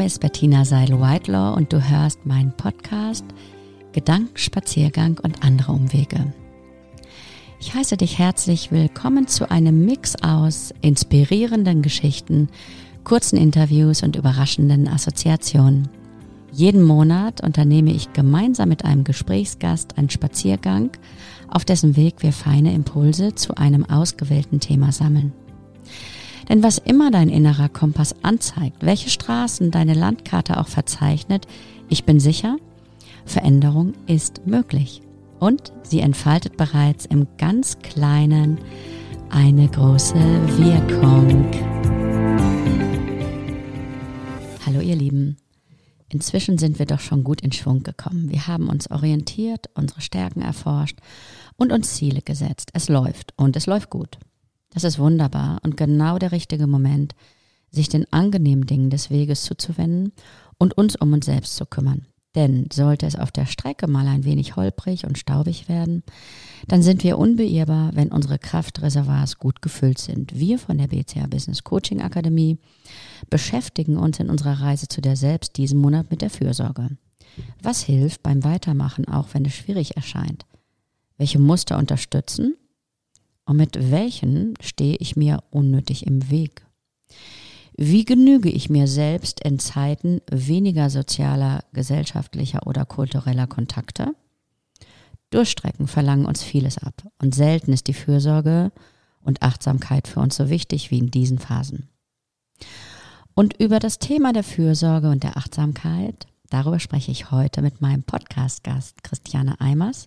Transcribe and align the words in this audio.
Name 0.00 0.06
ist 0.06 0.20
Bettina 0.20 0.64
Seidel-Whitelaw 0.64 1.54
und 1.54 1.74
du 1.74 1.90
hörst 1.90 2.24
meinen 2.24 2.52
Podcast 2.56 3.26
Gedankenspaziergang 3.92 5.20
und 5.22 5.44
andere 5.44 5.72
Umwege. 5.72 6.32
Ich 7.60 7.74
heiße 7.74 7.98
dich 7.98 8.18
herzlich 8.18 8.72
willkommen 8.72 9.28
zu 9.28 9.50
einem 9.50 9.84
Mix 9.84 10.16
aus 10.22 10.72
inspirierenden 10.80 11.82
Geschichten, 11.82 12.48
kurzen 13.04 13.36
Interviews 13.36 14.02
und 14.02 14.16
überraschenden 14.16 14.88
Assoziationen. 14.88 15.90
Jeden 16.50 16.82
Monat 16.82 17.42
unternehme 17.42 17.92
ich 17.92 18.10
gemeinsam 18.14 18.70
mit 18.70 18.86
einem 18.86 19.04
Gesprächsgast 19.04 19.98
einen 19.98 20.08
Spaziergang, 20.08 20.92
auf 21.46 21.66
dessen 21.66 21.94
Weg 21.96 22.22
wir 22.22 22.32
feine 22.32 22.72
Impulse 22.72 23.34
zu 23.34 23.54
einem 23.54 23.84
ausgewählten 23.84 24.60
Thema 24.60 24.92
sammeln. 24.92 25.34
Denn 26.50 26.64
was 26.64 26.78
immer 26.78 27.12
dein 27.12 27.28
innerer 27.28 27.68
Kompass 27.68 28.12
anzeigt, 28.22 28.78
welche 28.84 29.08
Straßen 29.08 29.70
deine 29.70 29.94
Landkarte 29.94 30.58
auch 30.58 30.66
verzeichnet, 30.66 31.46
ich 31.88 32.04
bin 32.04 32.18
sicher, 32.18 32.56
Veränderung 33.24 33.94
ist 34.08 34.48
möglich. 34.48 35.00
Und 35.38 35.72
sie 35.84 36.00
entfaltet 36.00 36.56
bereits 36.56 37.06
im 37.06 37.28
ganz 37.38 37.78
kleinen 37.78 38.58
eine 39.28 39.68
große 39.68 40.16
Wirkung. 40.58 41.48
Hallo 44.66 44.80
ihr 44.80 44.96
Lieben. 44.96 45.36
Inzwischen 46.08 46.58
sind 46.58 46.80
wir 46.80 46.86
doch 46.86 46.98
schon 46.98 47.22
gut 47.22 47.42
in 47.42 47.52
Schwung 47.52 47.84
gekommen. 47.84 48.28
Wir 48.28 48.48
haben 48.48 48.68
uns 48.68 48.90
orientiert, 48.90 49.70
unsere 49.74 50.00
Stärken 50.00 50.42
erforscht 50.42 50.98
und 51.56 51.70
uns 51.70 51.94
Ziele 51.94 52.22
gesetzt. 52.22 52.70
Es 52.72 52.88
läuft 52.88 53.34
und 53.36 53.54
es 53.54 53.66
läuft 53.66 53.88
gut. 53.88 54.18
Das 54.70 54.84
ist 54.84 54.98
wunderbar 54.98 55.60
und 55.62 55.76
genau 55.76 56.18
der 56.18 56.32
richtige 56.32 56.66
Moment, 56.66 57.14
sich 57.70 57.88
den 57.88 58.10
angenehmen 58.12 58.66
Dingen 58.66 58.90
des 58.90 59.10
Weges 59.10 59.42
zuzuwenden 59.42 60.12
und 60.58 60.76
uns 60.76 60.96
um 60.96 61.12
uns 61.12 61.26
selbst 61.26 61.56
zu 61.56 61.66
kümmern. 61.66 62.06
Denn 62.36 62.68
sollte 62.72 63.06
es 63.06 63.16
auf 63.16 63.32
der 63.32 63.46
Strecke 63.46 63.88
mal 63.88 64.06
ein 64.06 64.24
wenig 64.24 64.54
holprig 64.54 65.04
und 65.04 65.18
staubig 65.18 65.68
werden, 65.68 66.04
dann 66.68 66.80
sind 66.80 67.02
wir 67.02 67.18
unbeirrbar, 67.18 67.90
wenn 67.94 68.12
unsere 68.12 68.38
Kraftreservoirs 68.38 69.38
gut 69.38 69.62
gefüllt 69.62 69.98
sind. 69.98 70.38
Wir 70.38 70.60
von 70.60 70.78
der 70.78 70.86
BCA 70.86 71.26
Business 71.26 71.64
Coaching 71.64 72.00
Akademie 72.00 72.58
beschäftigen 73.30 73.96
uns 73.96 74.20
in 74.20 74.30
unserer 74.30 74.60
Reise 74.60 74.86
zu 74.86 75.00
der 75.00 75.16
Selbst 75.16 75.56
diesen 75.56 75.80
Monat 75.80 76.10
mit 76.12 76.22
der 76.22 76.30
Fürsorge. 76.30 76.90
Was 77.62 77.82
hilft 77.82 78.22
beim 78.22 78.44
Weitermachen, 78.44 79.08
auch 79.08 79.28
wenn 79.32 79.44
es 79.44 79.54
schwierig 79.54 79.96
erscheint? 79.96 80.46
Welche 81.18 81.40
Muster 81.40 81.78
unterstützen 81.78 82.54
und 83.50 83.56
mit 83.56 83.90
welchen 83.90 84.54
stehe 84.60 84.94
ich 85.00 85.16
mir 85.16 85.42
unnötig 85.50 86.06
im 86.06 86.30
Weg? 86.30 86.64
Wie 87.76 88.04
genüge 88.04 88.48
ich 88.48 88.70
mir 88.70 88.86
selbst 88.86 89.40
in 89.40 89.58
Zeiten 89.58 90.20
weniger 90.30 90.88
sozialer, 90.88 91.64
gesellschaftlicher 91.72 92.64
oder 92.68 92.84
kultureller 92.84 93.48
Kontakte? 93.48 94.14
Durchstrecken 95.30 95.88
verlangen 95.88 96.26
uns 96.26 96.44
vieles 96.44 96.78
ab 96.78 97.02
und 97.20 97.34
selten 97.34 97.72
ist 97.72 97.88
die 97.88 97.92
Fürsorge 97.92 98.70
und 99.20 99.42
Achtsamkeit 99.42 100.06
für 100.06 100.20
uns 100.20 100.36
so 100.36 100.48
wichtig 100.48 100.92
wie 100.92 100.98
in 100.98 101.10
diesen 101.10 101.40
Phasen. 101.40 101.88
Und 103.34 103.58
über 103.58 103.80
das 103.80 103.98
Thema 103.98 104.32
der 104.32 104.44
Fürsorge 104.44 105.10
und 105.10 105.24
der 105.24 105.36
Achtsamkeit, 105.36 106.28
darüber 106.50 106.78
spreche 106.78 107.10
ich 107.10 107.32
heute 107.32 107.62
mit 107.62 107.80
meinem 107.80 108.04
Podcast-Gast 108.04 109.02
Christiane 109.02 109.60
Eimers. 109.60 110.06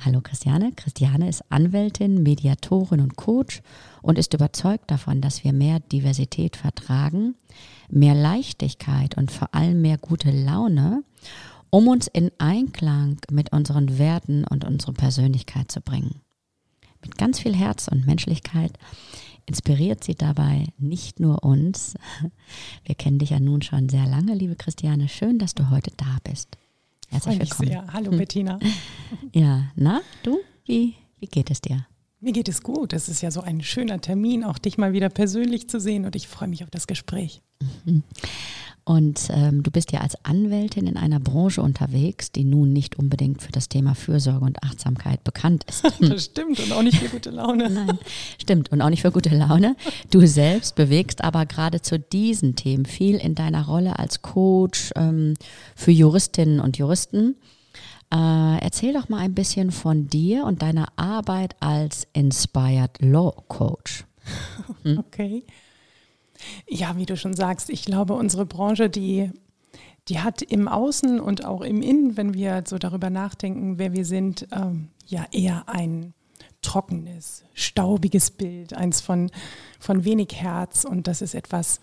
Hallo 0.00 0.20
Christiane. 0.20 0.70
Christiane 0.76 1.28
ist 1.28 1.42
Anwältin, 1.50 2.22
Mediatorin 2.22 3.00
und 3.00 3.16
Coach 3.16 3.62
und 4.00 4.16
ist 4.16 4.32
überzeugt 4.32 4.88
davon, 4.92 5.20
dass 5.20 5.42
wir 5.42 5.52
mehr 5.52 5.80
Diversität 5.80 6.54
vertragen, 6.54 7.34
mehr 7.90 8.14
Leichtigkeit 8.14 9.16
und 9.16 9.32
vor 9.32 9.52
allem 9.56 9.82
mehr 9.82 9.98
gute 9.98 10.30
Laune, 10.30 11.02
um 11.70 11.88
uns 11.88 12.06
in 12.06 12.30
Einklang 12.38 13.18
mit 13.32 13.52
unseren 13.52 13.98
Werten 13.98 14.44
und 14.44 14.64
unserer 14.64 14.92
Persönlichkeit 14.92 15.72
zu 15.72 15.80
bringen. 15.80 16.20
Mit 17.02 17.18
ganz 17.18 17.40
viel 17.40 17.56
Herz 17.56 17.88
und 17.88 18.06
Menschlichkeit 18.06 18.78
inspiriert 19.46 20.04
sie 20.04 20.14
dabei 20.14 20.66
nicht 20.78 21.18
nur 21.18 21.42
uns. 21.42 21.96
Wir 22.84 22.94
kennen 22.94 23.18
dich 23.18 23.30
ja 23.30 23.40
nun 23.40 23.62
schon 23.62 23.88
sehr 23.88 24.06
lange, 24.06 24.34
liebe 24.34 24.54
Christiane. 24.54 25.08
Schön, 25.08 25.40
dass 25.40 25.56
du 25.56 25.70
heute 25.70 25.90
da 25.96 26.18
bist. 26.22 26.56
Herzlich 27.10 27.38
willkommen. 27.38 27.68
Sehr. 27.68 27.92
Hallo 27.92 28.10
hm. 28.10 28.18
Bettina. 28.18 28.58
Ja, 29.32 29.70
na, 29.74 30.02
du, 30.22 30.38
wie, 30.66 30.94
wie 31.18 31.26
geht 31.26 31.50
es 31.50 31.62
dir? 31.62 31.86
Mir 32.20 32.32
geht 32.32 32.48
es 32.48 32.62
gut. 32.62 32.92
Es 32.92 33.08
ist 33.08 33.22
ja 33.22 33.30
so 33.30 33.40
ein 33.40 33.62
schöner 33.62 34.02
Termin, 34.02 34.44
auch 34.44 34.58
dich 34.58 34.76
mal 34.76 34.92
wieder 34.92 35.08
persönlich 35.08 35.70
zu 35.70 35.80
sehen 35.80 36.04
und 36.04 36.14
ich 36.14 36.28
freue 36.28 36.48
mich 36.48 36.62
auf 36.62 36.70
das 36.70 36.86
Gespräch. 36.86 37.40
Mhm. 37.86 38.02
Und 38.88 39.28
ähm, 39.28 39.62
du 39.62 39.70
bist 39.70 39.92
ja 39.92 40.00
als 40.00 40.16
Anwältin 40.24 40.86
in 40.86 40.96
einer 40.96 41.20
Branche 41.20 41.60
unterwegs, 41.60 42.32
die 42.32 42.44
nun 42.44 42.72
nicht 42.72 42.98
unbedingt 42.98 43.42
für 43.42 43.52
das 43.52 43.68
Thema 43.68 43.94
Fürsorge 43.94 44.46
und 44.46 44.62
Achtsamkeit 44.62 45.22
bekannt 45.24 45.64
ist. 45.68 45.84
das 46.00 46.24
stimmt 46.24 46.58
und 46.58 46.72
auch 46.72 46.80
nicht 46.80 46.96
für 46.96 47.10
gute 47.10 47.28
Laune. 47.28 47.68
Nein, 47.70 47.98
stimmt 48.40 48.72
und 48.72 48.80
auch 48.80 48.88
nicht 48.88 49.02
für 49.02 49.12
gute 49.12 49.28
Laune. 49.36 49.76
Du 50.10 50.26
selbst 50.26 50.74
bewegst 50.74 51.22
aber 51.22 51.44
gerade 51.44 51.82
zu 51.82 51.98
diesen 51.98 52.56
Themen 52.56 52.86
viel 52.86 53.16
in 53.16 53.34
deiner 53.34 53.66
Rolle 53.66 53.98
als 53.98 54.22
Coach 54.22 54.90
ähm, 54.96 55.34
für 55.76 55.90
Juristinnen 55.90 56.58
und 56.58 56.78
Juristen. 56.78 57.36
Äh, 58.10 58.58
erzähl 58.62 58.94
doch 58.94 59.10
mal 59.10 59.18
ein 59.18 59.34
bisschen 59.34 59.70
von 59.70 60.08
dir 60.08 60.44
und 60.44 60.62
deiner 60.62 60.86
Arbeit 60.96 61.56
als 61.60 62.06
Inspired 62.14 62.92
Law 63.00 63.34
Coach. 63.48 64.06
Hm? 64.82 64.98
Okay. 64.98 65.44
Ja, 66.68 66.96
wie 66.96 67.06
du 67.06 67.16
schon 67.16 67.34
sagst, 67.34 67.70
ich 67.70 67.84
glaube, 67.84 68.14
unsere 68.14 68.46
Branche, 68.46 68.88
die, 68.90 69.30
die 70.08 70.20
hat 70.20 70.42
im 70.42 70.68
Außen 70.68 71.20
und 71.20 71.44
auch 71.44 71.62
im 71.62 71.82
Innen, 71.82 72.16
wenn 72.16 72.34
wir 72.34 72.64
so 72.66 72.78
darüber 72.78 73.10
nachdenken, 73.10 73.78
wer 73.78 73.92
wir 73.92 74.04
sind, 74.04 74.46
ähm, 74.52 74.88
ja 75.06 75.26
eher 75.32 75.68
ein 75.68 76.14
trockenes, 76.62 77.44
staubiges 77.54 78.30
Bild, 78.30 78.74
eins 78.74 79.00
von, 79.00 79.30
von 79.78 80.04
wenig 80.04 80.34
Herz. 80.34 80.84
Und 80.84 81.06
das 81.06 81.22
ist 81.22 81.34
etwas, 81.34 81.80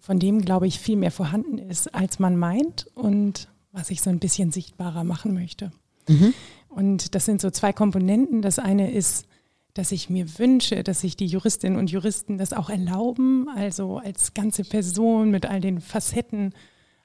von 0.00 0.18
dem, 0.18 0.42
glaube 0.42 0.66
ich, 0.66 0.78
viel 0.78 0.96
mehr 0.96 1.10
vorhanden 1.10 1.58
ist, 1.58 1.94
als 1.94 2.18
man 2.18 2.36
meint 2.36 2.86
und 2.94 3.48
was 3.72 3.90
ich 3.90 4.02
so 4.02 4.10
ein 4.10 4.18
bisschen 4.18 4.52
sichtbarer 4.52 5.02
machen 5.02 5.34
möchte. 5.34 5.72
Mhm. 6.08 6.34
Und 6.68 7.14
das 7.14 7.24
sind 7.24 7.40
so 7.40 7.50
zwei 7.50 7.72
Komponenten. 7.72 8.42
Das 8.42 8.58
eine 8.58 8.92
ist 8.92 9.26
dass 9.74 9.92
ich 9.92 10.08
mir 10.08 10.38
wünsche, 10.38 10.84
dass 10.84 11.00
sich 11.00 11.16
die 11.16 11.26
Juristinnen 11.26 11.78
und 11.78 11.90
Juristen 11.90 12.38
das 12.38 12.52
auch 12.52 12.70
erlauben, 12.70 13.48
also 13.48 13.98
als 13.98 14.32
ganze 14.32 14.62
Person 14.62 15.30
mit 15.30 15.46
all 15.46 15.60
den 15.60 15.80
Facetten 15.80 16.54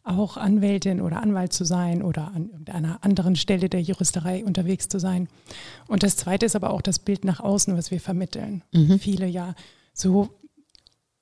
auch 0.03 0.38
Anwältin 0.38 1.02
oder 1.02 1.22
Anwalt 1.22 1.52
zu 1.52 1.66
sein 1.66 2.02
oder 2.02 2.31
an 2.34 2.50
irgendeiner 2.50 3.03
anderen 3.03 3.35
Stelle 3.35 3.69
der 3.69 3.81
Juristerei 3.81 4.44
unterwegs 4.46 4.88
zu 4.88 5.00
sein. 5.00 5.28
Und 5.88 6.03
das 6.03 6.16
Zweite 6.16 6.46
ist 6.46 6.56
aber 6.56 6.69
auch 6.72 6.81
das 6.81 7.00
Bild 7.00 7.25
nach 7.25 7.40
außen, 7.40 7.75
was 7.75 7.91
wir 7.91 8.00
vermitteln. 8.00 8.63
Mhm. 8.72 9.00
Viele 9.00 9.28
ja 9.28 9.56
so 9.94 10.30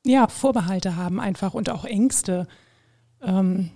ja, 0.05 0.27
Vorbehalte 0.27 0.95
haben 0.95 1.19
einfach 1.19 1.53
und 1.53 1.69
auch 1.69 1.85
Ängste, 1.85 2.47
ähm, 3.21 3.71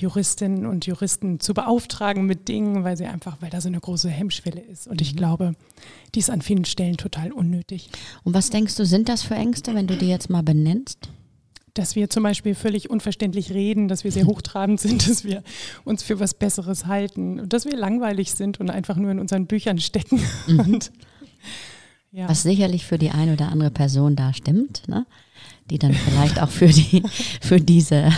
Juristinnen 0.00 0.66
und 0.66 0.86
Juristen 0.86 1.40
zu 1.40 1.54
beauftragen 1.54 2.26
mit 2.26 2.48
Dingen, 2.48 2.84
weil 2.84 2.96
sie 2.96 3.06
einfach, 3.06 3.36
weil 3.40 3.50
da 3.50 3.60
so 3.60 3.68
eine 3.68 3.80
große 3.80 4.08
Hemmschwelle 4.08 4.60
ist. 4.60 4.86
Und 4.86 5.00
ich 5.00 5.12
mhm. 5.12 5.16
glaube, 5.16 5.54
die 6.14 6.20
ist 6.20 6.30
an 6.30 6.42
vielen 6.42 6.64
Stellen 6.64 6.96
total 6.96 7.32
unnötig. 7.32 7.90
Und 8.24 8.34
was 8.34 8.50
denkst 8.50 8.76
du, 8.76 8.84
sind 8.84 9.08
das 9.08 9.22
für 9.22 9.34
Ängste, 9.34 9.74
wenn 9.74 9.86
du 9.86 9.96
die 9.96 10.08
jetzt 10.08 10.30
mal 10.30 10.42
benennst? 10.42 11.08
Dass 11.74 11.94
wir 11.94 12.10
zum 12.10 12.22
Beispiel 12.22 12.54
völlig 12.54 12.90
unverständlich 12.90 13.52
reden, 13.52 13.88
dass 13.88 14.04
wir 14.04 14.12
sehr 14.12 14.26
hochtrabend 14.26 14.80
sind, 14.80 15.08
dass 15.08 15.24
wir 15.24 15.42
uns 15.84 16.02
für 16.02 16.20
was 16.20 16.34
Besseres 16.34 16.86
halten 16.86 17.40
und 17.40 17.52
dass 17.52 17.64
wir 17.64 17.76
langweilig 17.76 18.32
sind 18.32 18.60
und 18.60 18.70
einfach 18.70 18.96
nur 18.96 19.10
in 19.10 19.18
unseren 19.18 19.46
Büchern 19.46 19.78
stecken. 19.78 20.20
Mhm. 20.46 20.60
Und, 20.68 20.92
ja. 22.10 22.26
Was 22.28 22.42
sicherlich 22.42 22.86
für 22.86 22.96
die 22.96 23.10
eine 23.10 23.34
oder 23.34 23.50
andere 23.50 23.70
Person 23.70 24.16
da 24.16 24.32
stimmt. 24.32 24.82
Ne? 24.88 25.06
Die 25.70 25.78
dann 25.78 25.92
vielleicht 25.94 26.40
auch 26.40 26.50
für 26.50 26.68
die, 26.68 27.02
für 27.40 27.60
diese, 27.60 28.10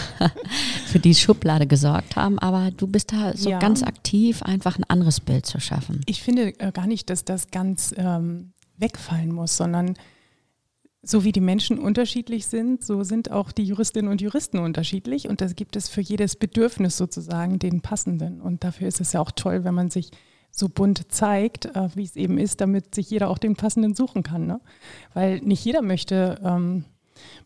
für 0.87 0.99
die 0.99 1.14
Schublade 1.14 1.67
gesorgt 1.67 2.17
haben. 2.17 2.38
Aber 2.38 2.70
du 2.70 2.87
bist 2.87 3.12
da 3.12 3.37
so 3.37 3.50
ja. 3.50 3.58
ganz 3.58 3.82
aktiv, 3.82 4.43
einfach 4.43 4.79
ein 4.79 4.85
anderes 4.85 5.20
Bild 5.20 5.47
zu 5.47 5.61
schaffen. 5.61 6.00
Ich 6.06 6.23
finde 6.23 6.58
äh, 6.58 6.73
gar 6.73 6.87
nicht, 6.87 7.11
dass 7.11 7.25
das 7.25 7.50
ganz 7.50 7.94
ähm, 7.97 8.52
wegfallen 8.79 9.32
muss, 9.32 9.56
sondern 9.56 9.94
so 11.02 11.25
wie 11.25 11.32
die 11.32 11.41
Menschen 11.41 11.79
unterschiedlich 11.79 12.47
sind, 12.47 12.85
so 12.85 13.02
sind 13.05 13.31
auch 13.31 13.52
die 13.52 13.64
Juristinnen 13.64 14.11
und 14.11 14.20
Juristen 14.20 14.58
unterschiedlich. 14.58 15.29
Und 15.29 15.41
da 15.41 15.47
gibt 15.47 15.76
es 15.76 15.88
für 15.88 16.02
jedes 16.02 16.37
Bedürfnis 16.37 16.97
sozusagen 16.97 17.58
den 17.58 17.81
passenden. 17.81 18.41
Und 18.41 18.64
dafür 18.64 18.88
ist 18.88 19.00
es 19.00 19.14
ja 19.14 19.20
auch 19.20 19.31
toll, 19.31 19.64
wenn 19.64 19.75
man 19.75 19.91
sich 19.91 20.11
so 20.50 20.69
bunt 20.69 21.11
zeigt, 21.12 21.67
äh, 21.67 21.88
wie 21.94 22.05
es 22.05 22.17
eben 22.17 22.37
ist, 22.38 22.61
damit 22.61 22.94
sich 22.94 23.08
jeder 23.11 23.31
auch 23.31 23.38
den 23.38 23.56
passenden 23.56 23.94
suchen 23.94 24.23
kann. 24.23 24.47
Ne? 24.47 24.61
Weil 25.14 25.38
nicht 25.38 25.64
jeder 25.64 25.81
möchte 25.81 26.38
ähm, 26.44 26.85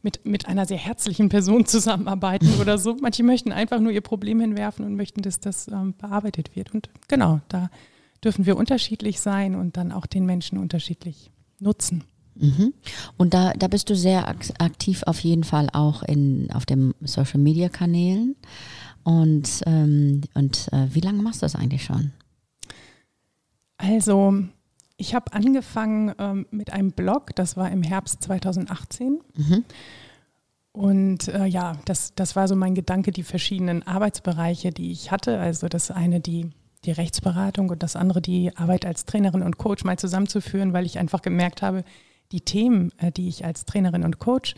mit, 0.03 0.25
mit 0.25 0.47
einer 0.47 0.67
sehr 0.67 0.79
herzlichen 0.79 1.29
Person 1.29 1.67
zusammenarbeiten 1.67 2.49
oder 2.61 2.79
so. 2.79 2.97
Manche 3.01 3.23
möchten 3.23 3.53
einfach 3.53 3.81
nur 3.81 3.93
ihr 3.93 4.01
Problem 4.01 4.41
hinwerfen 4.41 4.85
und 4.85 4.95
möchten, 4.97 5.23
dass 5.23 5.41
das 5.41 5.69
ähm, 5.69 5.95
bearbeitet 5.97 6.55
wird. 6.57 6.75
Und 6.75 6.91
genau, 7.09 7.41
da 7.49 7.71
dürfen 8.23 8.47
wir 8.47 8.57
unterschiedlich 8.57 9.21
sein 9.21 9.55
und 9.55 9.77
dann 9.77 9.93
auch 9.93 10.07
den 10.07 10.27
Menschen 10.27 10.59
unterschiedlich 10.59 11.31
nutzen. 11.59 12.05
Mhm. 12.37 12.75
Und 13.17 13.35
da, 13.35 13.53
da 13.53 13.69
bist 13.69 13.91
du 13.91 13.97
sehr 13.97 14.29
aktiv 14.29 15.03
auf 15.07 15.21
jeden 15.21 15.45
Fall 15.45 15.69
auch 15.73 16.03
in, 16.03 16.49
auf 16.53 16.67
den 16.67 16.95
Social 17.01 17.41
Media 17.41 17.69
Kanälen. 17.69 18.37
Und, 19.05 19.63
ähm, 19.67 20.23
und 20.35 20.69
äh, 20.73 20.89
wie 20.93 21.01
lange 21.01 21.23
machst 21.23 21.43
du 21.43 21.45
das 21.45 21.55
eigentlich 21.55 21.85
schon? 21.85 22.13
Also, 23.77 24.45
ich 24.97 25.15
habe 25.15 25.33
angefangen 25.33 26.15
ähm, 26.19 26.47
mit 26.51 26.73
einem 26.73 26.93
Blog, 26.93 27.35
das 27.35 27.57
war 27.57 27.71
im 27.71 27.83
Herbst 27.83 28.23
2018. 28.23 29.21
Mhm. 29.35 29.65
Und 30.73 31.29
äh, 31.29 31.47
ja, 31.47 31.79
das, 31.85 32.15
das 32.15 32.35
war 32.37 32.49
so 32.49 32.57
mein 32.57 32.75
Gedanke, 32.75 33.13
die 33.13 33.23
verschiedenen 33.23 33.87
Arbeitsbereiche, 33.87 34.71
die 34.71 34.91
ich 34.91 35.11
hatte. 35.11 35.39
Also 35.39 35.69
das 35.69 35.91
eine 35.91 36.21
die, 36.21 36.51
die 36.85 36.91
Rechtsberatung 36.91 37.71
und 37.71 37.83
das 37.83 37.97
andere 37.97 38.21
die 38.21 38.57
Arbeit 38.57 38.85
als 38.85 39.05
Trainerin 39.05 39.43
und 39.43 39.57
Coach 39.57 39.85
mal 39.85 39.99
zusammenzuführen, 39.99 40.73
weil 40.73 40.87
ich 40.87 40.99
einfach 40.99 41.23
gemerkt 41.23 41.63
habe, 41.63 41.85
die 42.33 42.41
Themen, 42.41 42.93
äh, 42.99 43.13
die 43.13 43.29
ich 43.29 43.45
als 43.45 43.65
Trainerin 43.65 44.05
und 44.05 44.19
Coach 44.19 44.55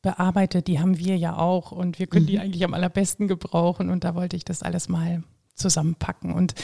bearbeite, 0.00 0.62
die 0.62 0.80
haben 0.80 0.98
wir 0.98 1.16
ja 1.16 1.36
auch 1.36 1.70
und 1.70 1.98
wir 1.98 2.08
können 2.08 2.24
mhm. 2.24 2.28
die 2.28 2.38
eigentlich 2.40 2.64
am 2.64 2.74
allerbesten 2.74 3.28
gebrauchen. 3.28 3.90
Und 3.90 4.04
da 4.04 4.14
wollte 4.14 4.36
ich 4.36 4.44
das 4.44 4.62
alles 4.62 4.88
mal 4.88 5.22
zusammenpacken. 5.54 6.32
Und 6.32 6.54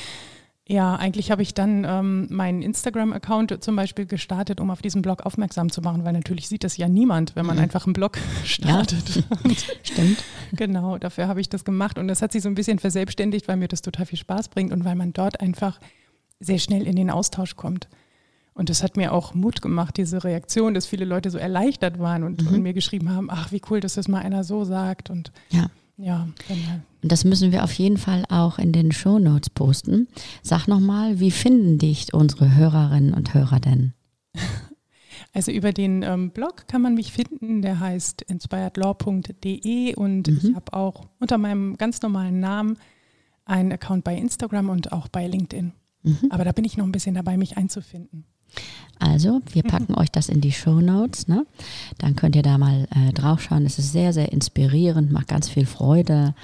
ja, 0.70 0.96
eigentlich 0.96 1.30
habe 1.30 1.40
ich 1.40 1.54
dann 1.54 1.84
ähm, 1.88 2.26
meinen 2.28 2.60
Instagram-Account 2.60 3.64
zum 3.64 3.74
Beispiel 3.74 4.04
gestartet, 4.04 4.60
um 4.60 4.70
auf 4.70 4.82
diesen 4.82 5.00
Blog 5.00 5.24
aufmerksam 5.24 5.72
zu 5.72 5.80
machen, 5.80 6.04
weil 6.04 6.12
natürlich 6.12 6.46
sieht 6.46 6.62
das 6.62 6.76
ja 6.76 6.88
niemand, 6.88 7.34
wenn 7.36 7.46
man 7.46 7.56
mhm. 7.56 7.62
einfach 7.62 7.86
einen 7.86 7.94
Blog 7.94 8.18
startet. 8.44 9.16
Ja. 9.16 9.50
Stimmt. 9.82 10.22
Genau, 10.52 10.98
dafür 10.98 11.26
habe 11.26 11.40
ich 11.40 11.48
das 11.48 11.64
gemacht 11.64 11.96
und 11.96 12.06
das 12.06 12.20
hat 12.20 12.32
sich 12.32 12.42
so 12.42 12.50
ein 12.50 12.54
bisschen 12.54 12.78
verselbstständigt, 12.78 13.48
weil 13.48 13.56
mir 13.56 13.68
das 13.68 13.80
total 13.80 14.04
viel 14.04 14.18
Spaß 14.18 14.50
bringt 14.50 14.70
und 14.70 14.84
weil 14.84 14.94
man 14.94 15.14
dort 15.14 15.40
einfach 15.40 15.80
sehr 16.38 16.58
schnell 16.58 16.86
in 16.86 16.96
den 16.96 17.08
Austausch 17.08 17.56
kommt. 17.56 17.88
Und 18.52 18.68
das 18.68 18.82
hat 18.82 18.98
mir 18.98 19.14
auch 19.14 19.32
Mut 19.32 19.62
gemacht, 19.62 19.96
diese 19.96 20.22
Reaktion, 20.22 20.74
dass 20.74 20.84
viele 20.84 21.06
Leute 21.06 21.30
so 21.30 21.38
erleichtert 21.38 21.98
waren 21.98 22.24
und, 22.24 22.42
mhm. 22.42 22.56
und 22.56 22.62
mir 22.62 22.74
geschrieben 22.74 23.14
haben, 23.14 23.30
ach, 23.30 23.52
wie 23.52 23.62
cool, 23.70 23.80
dass 23.80 23.94
das 23.94 24.06
mal 24.06 24.20
einer 24.20 24.44
so 24.44 24.64
sagt. 24.64 25.08
Und 25.08 25.32
ja. 25.48 25.68
Ja, 25.98 26.28
genau. 26.46 26.80
Und 27.02 27.12
das 27.12 27.24
müssen 27.24 27.52
wir 27.52 27.64
auf 27.64 27.72
jeden 27.72 27.96
Fall 27.96 28.24
auch 28.28 28.58
in 28.58 28.72
den 28.72 28.92
Show 28.92 29.18
Notes 29.18 29.50
posten. 29.50 30.08
Sag 30.42 30.68
nochmal, 30.68 31.20
wie 31.20 31.32
finden 31.32 31.78
dich 31.78 32.14
unsere 32.14 32.54
Hörerinnen 32.54 33.12
und 33.12 33.34
Hörer 33.34 33.60
denn? 33.60 33.92
Also 35.34 35.52
über 35.52 35.72
den 35.72 36.02
ähm, 36.02 36.30
Blog 36.30 36.66
kann 36.68 36.80
man 36.80 36.94
mich 36.94 37.12
finden, 37.12 37.60
der 37.60 37.80
heißt 37.80 38.22
inspiredlaw.de 38.22 39.94
und 39.94 40.26
mhm. 40.26 40.38
ich 40.42 40.54
habe 40.54 40.72
auch 40.72 41.04
unter 41.20 41.36
meinem 41.38 41.76
ganz 41.76 42.00
normalen 42.00 42.40
Namen 42.40 42.78
einen 43.44 43.70
Account 43.72 44.04
bei 44.04 44.16
Instagram 44.16 44.70
und 44.70 44.90
auch 44.92 45.06
bei 45.08 45.26
LinkedIn. 45.26 45.72
Mhm. 46.02 46.18
Aber 46.30 46.44
da 46.44 46.52
bin 46.52 46.64
ich 46.64 46.76
noch 46.76 46.86
ein 46.86 46.92
bisschen 46.92 47.14
dabei, 47.14 47.36
mich 47.36 47.56
einzufinden. 47.56 48.24
Also, 49.00 49.40
wir 49.52 49.62
packen 49.62 49.94
euch 49.94 50.10
das 50.10 50.28
in 50.28 50.40
die 50.40 50.50
Show 50.50 50.80
Notes. 50.80 51.28
Ne? 51.28 51.46
Dann 51.98 52.16
könnt 52.16 52.34
ihr 52.34 52.42
da 52.42 52.58
mal 52.58 52.88
äh, 52.90 53.12
draufschauen. 53.12 53.64
Es 53.64 53.78
ist 53.78 53.92
sehr, 53.92 54.12
sehr 54.12 54.32
inspirierend, 54.32 55.12
macht 55.12 55.28
ganz 55.28 55.48
viel 55.48 55.66
Freude, 55.66 56.34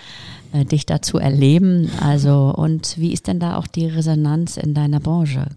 äh, 0.53 0.65
dich 0.65 0.87
da 0.87 1.03
zu 1.03 1.19
erleben. 1.19 1.91
Also, 2.01 2.55
und 2.57 2.97
wie 2.99 3.13
ist 3.13 3.27
denn 3.27 3.41
da 3.41 3.57
auch 3.57 3.67
die 3.67 3.87
Resonanz 3.87 4.57
in 4.57 4.73
deiner 4.73 5.01
Branche? 5.01 5.49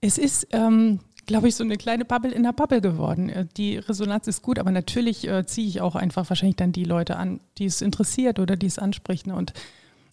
Es 0.00 0.18
ist, 0.18 0.48
ähm, 0.50 0.98
glaube 1.26 1.48
ich, 1.48 1.54
so 1.54 1.62
eine 1.62 1.76
kleine 1.76 2.04
Bubble 2.04 2.32
in 2.32 2.42
der 2.42 2.52
Bubble 2.52 2.80
geworden. 2.80 3.28
Äh, 3.28 3.46
die 3.56 3.76
Resonanz 3.76 4.26
ist 4.26 4.42
gut, 4.42 4.58
aber 4.58 4.72
natürlich 4.72 5.26
äh, 5.28 5.46
ziehe 5.46 5.68
ich 5.68 5.80
auch 5.80 5.94
einfach 5.94 6.28
wahrscheinlich 6.28 6.56
dann 6.56 6.72
die 6.72 6.84
Leute 6.84 7.16
an, 7.16 7.38
die 7.58 7.66
es 7.66 7.80
interessiert 7.80 8.40
oder 8.40 8.56
die 8.56 8.66
es 8.66 8.80
anspricht. 8.80 9.28
Ne? 9.28 9.36
Und 9.36 9.52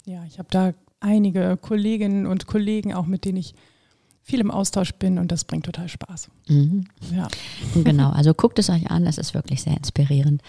ja, 0.06 0.24
ich 0.24 0.38
habe 0.38 0.48
da 0.52 0.72
einige 1.00 1.56
Kolleginnen 1.60 2.26
und 2.26 2.46
Kollegen 2.46 2.94
auch, 2.94 3.06
mit 3.06 3.24
denen 3.24 3.38
ich 3.38 3.54
viel 4.24 4.40
im 4.40 4.50
Austausch 4.50 4.94
bin 4.94 5.18
und 5.18 5.30
das 5.30 5.44
bringt 5.44 5.66
total 5.66 5.88
Spaß. 5.88 6.28
Mhm. 6.48 6.86
Ja. 7.14 7.28
Genau, 7.84 8.10
also 8.10 8.32
guckt 8.34 8.58
es 8.58 8.70
euch 8.70 8.90
an, 8.90 9.06
es 9.06 9.18
ist 9.18 9.34
wirklich 9.34 9.62
sehr 9.62 9.76
inspirierend. 9.76 10.42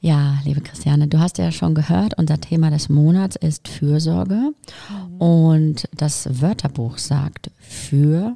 Ja, 0.00 0.38
liebe 0.44 0.60
Christiane, 0.62 1.06
du 1.06 1.20
hast 1.20 1.38
ja 1.38 1.52
schon 1.52 1.74
gehört, 1.74 2.18
unser 2.18 2.40
Thema 2.40 2.70
des 2.70 2.88
Monats 2.88 3.36
ist 3.36 3.68
Fürsorge 3.68 4.34
mhm. 4.34 5.16
und 5.18 5.88
das 5.94 6.40
Wörterbuch 6.40 6.98
sagt 6.98 7.50
für 7.60 8.34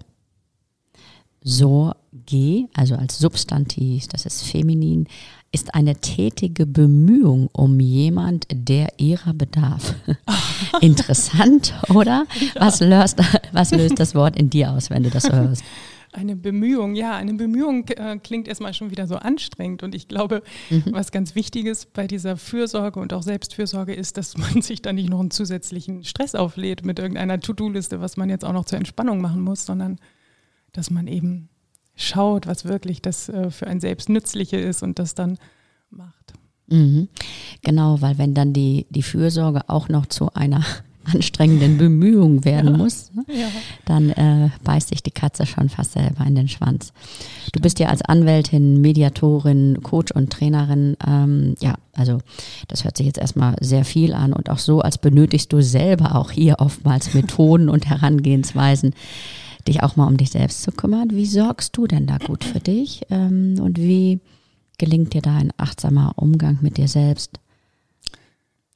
Sorge, 1.42 2.68
also 2.74 2.96
als 2.96 3.18
Substantiv, 3.18 4.08
das 4.08 4.26
ist 4.26 4.42
feminin, 4.42 5.08
ist 5.52 5.74
eine 5.74 5.96
tätige 5.96 6.66
Bemühung 6.66 7.48
um 7.52 7.80
jemand, 7.80 8.46
der 8.52 8.88
ihrer 8.98 9.32
bedarf. 9.32 9.94
Interessant, 10.80 11.74
oder? 11.88 12.26
Ja. 12.40 12.60
Was, 12.60 12.80
löst, 12.80 13.18
was 13.52 13.70
löst 13.70 13.98
das 13.98 14.14
Wort 14.14 14.36
in 14.36 14.50
dir 14.50 14.72
aus, 14.72 14.90
wenn 14.90 15.02
du 15.02 15.10
das 15.10 15.30
hörst? 15.30 15.64
Eine 16.12 16.34
Bemühung, 16.34 16.94
ja, 16.94 17.14
eine 17.14 17.34
Bemühung 17.34 17.86
äh, 17.88 18.18
klingt 18.22 18.48
erstmal 18.48 18.72
schon 18.72 18.90
wieder 18.90 19.06
so 19.06 19.16
anstrengend. 19.16 19.82
Und 19.82 19.94
ich 19.94 20.08
glaube, 20.08 20.42
mhm. 20.70 20.84
was 20.90 21.12
ganz 21.12 21.34
Wichtiges 21.34 21.84
bei 21.86 22.06
dieser 22.06 22.38
Fürsorge 22.38 23.00
und 23.00 23.12
auch 23.12 23.22
Selbstfürsorge 23.22 23.92
ist, 23.92 24.16
dass 24.16 24.36
man 24.38 24.62
sich 24.62 24.80
da 24.80 24.92
nicht 24.92 25.10
noch 25.10 25.20
einen 25.20 25.30
zusätzlichen 25.30 26.04
Stress 26.04 26.34
auflädt 26.34 26.84
mit 26.84 26.98
irgendeiner 26.98 27.38
To-Do-Liste, 27.38 28.00
was 28.00 28.16
man 28.16 28.30
jetzt 28.30 28.44
auch 28.44 28.54
noch 28.54 28.64
zur 28.64 28.78
Entspannung 28.78 29.20
machen 29.20 29.42
muss, 29.42 29.66
sondern 29.66 29.98
dass 30.72 30.90
man 30.90 31.06
eben 31.06 31.50
schaut, 31.96 32.46
was 32.46 32.64
wirklich 32.64 33.02
das 33.02 33.28
äh, 33.28 33.50
für 33.50 33.66
ein 33.66 33.80
Selbst 33.80 34.08
Nützliche 34.08 34.58
ist 34.58 34.82
und 34.82 34.98
das 34.98 35.14
dann 35.14 35.38
macht. 35.90 36.34
Mhm. 36.68 37.08
Genau, 37.62 38.00
weil 38.00 38.18
wenn 38.18 38.34
dann 38.34 38.52
die, 38.52 38.86
die 38.90 39.02
Fürsorge 39.02 39.68
auch 39.68 39.88
noch 39.88 40.06
zu 40.06 40.32
einer 40.34 40.64
anstrengenden 41.04 41.78
Bemühung 41.78 42.44
werden 42.44 42.72
ja. 42.72 42.76
muss, 42.76 43.12
ne? 43.14 43.24
ja. 43.28 43.46
dann 43.84 44.10
äh, 44.10 44.50
beißt 44.64 44.88
sich 44.88 45.04
die 45.04 45.12
Katze 45.12 45.46
schon 45.46 45.68
fast 45.68 45.92
selber 45.92 46.26
in 46.26 46.34
den 46.34 46.48
Schwanz. 46.48 46.92
Du 47.52 47.60
bist 47.60 47.78
ja 47.78 47.88
als 47.88 48.02
Anwältin, 48.02 48.80
Mediatorin, 48.80 49.82
Coach 49.84 50.10
und 50.10 50.32
Trainerin, 50.32 50.96
ähm, 51.06 51.54
ja, 51.60 51.76
also 51.92 52.18
das 52.66 52.82
hört 52.82 52.96
sich 52.96 53.06
jetzt 53.06 53.18
erstmal 53.18 53.54
sehr 53.60 53.84
viel 53.84 54.14
an 54.14 54.32
und 54.32 54.50
auch 54.50 54.58
so, 54.58 54.80
als 54.80 54.98
benötigst 54.98 55.52
du 55.52 55.62
selber 55.62 56.16
auch 56.16 56.32
hier 56.32 56.56
oftmals 56.58 57.14
Methoden 57.14 57.68
und 57.68 57.86
Herangehensweisen, 57.86 58.92
dich 59.68 59.82
auch 59.82 59.96
mal 59.96 60.06
um 60.06 60.16
dich 60.16 60.30
selbst 60.30 60.62
zu 60.62 60.72
kümmern. 60.72 61.10
Wie 61.10 61.26
sorgst 61.26 61.76
du 61.76 61.86
denn 61.86 62.06
da 62.06 62.18
gut 62.18 62.44
für 62.44 62.60
dich 62.60 63.02
ähm, 63.10 63.56
und 63.60 63.78
wie 63.78 64.20
gelingt 64.78 65.14
dir 65.14 65.22
da 65.22 65.36
ein 65.36 65.52
achtsamer 65.56 66.14
Umgang 66.16 66.58
mit 66.60 66.76
dir 66.76 66.88
selbst? 66.88 67.40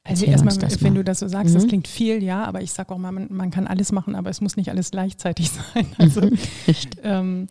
Also 0.03 0.25
erstmal, 0.25 0.57
wenn 0.81 0.95
du 0.95 1.05
das 1.05 1.21
so 1.21 1.29
sagst, 1.29 1.55
mhm. 1.55 1.59
das 1.59 1.69
klingt 1.69 1.87
viel, 1.87 2.23
ja, 2.23 2.45
aber 2.45 2.63
ich 2.63 2.73
sage 2.73 2.93
auch 2.93 2.99
mal, 2.99 3.13
man, 3.13 3.29
man, 3.31 3.51
kann 3.51 3.67
alles 3.67 3.93
machen, 3.93 4.15
aber 4.15 4.31
es 4.31 4.41
muss 4.41 4.57
nicht 4.57 4.71
alles 4.71 4.91
gleichzeitig 4.91 5.51
sein. 5.75 5.87
Also 5.99 6.23
ähm, 7.03 7.49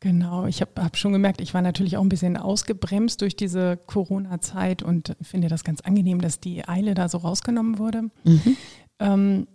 genau, 0.00 0.46
ich 0.46 0.62
habe 0.62 0.82
hab 0.82 0.96
schon 0.96 1.12
gemerkt, 1.12 1.40
ich 1.40 1.52
war 1.52 1.62
natürlich 1.62 1.96
auch 1.96 2.02
ein 2.02 2.08
bisschen 2.08 2.36
ausgebremst 2.36 3.20
durch 3.20 3.36
diese 3.36 3.76
Corona-Zeit 3.76 4.82
und 4.82 5.16
finde 5.20 5.48
das 5.48 5.64
ganz 5.64 5.80
angenehm, 5.82 6.20
dass 6.20 6.40
die 6.40 6.66
Eile 6.66 6.94
da 6.94 7.08
so 7.08 7.18
rausgenommen 7.18 7.78
wurde. 7.78 8.04
Mhm. 8.24 8.56
Ähm, 8.98 9.46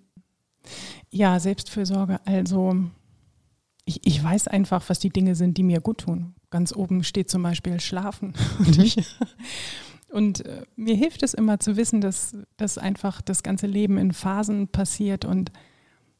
ja, 1.13 1.39
Selbstfürsorge, 1.39 2.19
also 2.25 2.75
ich, 3.85 4.05
ich 4.05 4.23
weiß 4.23 4.47
einfach, 4.47 4.83
was 4.87 4.99
die 4.99 5.09
Dinge 5.09 5.35
sind, 5.35 5.57
die 5.57 5.63
mir 5.63 5.81
gut 5.81 5.99
tun. 5.99 6.33
Ganz 6.49 6.75
oben 6.75 7.03
steht 7.03 7.29
zum 7.29 7.43
Beispiel 7.43 7.79
Schlafen. 7.79 8.33
Und, 8.59 8.77
ich, 8.77 8.97
und 10.09 10.45
äh, 10.45 10.63
mir 10.75 10.95
hilft 10.95 11.23
es 11.23 11.33
immer 11.33 11.59
zu 11.59 11.75
wissen, 11.75 11.99
dass, 11.99 12.37
dass 12.57 12.77
einfach 12.77 13.21
das 13.21 13.43
ganze 13.43 13.67
Leben 13.67 13.97
in 13.97 14.13
Phasen 14.13 14.67
passiert 14.67 15.25
und 15.25 15.51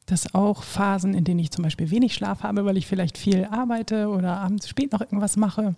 dass 0.06 0.34
auch 0.34 0.62
Phasen, 0.62 1.14
in 1.14 1.24
denen 1.24 1.38
ich 1.38 1.50
zum 1.50 1.62
Beispiel 1.62 1.90
wenig 1.90 2.12
Schlaf 2.12 2.42
habe, 2.42 2.64
weil 2.64 2.76
ich 2.76 2.86
vielleicht 2.86 3.16
viel 3.16 3.44
arbeite 3.44 4.08
oder 4.08 4.36
abends 4.38 4.68
spät 4.68 4.92
noch 4.92 5.00
irgendwas 5.00 5.36
mache, 5.36 5.76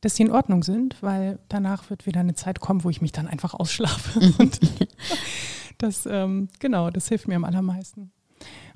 dass 0.00 0.14
die 0.14 0.22
in 0.24 0.32
Ordnung 0.32 0.62
sind, 0.62 1.00
weil 1.00 1.38
danach 1.48 1.88
wird 1.88 2.06
wieder 2.06 2.20
eine 2.20 2.34
Zeit 2.34 2.60
kommen, 2.60 2.84
wo 2.84 2.90
ich 2.90 3.00
mich 3.00 3.12
dann 3.12 3.28
einfach 3.28 3.54
ausschlafe. 3.54 4.20
Mhm. 4.20 4.34
und 4.38 4.60
das, 5.78 6.06
ähm, 6.06 6.48
genau, 6.58 6.90
das 6.90 7.08
hilft 7.08 7.28
mir 7.28 7.36
am 7.36 7.44
allermeisten. 7.44 8.10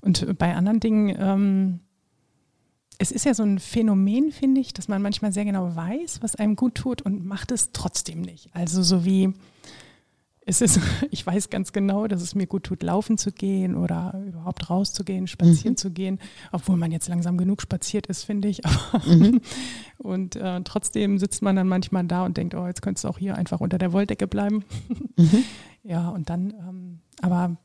Und 0.00 0.38
bei 0.38 0.54
anderen 0.54 0.80
Dingen, 0.80 1.16
ähm, 1.18 1.80
es 2.98 3.12
ist 3.12 3.24
ja 3.24 3.34
so 3.34 3.44
ein 3.44 3.58
Phänomen, 3.58 4.32
finde 4.32 4.60
ich, 4.60 4.72
dass 4.74 4.88
man 4.88 5.00
manchmal 5.02 5.32
sehr 5.32 5.44
genau 5.44 5.74
weiß, 5.74 6.22
was 6.22 6.34
einem 6.34 6.56
gut 6.56 6.74
tut 6.74 7.02
und 7.02 7.24
macht 7.24 7.52
es 7.52 7.70
trotzdem 7.72 8.20
nicht. 8.20 8.50
Also 8.52 8.82
so 8.82 9.04
wie 9.04 9.34
es 10.48 10.62
ist, 10.62 10.80
ich 11.10 11.24
weiß 11.24 11.50
ganz 11.50 11.72
genau, 11.72 12.06
dass 12.08 12.22
es 12.22 12.34
mir 12.34 12.46
gut 12.46 12.64
tut, 12.64 12.82
laufen 12.82 13.18
zu 13.18 13.30
gehen 13.30 13.76
oder 13.76 14.20
überhaupt 14.26 14.70
rauszugehen, 14.70 15.26
spazieren 15.26 15.74
mhm. 15.74 15.76
zu 15.76 15.90
gehen, 15.90 16.18
obwohl 16.50 16.76
man 16.76 16.90
jetzt 16.90 17.08
langsam 17.08 17.36
genug 17.36 17.60
spaziert 17.62 18.06
ist, 18.06 18.24
finde 18.24 18.48
ich. 18.48 18.62
Mhm. 19.06 19.42
und 19.98 20.36
äh, 20.36 20.60
trotzdem 20.62 21.18
sitzt 21.18 21.42
man 21.42 21.54
dann 21.54 21.68
manchmal 21.68 22.04
da 22.04 22.24
und 22.24 22.36
denkt, 22.36 22.54
oh, 22.54 22.66
jetzt 22.66 22.82
könntest 22.82 23.04
du 23.04 23.08
auch 23.08 23.18
hier 23.18 23.36
einfach 23.36 23.60
unter 23.60 23.78
der 23.78 23.92
Wolldecke 23.92 24.26
bleiben. 24.26 24.64
Mhm. 25.16 25.44
Ja, 25.84 26.10
und 26.10 26.28
dann, 26.28 26.50
ähm, 26.50 26.98
aber 27.22 27.56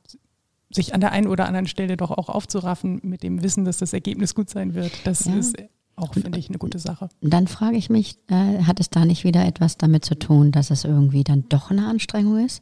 sich 0.74 0.94
an 0.94 1.02
der 1.02 1.12
einen 1.12 1.28
oder 1.28 1.46
anderen 1.46 1.68
Stelle 1.68 1.96
doch 1.98 2.12
auch 2.12 2.30
aufzuraffen 2.30 3.00
mit 3.04 3.24
dem 3.24 3.44
Wissen, 3.44 3.66
dass 3.66 3.78
das 3.78 3.94
Ergebnis 3.94 4.36
gut 4.36 4.50
sein 4.50 4.74
wird. 4.74 4.92
Das 5.06 5.26
ja. 5.26 5.36
ist 5.36 5.56
auch, 5.96 6.14
finde 6.14 6.40
ich, 6.40 6.50
eine 6.50 6.58
gute 6.58 6.80
Sache. 6.80 7.10
Dann 7.22 7.48
frage 7.48 7.78
ich 7.78 7.90
mich, 7.90 8.18
äh, 8.28 8.64
hat 8.64 8.80
es 8.80 8.90
da 8.90 9.06
nicht 9.06 9.24
wieder 9.24 9.46
etwas 9.46 9.78
damit 9.78 10.04
zu 10.04 10.16
tun, 10.16 10.52
dass 10.52 10.72
es 10.72 10.84
irgendwie 10.84 11.24
dann 11.24 11.46
doch 11.50 11.72
eine 11.72 11.88
Anstrengung 11.88 12.44
ist? 12.44 12.62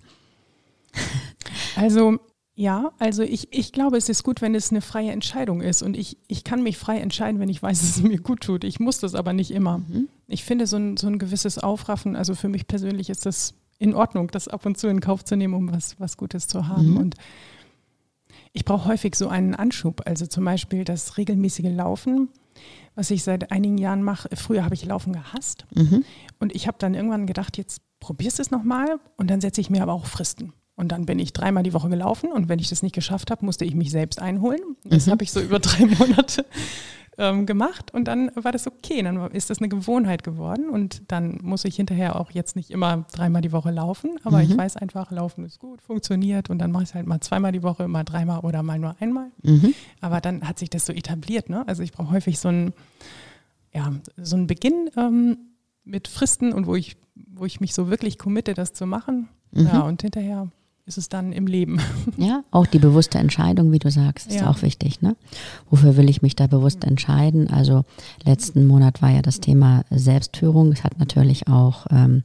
Also 1.76 2.20
Ja, 2.56 2.92
also 3.00 3.24
ich, 3.24 3.48
ich 3.52 3.72
glaube, 3.72 3.98
es 3.98 4.10
ist 4.10 4.24
gut, 4.24 4.42
wenn 4.42 4.54
es 4.54 4.72
eine 4.72 4.82
freie 4.82 5.12
Entscheidung 5.12 5.62
ist. 5.62 5.82
Und 5.82 5.96
ich, 5.96 6.18
ich 6.28 6.44
kann 6.44 6.62
mich 6.62 6.78
frei 6.78 7.00
entscheiden, 7.00 7.40
wenn 7.40 7.50
ich 7.50 7.64
weiß, 7.64 7.80
dass 7.80 7.98
es 7.98 8.04
mir 8.04 8.20
gut 8.20 8.42
tut. 8.42 8.64
Ich 8.66 8.80
muss 8.80 9.00
das 9.00 9.16
aber 9.16 9.34
nicht 9.34 9.52
immer. 9.52 9.80
Mhm. 9.80 10.10
Ich 10.28 10.44
finde 10.44 10.68
so 10.68 10.78
ein, 10.78 10.98
so 10.98 11.08
ein 11.08 11.18
gewisses 11.18 11.58
Aufraffen, 11.58 12.16
also 12.16 12.36
für 12.36 12.50
mich 12.50 12.68
persönlich 12.68 13.10
ist 13.10 13.26
das 13.26 13.54
in 13.80 13.96
Ordnung, 13.96 14.30
das 14.30 14.48
ab 14.48 14.66
und 14.66 14.78
zu 14.78 14.90
in 14.90 15.00
Kauf 15.00 15.24
zu 15.24 15.36
nehmen, 15.36 15.54
um 15.54 15.72
was, 15.72 16.00
was 16.00 16.18
Gutes 16.18 16.48
zu 16.48 16.68
haben. 16.68 16.92
Mhm. 16.92 16.98
Und 16.98 17.16
ich 18.54 18.66
brauche 18.66 18.90
häufig 18.90 19.16
so 19.16 19.28
einen 19.28 19.56
Anschub. 19.56 20.02
Also 20.06 20.26
zum 20.26 20.46
Beispiel 20.46 20.84
das 20.84 21.18
regelmäßige 21.18 21.72
Laufen, 21.72 22.30
was 22.96 23.12
ich 23.12 23.24
seit 23.24 23.52
einigen 23.52 23.78
Jahren 23.78 24.04
mache. 24.04 24.30
Früher 24.36 24.64
habe 24.64 24.76
ich 24.76 24.86
Laufen 24.86 25.14
gehasst. 25.14 25.66
Mhm. 25.74 26.04
Und 26.40 26.56
ich 26.56 26.68
habe 26.68 26.78
dann 26.80 26.94
irgendwann 26.94 27.28
gedacht, 27.28 27.58
jetzt 27.58 27.82
probierst 28.00 28.40
du 28.40 28.42
es 28.42 28.52
nochmal. 28.52 29.00
Und 29.18 29.30
dann 29.30 29.42
setze 29.42 29.62
ich 29.62 29.70
mir 29.70 29.82
aber 29.82 29.94
auch 29.94 30.06
Fristen. 30.06 30.54
Und 30.76 30.92
dann 30.92 31.06
bin 31.06 31.20
ich 31.20 31.34
dreimal 31.34 31.64
die 31.64 31.74
Woche 31.74 31.90
gelaufen 31.90 32.32
und 32.32 32.50
wenn 32.50 32.58
ich 32.58 32.70
das 32.70 32.82
nicht 32.82 32.96
geschafft 32.96 33.30
habe, 33.30 33.46
musste 33.46 33.66
ich 33.66 33.76
mich 33.76 33.92
selbst 33.92 34.20
einholen. 34.20 34.62
Das 34.84 35.06
mhm. 35.06 35.12
habe 35.12 35.24
ich 35.24 35.32
so 35.32 35.40
über 35.40 35.60
drei 35.60 35.86
Monate 36.00 36.46
ähm, 37.18 37.46
gemacht 37.46 37.94
und 37.94 38.06
dann 38.06 38.32
war 38.36 38.52
das 38.52 38.68
okay. 38.68 39.02
Dann 39.02 39.32
ist 39.32 39.50
das 39.50 39.60
eine 39.60 39.70
Gewohnheit 39.70 40.24
geworden 40.24 40.70
und 40.70 41.04
dann 41.12 41.40
muss 41.42 41.66
ich 41.66 41.76
hinterher 41.76 42.16
auch 42.16 42.32
jetzt 42.32 42.56
nicht 42.56 42.72
immer 42.72 43.06
dreimal 43.12 43.42
die 43.42 43.52
Woche 43.52 43.72
laufen, 43.72 44.18
aber 44.24 44.38
mhm. 44.38 44.44
ich 44.44 44.58
weiß 44.58 44.78
einfach, 44.78 45.12
Laufen 45.12 45.44
ist 45.46 45.60
gut, 45.60 45.82
funktioniert 45.82 46.50
und 46.50 46.60
dann 46.60 46.72
mache 46.72 46.84
ich 46.84 46.90
es 46.90 46.96
halt 46.96 47.08
mal 47.08 47.20
zweimal 47.22 47.52
die 47.52 47.64
Woche, 47.64 47.88
mal 47.88 48.04
dreimal 48.04 48.40
oder 48.40 48.64
mal 48.64 48.80
nur 48.80 48.96
einmal. 49.00 49.32
Mhm. 49.44 49.74
Aber 50.00 50.22
dann 50.22 50.48
hat 50.48 50.60
sich 50.60 50.70
das 50.70 50.86
so 50.86 50.94
etabliert. 50.94 51.50
Ne? 51.50 51.68
Also 51.68 51.84
ich 51.84 51.92
brauche 51.92 52.12
häufig 52.12 52.40
so 52.40 52.48
einen, 52.48 52.74
ja, 53.74 53.92
so 54.18 54.38
Beginn 54.46 54.90
ähm, 54.98 55.38
mit 55.84 56.08
Fristen 56.08 56.54
und 56.54 56.66
wo 56.66 56.76
ich, 56.76 56.98
wo 57.16 57.46
ich 57.46 57.60
mich 57.60 57.74
so 57.74 57.90
wirklich 57.90 58.18
committe, 58.18 58.54
das 58.54 58.74
zu 58.74 58.86
machen. 58.86 59.28
Mhm. 59.52 59.68
Ja, 59.68 59.82
und 59.82 60.02
hinterher 60.02 60.50
ist 60.92 60.98
es 60.98 61.10
dann 61.10 61.32
im 61.32 61.48
Leben. 61.48 61.80
Ja, 62.18 62.44
auch 62.52 62.66
die 62.68 62.78
bewusste 62.78 63.18
Entscheidung, 63.18 63.72
wie 63.72 63.80
du 63.80 63.90
sagst, 63.90 64.28
ist 64.28 64.42
ja. 64.42 64.50
auch 64.50 64.62
wichtig. 64.62 65.02
Ne? 65.02 65.16
Wofür 65.70 65.96
will 65.98 66.10
ich 66.10 66.22
mich 66.22 66.36
da 66.36 66.46
bewusst 66.48 66.84
entscheiden? 66.84 67.50
Also 67.50 67.84
letzten 68.26 68.68
Monat 68.68 69.02
war 69.02 69.10
ja 69.10 69.22
das 69.22 69.40
Thema 69.40 69.84
Selbstführung. 69.90 70.72
Es 70.72 70.84
hat 70.84 71.00
natürlich 71.00 71.48
auch 71.48 71.88
ähm, 71.90 72.22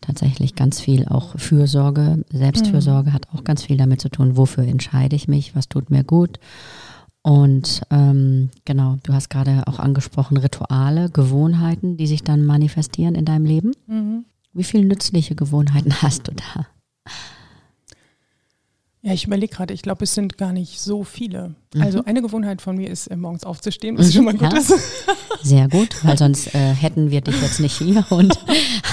tatsächlich 0.00 0.54
ganz 0.54 0.80
viel 0.80 1.06
auch 1.08 1.38
Fürsorge. 1.38 2.24
Selbstfürsorge 2.30 3.10
mhm. 3.10 3.14
hat 3.14 3.26
auch 3.34 3.44
ganz 3.44 3.64
viel 3.64 3.76
damit 3.76 4.00
zu 4.00 4.08
tun, 4.08 4.36
wofür 4.36 4.64
entscheide 4.64 5.16
ich 5.16 5.28
mich, 5.28 5.56
was 5.56 5.68
tut 5.68 5.90
mir 5.90 6.04
gut. 6.04 6.38
Und 7.22 7.82
ähm, 7.90 8.50
genau, 8.64 8.96
du 9.02 9.12
hast 9.12 9.28
gerade 9.28 9.64
auch 9.66 9.80
angesprochen, 9.80 10.36
Rituale, 10.36 11.10
Gewohnheiten, 11.10 11.96
die 11.96 12.06
sich 12.06 12.22
dann 12.22 12.46
manifestieren 12.46 13.16
in 13.16 13.24
deinem 13.24 13.44
Leben. 13.44 13.72
Mhm. 13.86 14.24
Wie 14.52 14.64
viele 14.64 14.84
nützliche 14.84 15.34
Gewohnheiten 15.34 15.92
hast 16.02 16.28
du 16.28 16.32
da? 16.32 16.66
Ja, 19.00 19.12
ich 19.12 19.26
überlege 19.26 19.54
gerade, 19.54 19.72
ich 19.72 19.82
glaube, 19.82 20.02
es 20.04 20.14
sind 20.14 20.38
gar 20.38 20.52
nicht 20.52 20.80
so 20.80 21.04
viele. 21.04 21.54
Mhm. 21.72 21.82
Also 21.82 22.04
eine 22.04 22.20
Gewohnheit 22.20 22.60
von 22.60 22.76
mir 22.76 22.90
ist, 22.90 23.06
äh, 23.06 23.16
morgens 23.16 23.44
aufzustehen, 23.44 23.96
was 23.96 24.08
mhm, 24.08 24.12
schon 24.12 24.24
mal 24.24 24.34
gut 24.34 24.52
ja. 24.52 24.58
ist. 24.58 24.74
Sehr 25.42 25.68
gut, 25.68 26.04
weil 26.04 26.18
sonst 26.18 26.52
äh, 26.52 26.74
hätten 26.74 27.12
wir 27.12 27.20
dich 27.20 27.40
jetzt 27.40 27.60
nicht 27.60 27.78
hier 27.78 28.04
und 28.10 28.36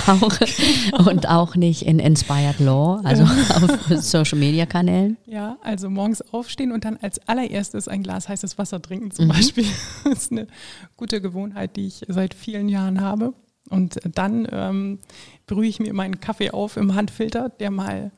auch, 0.05 1.07
und 1.07 1.27
auch 1.27 1.55
nicht 1.55 1.81
in 1.81 1.97
Inspired 1.97 2.59
Law, 2.59 3.01
also 3.03 3.23
auf 3.55 4.03
Social 4.03 4.37
Media 4.37 4.67
Kanälen. 4.67 5.17
Ja, 5.25 5.57
also 5.63 5.89
morgens 5.89 6.21
aufstehen 6.21 6.71
und 6.71 6.85
dann 6.85 6.97
als 7.01 7.19
allererstes 7.27 7.87
ein 7.87 8.03
Glas 8.03 8.29
heißes 8.29 8.59
Wasser 8.59 8.79
trinken 8.83 9.09
zum 9.09 9.25
mhm. 9.25 9.29
Beispiel. 9.29 9.65
Das 10.03 10.19
ist 10.19 10.31
eine 10.31 10.45
gute 10.97 11.19
Gewohnheit, 11.19 11.75
die 11.77 11.87
ich 11.87 12.05
seit 12.07 12.35
vielen 12.35 12.69
Jahren 12.69 13.01
habe. 13.01 13.33
Und 13.69 13.99
dann 14.13 14.47
ähm, 14.51 14.99
brühe 15.47 15.67
ich 15.67 15.79
mir 15.79 15.95
meinen 15.95 16.19
Kaffee 16.19 16.51
auf 16.51 16.77
im 16.77 16.93
Handfilter, 16.93 17.49
der 17.49 17.71
mal 17.71 18.11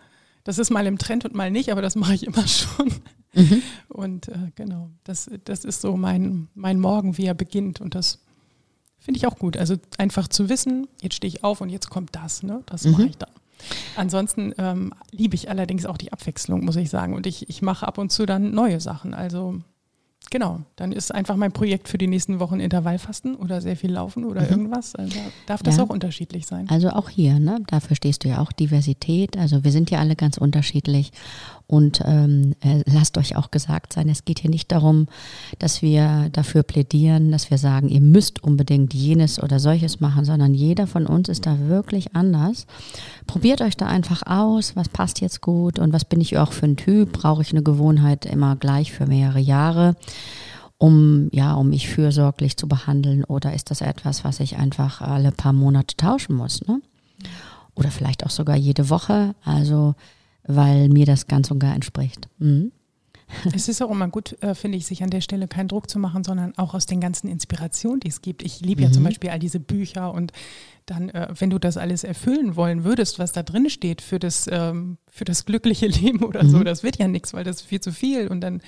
das 0.47 0.59
ist 0.59 0.69
mal 0.69 0.87
im 0.87 0.97
Trend 0.97 1.25
und 1.25 1.35
mal 1.35 1.51
nicht, 1.51 1.73
aber 1.73 1.81
das 1.81 1.97
mache 1.97 2.13
ich 2.13 2.25
immer 2.25 2.47
schon. 2.47 2.93
Mhm. 3.33 3.61
Und 3.89 4.29
äh, 4.29 4.51
genau, 4.55 4.91
das, 5.03 5.29
das 5.43 5.65
ist 5.65 5.81
so 5.81 5.97
mein, 5.97 6.47
mein 6.55 6.79
Morgen, 6.79 7.17
wie 7.17 7.25
er 7.25 7.33
beginnt. 7.33 7.81
Und 7.81 7.95
das 7.95 8.23
finde 8.97 9.17
ich 9.17 9.27
auch 9.27 9.37
gut. 9.37 9.57
Also 9.57 9.75
einfach 9.97 10.29
zu 10.29 10.47
wissen, 10.47 10.87
jetzt 11.01 11.15
stehe 11.15 11.27
ich 11.27 11.43
auf 11.43 11.59
und 11.59 11.67
jetzt 11.67 11.89
kommt 11.89 12.15
das, 12.15 12.43
ne? 12.43 12.63
Das 12.65 12.85
mhm. 12.85 12.91
mache 12.93 13.05
ich 13.07 13.17
dann. 13.17 13.29
Ansonsten 13.97 14.53
ähm, 14.57 14.93
liebe 15.11 15.35
ich 15.35 15.49
allerdings 15.49 15.85
auch 15.85 15.97
die 15.97 16.13
Abwechslung, 16.13 16.63
muss 16.63 16.77
ich 16.77 16.89
sagen. 16.89 17.13
Und 17.13 17.27
ich, 17.27 17.49
ich 17.49 17.61
mache 17.61 17.85
ab 17.85 17.97
und 17.97 18.09
zu 18.09 18.25
dann 18.25 18.51
neue 18.51 18.79
Sachen. 18.79 19.13
Also 19.13 19.59
Genau, 20.29 20.59
dann 20.75 20.91
ist 20.91 21.13
einfach 21.13 21.35
mein 21.35 21.51
Projekt 21.51 21.87
für 21.87 21.97
die 21.97 22.07
nächsten 22.07 22.39
Wochen 22.39 22.59
Intervallfasten 22.59 23.35
oder 23.35 23.61
sehr 23.61 23.77
viel 23.77 23.91
Laufen 23.91 24.25
oder 24.25 24.41
mhm. 24.41 24.49
irgendwas. 24.49 24.95
Also 24.95 25.17
darf 25.45 25.63
das 25.63 25.77
ja. 25.77 25.83
auch 25.83 25.89
unterschiedlich 25.89 26.45
sein. 26.45 26.67
Also 26.69 26.89
auch 26.89 27.09
hier, 27.09 27.39
ne? 27.39 27.59
dafür 27.67 27.95
stehst 27.95 28.23
du 28.23 28.29
ja 28.29 28.39
auch 28.39 28.51
Diversität. 28.51 29.37
Also 29.37 29.63
wir 29.63 29.71
sind 29.71 29.89
ja 29.89 29.99
alle 29.99 30.15
ganz 30.15 30.37
unterschiedlich 30.37 31.11
und 31.67 32.01
ähm, 32.05 32.55
äh, 32.61 32.81
lasst 32.85 33.17
euch 33.17 33.35
auch 33.35 33.51
gesagt 33.51 33.91
sein, 33.91 34.07
es 34.07 34.23
geht 34.23 34.39
hier 34.39 34.49
nicht 34.49 34.71
darum, 34.71 35.07
dass 35.59 35.81
wir 35.81 36.29
dafür 36.31 36.63
plädieren, 36.63 37.29
dass 37.31 37.51
wir 37.51 37.57
sagen, 37.57 37.89
ihr 37.89 37.99
müsst 37.99 38.41
unbedingt 38.41 38.93
jenes 38.93 39.41
oder 39.43 39.59
solches 39.59 39.99
machen, 39.99 40.23
sondern 40.23 40.53
jeder 40.53 40.87
von 40.87 41.05
uns 41.05 41.27
ist 41.27 41.45
da 41.45 41.59
wirklich 41.67 42.15
anders. 42.15 42.67
Probiert 43.27 43.61
euch 43.61 43.75
da 43.75 43.85
einfach 43.87 44.23
aus, 44.25 44.77
was 44.77 44.87
passt 44.87 45.19
jetzt 45.19 45.41
gut 45.41 45.77
und 45.77 45.91
was 45.91 46.05
bin 46.05 46.21
ich 46.21 46.37
auch 46.37 46.53
für 46.53 46.67
ein 46.67 46.77
Typ? 46.77 47.11
Brauche 47.11 47.41
ich 47.41 47.51
eine 47.51 47.63
Gewohnheit 47.63 48.25
immer 48.25 48.55
gleich 48.55 48.93
für 48.93 49.05
mehrere 49.05 49.39
Jahre? 49.39 49.95
um 50.79 51.29
ja, 51.31 51.55
um 51.55 51.69
mich 51.69 51.89
fürsorglich 51.89 52.55
zu 52.55 52.67
behandeln 52.67 53.23
oder 53.23 53.53
ist 53.53 53.71
das 53.71 53.81
etwas, 53.81 54.23
was 54.23 54.39
ich 54.39 54.57
einfach 54.57 55.01
alle 55.01 55.31
paar 55.31 55.53
Monate 55.53 55.97
tauschen 55.97 56.35
muss, 56.35 56.61
ne? 56.67 56.81
Oder 57.73 57.89
vielleicht 57.89 58.25
auch 58.25 58.29
sogar 58.29 58.55
jede 58.55 58.89
Woche. 58.91 59.35
Also 59.43 59.95
weil 60.47 60.89
mir 60.89 61.05
das 61.05 61.27
ganz 61.27 61.51
und 61.51 61.59
gar 61.59 61.75
entspricht. 61.75 62.27
Mhm. 62.39 62.71
Es 63.53 63.67
ist 63.67 63.81
auch 63.81 63.91
immer 63.91 64.07
gut, 64.07 64.41
äh, 64.41 64.55
finde 64.55 64.77
ich, 64.77 64.85
sich 64.85 65.03
an 65.03 65.09
der 65.09 65.21
Stelle 65.21 65.47
keinen 65.47 65.67
Druck 65.67 65.89
zu 65.89 65.99
machen, 65.99 66.23
sondern 66.23 66.57
auch 66.57 66.73
aus 66.73 66.85
den 66.85 67.01
ganzen 67.01 67.27
Inspirationen, 67.27 67.99
die 67.99 68.07
es 68.07 68.21
gibt. 68.21 68.43
Ich 68.43 68.61
liebe 68.61 68.81
mhm. 68.81 68.87
ja 68.87 68.91
zum 68.93 69.03
mhm. 69.03 69.07
Beispiel 69.07 69.29
all 69.29 69.39
diese 69.39 69.59
Bücher 69.59 70.13
und 70.13 70.31
dann, 70.85 71.09
äh, 71.09 71.27
wenn 71.37 71.49
du 71.49 71.59
das 71.59 71.77
alles 71.77 72.03
erfüllen 72.03 72.55
wollen 72.55 72.83
würdest, 72.83 73.19
was 73.19 73.33
da 73.33 73.43
drin 73.43 73.69
steht 73.69 74.01
für 74.01 74.19
das, 74.19 74.49
ähm, 74.51 74.97
für 75.09 75.25
das 75.25 75.45
glückliche 75.45 75.87
Leben 75.87 76.23
oder 76.23 76.43
mhm. 76.43 76.49
so, 76.49 76.63
das 76.63 76.83
wird 76.83 76.97
ja 76.97 77.07
nichts, 77.07 77.33
weil 77.33 77.43
das 77.43 77.57
ist 77.57 77.67
viel 77.67 77.81
zu 77.81 77.91
viel 77.91 78.27
und 78.27 78.41
dann 78.41 78.61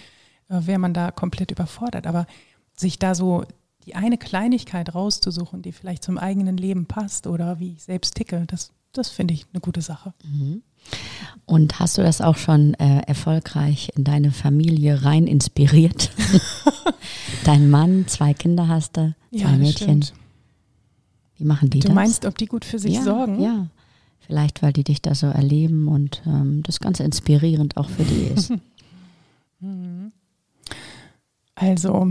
äh, 0.50 0.60
wäre 0.66 0.80
man 0.80 0.94
da 0.94 1.12
komplett 1.12 1.52
überfordert. 1.52 2.06
Aber 2.06 2.28
sich 2.76 3.00
da 3.00 3.16
so 3.16 3.46
die 3.86 3.96
eine 3.96 4.18
Kleinigkeit 4.18 4.94
rauszusuchen, 4.94 5.62
die 5.62 5.72
vielleicht 5.72 6.04
zum 6.04 6.18
eigenen 6.18 6.58
Leben 6.58 6.86
passt 6.86 7.28
oder 7.28 7.60
wie 7.60 7.74
ich 7.74 7.84
selbst 7.84 8.16
ticke, 8.16 8.44
das, 8.48 8.72
das 8.92 9.10
finde 9.10 9.34
ich 9.34 9.46
eine 9.54 9.62
gute 9.62 9.82
Sache. 9.82 10.14
Mhm. 10.24 10.64
Und 11.46 11.80
hast 11.80 11.98
du 11.98 12.04
das 12.04 12.22
auch 12.22 12.38
schon 12.38 12.76
äh, 12.76 13.02
erfolgreich 13.08 13.92
in 13.96 14.04
deine 14.04 14.32
Familie 14.32 15.04
rein 15.04 15.26
inspiriert? 15.26 16.12
Dein 17.44 17.70
Mann, 17.72 18.06
zwei 18.08 18.36
Kinder 18.36 18.68
hast 18.68 18.98
du, 18.98 19.16
zwei 19.32 19.40
ja, 19.40 19.58
Mädchen. 19.58 20.04
Stimmt. 20.04 20.14
Wie 21.38 21.46
machen 21.46 21.70
die 21.72 21.80
du 21.80 21.88
das? 21.88 21.90
Du 21.90 21.96
meinst, 21.96 22.26
ob 22.26 22.38
die 22.38 22.46
gut 22.46 22.66
für 22.66 22.78
sich 22.78 22.96
ja, 22.96 23.02
sorgen? 23.02 23.42
Ja, 23.42 23.68
vielleicht 24.20 24.62
weil 24.62 24.74
die 24.74 24.84
dich 24.84 25.02
da 25.02 25.16
so 25.16 25.26
erleben 25.26 25.88
und 25.88 26.22
ähm, 26.28 26.62
das 26.62 26.80
Ganze 26.80 27.04
inspirierend 27.04 27.78
auch 27.78 27.90
für 27.90 28.04
die 28.04 28.32
ist. 28.36 28.54
Mhm. 29.62 30.14
Also, 31.54 32.08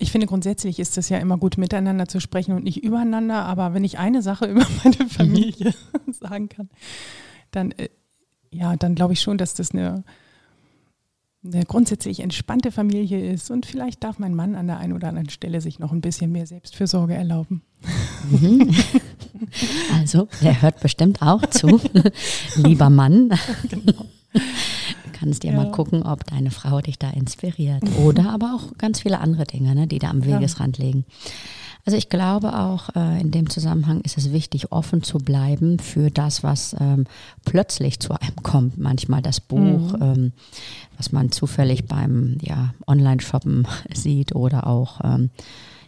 ich 0.00 0.10
finde 0.10 0.26
grundsätzlich 0.26 0.80
ist 0.80 0.98
es 0.98 1.08
ja 1.08 1.18
immer 1.18 1.38
gut, 1.38 1.58
miteinander 1.58 2.08
zu 2.08 2.18
sprechen 2.18 2.56
und 2.56 2.64
nicht 2.64 2.82
übereinander. 2.82 3.44
Aber 3.44 3.72
wenn 3.72 3.84
ich 3.84 4.00
eine 4.00 4.22
Sache 4.22 4.46
über 4.50 4.66
meine 4.82 5.08
Familie 5.08 5.72
sagen 6.10 6.48
kann, 6.48 6.68
dann, 7.50 7.72
äh, 7.72 7.88
ja, 8.50 8.76
dann 8.76 8.94
glaube 8.94 9.12
ich 9.12 9.20
schon, 9.20 9.38
dass 9.38 9.54
das 9.54 9.72
eine, 9.72 10.04
eine 11.44 11.64
grundsätzlich 11.64 12.20
entspannte 12.20 12.72
Familie 12.72 13.32
ist. 13.32 13.50
Und 13.50 13.66
vielleicht 13.66 14.04
darf 14.04 14.18
mein 14.18 14.34
Mann 14.34 14.54
an 14.54 14.66
der 14.66 14.78
einen 14.78 14.92
oder 14.92 15.08
anderen 15.08 15.30
Stelle 15.30 15.60
sich 15.60 15.78
noch 15.78 15.92
ein 15.92 16.00
bisschen 16.00 16.32
mehr 16.32 16.46
Selbstfürsorge 16.46 17.14
erlauben. 17.14 17.62
Mhm. 18.30 18.74
Also, 19.94 20.28
er 20.42 20.62
hört 20.62 20.80
bestimmt 20.80 21.22
auch 21.22 21.46
zu. 21.46 21.80
Lieber 22.56 22.90
Mann. 22.90 23.30
Genau. 23.68 24.06
Kannst 25.18 25.42
dir 25.42 25.52
ja. 25.52 25.56
mal 25.56 25.70
gucken, 25.70 26.02
ob 26.02 26.24
deine 26.26 26.50
Frau 26.50 26.80
dich 26.80 26.98
da 26.98 27.10
inspiriert. 27.10 27.82
Oder 27.98 28.30
aber 28.30 28.54
auch 28.54 28.78
ganz 28.78 29.00
viele 29.00 29.20
andere 29.20 29.44
Dinge, 29.44 29.74
ne, 29.74 29.86
die 29.86 29.98
da 29.98 30.10
am 30.10 30.24
Wegesrand 30.24 30.78
ja. 30.78 30.84
liegen. 30.84 31.04
Also 31.84 31.96
ich 31.96 32.10
glaube 32.10 32.58
auch, 32.58 32.94
äh, 32.94 33.20
in 33.20 33.30
dem 33.30 33.48
Zusammenhang 33.48 34.02
ist 34.02 34.18
es 34.18 34.30
wichtig, 34.30 34.72
offen 34.72 35.02
zu 35.02 35.16
bleiben 35.16 35.78
für 35.78 36.10
das, 36.10 36.42
was 36.42 36.76
ähm, 36.78 37.06
plötzlich 37.46 37.98
zu 37.98 38.12
einem 38.12 38.36
kommt. 38.42 38.76
Manchmal 38.76 39.22
das 39.22 39.40
Buch, 39.40 39.92
mhm. 39.92 40.02
ähm, 40.02 40.32
was 40.98 41.12
man 41.12 41.32
zufällig 41.32 41.86
beim 41.86 42.36
ja, 42.42 42.74
Online-Shoppen 42.86 43.66
sieht 43.94 44.34
oder 44.34 44.66
auch 44.66 45.00
ähm, 45.02 45.30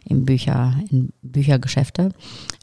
im 0.04 0.24
Bücher, 0.24 0.74
in 0.90 1.12
Büchergeschäfte 1.22 2.12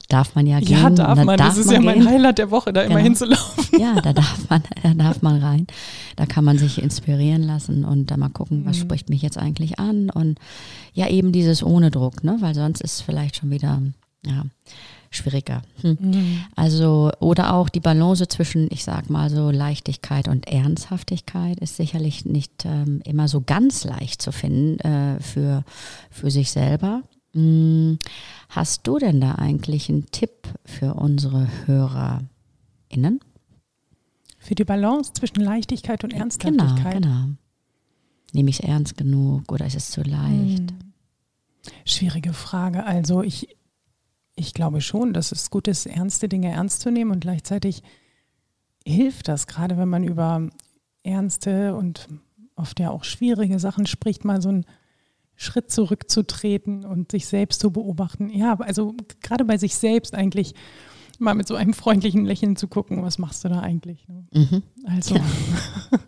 darf 0.09 0.35
man 0.35 0.47
ja 0.47 0.59
gehen. 0.59 0.79
Ja, 0.79 0.89
darf 0.89 1.23
man. 1.23 1.37
Darf 1.37 1.49
das 1.49 1.57
ist 1.57 1.65
man 1.67 1.75
ja 1.75 1.93
gehen. 1.93 2.03
mein 2.03 2.13
Highlight 2.13 2.37
der 2.37 2.51
Woche, 2.51 2.71
da 2.71 2.83
genau. 2.83 2.95
immer 2.95 3.03
hinzulaufen. 3.03 3.79
Ja, 3.79 3.99
da 4.01 4.13
darf 4.13 4.49
man, 4.49 4.63
da 4.83 4.93
darf 4.93 5.21
man 5.21 5.41
rein. 5.41 5.67
Da 6.15 6.25
kann 6.25 6.45
man 6.45 6.57
sich 6.57 6.81
inspirieren 6.81 7.43
lassen 7.43 7.83
und 7.83 8.09
da 8.09 8.17
mal 8.17 8.29
gucken, 8.29 8.65
was 8.65 8.77
mhm. 8.77 8.81
spricht 8.81 9.09
mich 9.09 9.21
jetzt 9.21 9.37
eigentlich 9.37 9.79
an 9.79 10.09
und 10.09 10.39
ja, 10.93 11.07
eben 11.09 11.31
dieses 11.31 11.63
ohne 11.63 11.91
Druck, 11.91 12.23
ne, 12.23 12.37
weil 12.39 12.55
sonst 12.55 12.81
ist 12.81 12.93
es 12.93 13.01
vielleicht 13.01 13.37
schon 13.37 13.51
wieder, 13.51 13.81
ja, 14.25 14.45
schwieriger. 15.09 15.61
Hm. 15.81 15.97
Mhm. 15.99 16.39
Also, 16.55 17.11
oder 17.19 17.53
auch 17.53 17.69
die 17.69 17.79
Balance 17.79 18.27
zwischen, 18.27 18.67
ich 18.71 18.83
sag 18.83 19.09
mal 19.09 19.29
so, 19.29 19.51
Leichtigkeit 19.51 20.27
und 20.27 20.47
Ernsthaftigkeit 20.47 21.59
ist 21.59 21.77
sicherlich 21.77 22.25
nicht 22.25 22.65
ähm, 22.65 23.01
immer 23.05 23.27
so 23.27 23.41
ganz 23.41 23.83
leicht 23.83 24.21
zu 24.21 24.31
finden 24.31 24.79
äh, 24.79 25.19
für, 25.21 25.63
für 26.11 26.29
sich 26.29 26.51
selber. 26.51 27.03
Hm. 27.37 27.99
Hast 28.49 28.87
du 28.87 28.97
denn 28.97 29.21
da 29.21 29.35
eigentlich 29.35 29.89
einen 29.89 30.09
Tipp 30.09 30.47
für 30.65 30.95
unsere 30.95 31.47
HörerInnen? 31.65 33.19
Für 34.39 34.55
die 34.55 34.63
Balance 34.63 35.13
zwischen 35.13 35.41
Leichtigkeit 35.41 36.03
und 36.03 36.13
Ernsthaftigkeit. 36.13 36.95
Genau, 36.95 37.09
genau. 37.09 37.27
Nehme 38.33 38.49
ich 38.49 38.61
es 38.61 38.67
ernst 38.67 38.97
genug 38.97 39.51
oder 39.51 39.67
ist 39.67 39.75
es 39.75 39.91
zu 39.91 40.01
leicht? 40.01 40.71
Hm. 40.71 40.93
Schwierige 41.85 42.33
Frage. 42.33 42.85
Also 42.85 43.21
ich, 43.21 43.55
ich 44.35 44.53
glaube 44.55 44.81
schon, 44.81 45.13
dass 45.13 45.31
es 45.31 45.51
gut 45.51 45.67
ist, 45.67 45.85
ernste 45.85 46.27
Dinge 46.27 46.51
ernst 46.51 46.81
zu 46.81 46.91
nehmen 46.91 47.11
und 47.11 47.19
gleichzeitig 47.19 47.83
hilft 48.83 49.27
das, 49.27 49.45
gerade 49.45 49.77
wenn 49.77 49.89
man 49.89 50.03
über 50.03 50.49
ernste 51.03 51.75
und 51.75 52.07
oft 52.55 52.79
ja 52.79 52.89
auch 52.89 53.03
schwierige 53.03 53.59
Sachen 53.59 53.85
spricht, 53.85 54.25
mal 54.25 54.41
so 54.41 54.49
einen 54.49 54.65
Schritt 55.37 55.71
zurückzutreten 55.71 56.83
und 56.83 57.11
sich 57.11 57.27
selbst 57.27 57.61
zu 57.61 57.71
beobachten. 57.71 58.29
Ja, 58.29 58.55
also 58.55 58.95
gerade 59.21 59.45
bei 59.45 59.57
sich 59.57 59.75
selbst 59.75 60.13
eigentlich 60.15 60.53
mal 61.19 61.35
mit 61.35 61.47
so 61.47 61.55
einem 61.55 61.73
freundlichen 61.73 62.25
Lächeln 62.25 62.55
zu 62.55 62.67
gucken, 62.67 63.03
was 63.03 63.17
machst 63.17 63.43
du 63.45 63.49
da 63.49 63.59
eigentlich? 63.61 64.07
Ne? 64.07 64.25
Mhm. 64.33 64.63
Also. 64.85 65.15
Ja. 65.15 65.21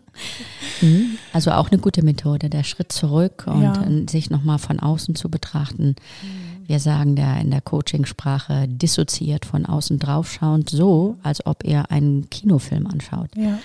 Mhm. 0.82 1.18
also 1.32 1.50
auch 1.52 1.70
eine 1.70 1.80
gute 1.80 2.02
Methode, 2.02 2.48
der 2.48 2.64
Schritt 2.64 2.90
zurück 2.90 3.44
und 3.46 3.62
ja. 3.62 3.86
sich 4.08 4.30
nochmal 4.30 4.58
von 4.58 4.80
außen 4.80 5.14
zu 5.14 5.30
betrachten. 5.30 5.94
Mhm. 6.22 6.68
Wir 6.68 6.78
sagen 6.78 7.16
da 7.16 7.36
in 7.38 7.50
der 7.50 7.60
Coachingsprache 7.60 8.66
dissoziiert 8.66 9.44
von 9.44 9.66
außen 9.66 9.98
draufschauend, 9.98 10.70
so 10.70 11.18
als 11.22 11.44
ob 11.44 11.64
ihr 11.64 11.90
einen 11.90 12.30
Kinofilm 12.30 12.86
anschaut. 12.86 13.28
Ja. 13.36 13.58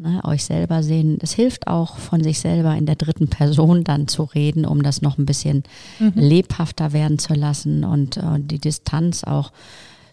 Ne, 0.00 0.20
euch 0.22 0.44
selber 0.44 0.84
sehen. 0.84 1.18
Es 1.20 1.32
hilft 1.32 1.66
auch 1.66 1.96
von 1.96 2.22
sich 2.22 2.38
selber 2.38 2.76
in 2.76 2.86
der 2.86 2.94
dritten 2.94 3.26
Person 3.26 3.82
dann 3.82 4.06
zu 4.06 4.22
reden, 4.22 4.64
um 4.64 4.84
das 4.84 5.02
noch 5.02 5.18
ein 5.18 5.26
bisschen 5.26 5.64
mhm. 5.98 6.12
lebhafter 6.14 6.92
werden 6.92 7.18
zu 7.18 7.34
lassen 7.34 7.82
und 7.82 8.16
äh, 8.16 8.38
die 8.38 8.60
Distanz 8.60 9.24
auch 9.24 9.50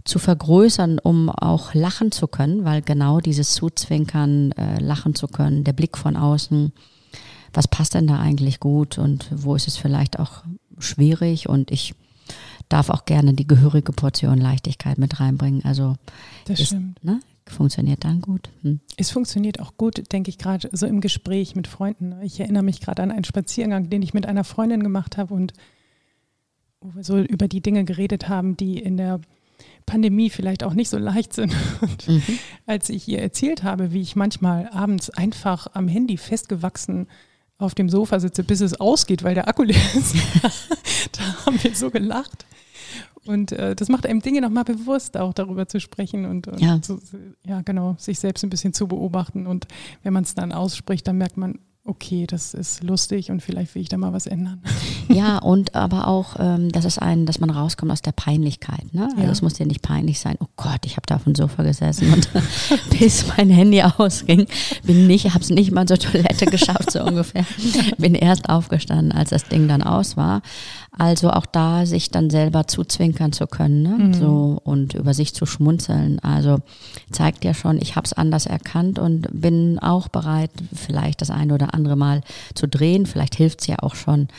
zu 0.04 0.18
vergrößern, 0.18 0.98
um 0.98 1.30
auch 1.30 1.76
lachen 1.76 2.12
zu 2.12 2.28
können, 2.28 2.66
weil 2.66 2.82
genau 2.82 3.20
dieses 3.20 3.54
Zuzwinkern, 3.54 4.54
äh, 4.54 4.80
lachen 4.80 5.14
zu 5.14 5.28
können, 5.28 5.64
der 5.64 5.74
Blick 5.74 6.00
von 6.00 6.16
außen, 6.16 6.72
was 7.54 7.68
passt 7.68 7.94
denn 7.94 8.08
da 8.08 8.20
eigentlich 8.20 8.60
gut 8.60 8.98
und 8.98 9.28
wo 9.32 9.56
ist 9.56 9.68
es 9.68 9.78
vielleicht 9.78 10.20
auch 10.20 10.44
schwierig 10.80 11.48
und 11.48 11.70
ich 11.70 11.94
darf 12.70 12.90
auch 12.90 13.06
gerne 13.06 13.36
die 13.36 13.46
gehörige 13.46 13.92
Portion 13.92 14.40
Leichtigkeit 14.40 14.98
mit 14.98 15.20
reinbringen. 15.20 15.64
Also 15.64 15.96
das 16.46 16.60
ist, 16.60 16.68
stimmt. 16.70 17.04
Ne, 17.04 17.20
funktioniert 17.48 18.04
dann 18.04 18.22
gut. 18.22 18.50
Hm. 18.62 18.80
Es 18.98 19.12
funktioniert 19.12 19.60
auch 19.60 19.78
gut, 19.78 20.12
denke 20.12 20.30
ich 20.30 20.38
gerade 20.38 20.70
so 20.72 20.86
im 20.86 21.02
Gespräch 21.02 21.56
mit 21.56 21.68
Freunden. 21.68 22.16
Ich 22.22 22.40
erinnere 22.40 22.64
mich 22.64 22.82
gerade 22.82 23.04
an 23.04 23.12
einen 23.12 23.24
Spaziergang, 23.24 23.90
den 23.90 24.02
ich 24.02 24.14
mit 24.14 24.26
einer 24.26 24.44
Freundin 24.44 24.82
gemacht 24.84 25.18
habe 25.18 25.34
und 25.34 25.54
wo 26.82 26.96
wir 26.96 27.04
so 27.04 27.20
über 27.20 27.48
die 27.48 27.62
Dinge 27.62 27.84
geredet 27.84 28.30
haben, 28.30 28.58
die 28.58 28.78
in 28.80 28.98
der 28.98 29.22
Pandemie 29.86 30.30
vielleicht 30.30 30.64
auch 30.64 30.74
nicht 30.74 30.90
so 30.90 30.98
leicht 30.98 31.34
sind. 31.34 31.56
Und 31.82 32.08
mhm. 32.08 32.24
als 32.66 32.90
ich 32.90 33.08
ihr 33.08 33.22
erzählt 33.22 33.64
habe, 33.64 33.94
wie 33.94 34.02
ich 34.02 34.16
manchmal 34.16 34.68
abends 34.70 35.10
einfach 35.10 35.68
am 35.74 35.88
Handy 35.88 36.18
festgewachsen 36.18 37.08
auf 37.58 37.76
dem 37.76 37.88
Sofa 37.88 38.20
sitze, 38.20 38.44
bis 38.44 38.62
es 38.62 38.80
ausgeht, 38.80 39.24
weil 39.24 39.36
der 39.36 39.48
Akku 39.48 39.64
leer 39.64 39.78
ist, 39.96 40.16
da 41.14 41.46
haben 41.46 41.64
wir 41.64 41.74
so 41.74 41.90
gelacht. 41.90 42.46
Und 43.28 43.52
äh, 43.52 43.76
das 43.76 43.90
macht 43.90 44.06
einem 44.06 44.22
Dinge 44.22 44.42
nochmal 44.42 44.64
bewusst, 44.64 45.18
auch 45.18 45.34
darüber 45.34 45.68
zu 45.68 45.80
sprechen 45.80 46.26
und, 46.26 46.48
und 46.48 46.60
ja. 46.60 46.80
So, 46.84 47.00
ja, 47.44 47.62
genau, 47.62 47.96
sich 47.98 48.20
selbst 48.20 48.44
ein 48.44 48.50
bisschen 48.50 48.74
zu 48.74 48.88
beobachten. 48.88 49.48
Und 49.48 49.68
wenn 50.04 50.14
man 50.14 50.24
es 50.24 50.36
dann 50.36 50.52
ausspricht, 50.52 51.08
dann 51.08 51.18
merkt 51.18 51.38
man, 51.38 51.60
okay, 51.88 52.26
das 52.26 52.56
ist 52.56 52.84
lustig 52.84 53.30
und 53.30 53.42
vielleicht 53.44 53.76
will 53.76 53.84
ich 53.84 53.90
da 53.90 53.98
mal 53.98 54.12
was 54.12 54.26
ändern. 54.26 54.60
Ja, 55.08 55.38
und 55.38 55.76
aber 55.76 56.08
auch, 56.08 56.36
ähm, 56.40 56.72
dass 56.72 56.84
es 56.84 56.98
ein, 56.98 57.28
dass 57.28 57.40
man 57.40 57.52
rauskommt 57.52 57.92
aus 57.92 58.02
der 58.02 58.12
Peinlichkeit. 58.12 58.92
Ne? 58.92 59.04
Also 59.12 59.22
ja. 59.22 59.30
es 59.30 59.44
muss 59.44 59.60
ja 59.60 59.68
nicht 59.68 59.84
peinlich 59.84 60.20
sein, 60.20 60.36
oh 60.40 60.48
Gott, 60.56 60.80
ich 60.86 60.94
habe 60.94 61.06
da 61.06 61.18
auf 61.18 61.26
dem 61.26 61.36
Sofa 61.36 61.62
gesessen 61.62 62.12
und 62.12 62.28
bis 63.00 63.26
mein 63.38 63.52
Handy 63.52 63.84
ausging, 63.84 64.48
bin 64.84 65.06
nicht, 65.06 65.32
habe 65.32 65.44
es 65.44 65.52
nicht 65.52 65.72
mal 65.72 65.86
zur 65.86 66.00
Toilette 66.00 66.48
geschafft, 66.48 66.92
so 66.92 67.04
ungefähr. 67.04 67.46
Bin 68.00 68.16
erst 68.16 68.50
aufgestanden, 68.50 69.12
als 69.12 69.30
das 69.30 69.44
Ding 69.44 69.68
dann 69.68 69.84
aus 69.84 70.18
war. 70.18 70.42
Also 70.98 71.30
auch 71.32 71.46
da 71.46 71.86
sich 71.86 72.10
dann 72.10 72.30
selber 72.30 72.68
zuzwinkern 72.68 73.34
zu 73.34 73.48
können, 73.48 73.82
ne? 73.82 73.90
Mhm. 73.90 74.14
so 74.14 74.62
und 74.64 74.94
über 74.94 75.14
sich 75.14 75.34
zu 75.34 75.46
schmunzeln. 75.46 76.20
Also 76.20 76.60
zeigt 77.12 77.44
ja 77.44 77.54
schon, 77.54 77.78
ich 77.82 77.96
habe 77.96 78.06
es 78.06 78.14
anders 78.14 78.46
erkannt 78.46 78.98
und 78.98 79.28
bin 79.32 79.78
auch 79.80 80.08
bereit, 80.08 80.52
vielleicht 80.74 81.22
das 81.22 81.30
eine 81.30 81.54
oder 81.54 81.74
andere 81.74 81.98
Mal 81.98 82.22
zu 82.54 82.68
drehen. 82.68 83.06
Vielleicht 83.06 83.36
hilft 83.36 83.62
es 83.62 83.68
ja 83.68 83.78
auch 83.80 83.96
schon, 83.96 84.30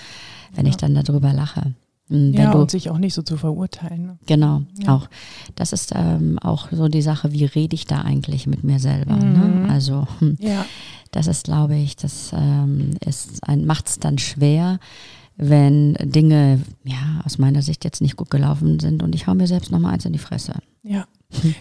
wenn 0.55 0.65
ja. 0.65 0.71
ich 0.71 0.77
dann 0.77 0.95
darüber 0.95 1.33
lache. 1.33 1.75
Hm, 2.09 2.33
wenn 2.33 2.43
ja, 2.43 2.53
du, 2.53 2.59
und 2.59 2.71
sich 2.71 2.89
auch 2.89 2.99
nicht 2.99 3.15
so 3.15 3.23
zu 3.23 3.37
verurteilen. 3.37 4.07
Ne? 4.07 4.19
Genau, 4.27 4.63
ja. 4.79 4.95
auch. 4.95 5.09
Das 5.57 5.73
ist 5.73 5.93
ähm, 5.95 6.39
auch 6.39 6.69
so 6.71 6.89
die 6.89 7.03
Sache, 7.03 7.33
wie 7.33 7.45
rede 7.45 7.75
ich 7.75 7.87
da 7.87 8.01
eigentlich 8.01 8.47
mit 8.47 8.65
mir 8.65 8.79
selber. 8.79 9.17
Ne? 9.17 9.25
Mhm. 9.25 9.67
Ne? 9.67 9.73
Also, 9.73 10.07
hm, 10.21 10.37
ja. 10.41 10.65
das 11.11 11.27
ist, 11.27 11.45
glaube 11.45 11.77
ich, 11.77 11.97
das 11.97 12.33
ähm, 12.33 12.97
macht 13.67 13.89
es 13.89 13.99
dann 13.99 14.19
schwer, 14.19 14.79
wenn 15.37 15.95
Dinge 16.01 16.63
ja 16.85 17.21
aus 17.25 17.39
meiner 17.39 17.63
Sicht 17.63 17.85
jetzt 17.85 18.01
nicht 18.01 18.17
gut 18.17 18.31
gelaufen 18.31 18.81
sind 18.81 19.03
und 19.03 19.15
ich 19.15 19.27
hau 19.27 19.35
mir 19.35 19.47
selbst 19.47 19.71
nochmal 19.71 19.95
eins 19.95 20.05
in 20.05 20.13
die 20.13 20.19
Fresse. 20.19 20.55
Ja, 20.83 21.07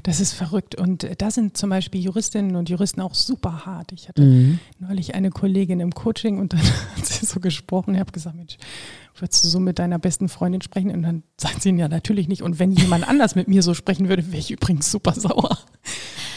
das 0.03 0.19
ist 0.19 0.33
verrückt. 0.33 0.75
Und 0.75 1.07
da 1.17 1.31
sind 1.31 1.57
zum 1.57 1.69
Beispiel 1.69 2.01
Juristinnen 2.01 2.55
und 2.55 2.69
Juristen 2.69 3.01
auch 3.01 3.15
super 3.15 3.65
hart. 3.65 3.91
Ich 3.91 4.07
hatte 4.07 4.21
mhm. 4.21 4.59
neulich 4.79 5.15
eine 5.15 5.31
Kollegin 5.31 5.79
im 5.79 5.93
Coaching 5.93 6.39
und 6.39 6.53
dann 6.53 6.61
hat 6.95 7.05
sie 7.05 7.25
so 7.25 7.39
gesprochen. 7.39 7.95
Ich 7.95 7.99
habe 7.99 8.11
gesagt, 8.11 8.35
Mensch, 8.35 8.57
würdest 9.17 9.43
du 9.43 9.49
so 9.49 9.59
mit 9.59 9.79
deiner 9.79 9.99
besten 9.99 10.29
Freundin 10.29 10.61
sprechen? 10.61 10.91
Und 10.91 11.03
dann 11.03 11.23
sagt 11.37 11.61
sie, 11.61 11.71
ja, 11.71 11.87
natürlich 11.87 12.27
nicht. 12.27 12.41
Und 12.41 12.59
wenn 12.59 12.71
jemand 12.71 13.07
anders 13.07 13.35
mit 13.35 13.47
mir 13.47 13.63
so 13.63 13.73
sprechen 13.73 14.09
würde, 14.09 14.27
wäre 14.27 14.37
ich 14.37 14.51
übrigens 14.51 14.91
super 14.91 15.13
sauer. 15.13 15.57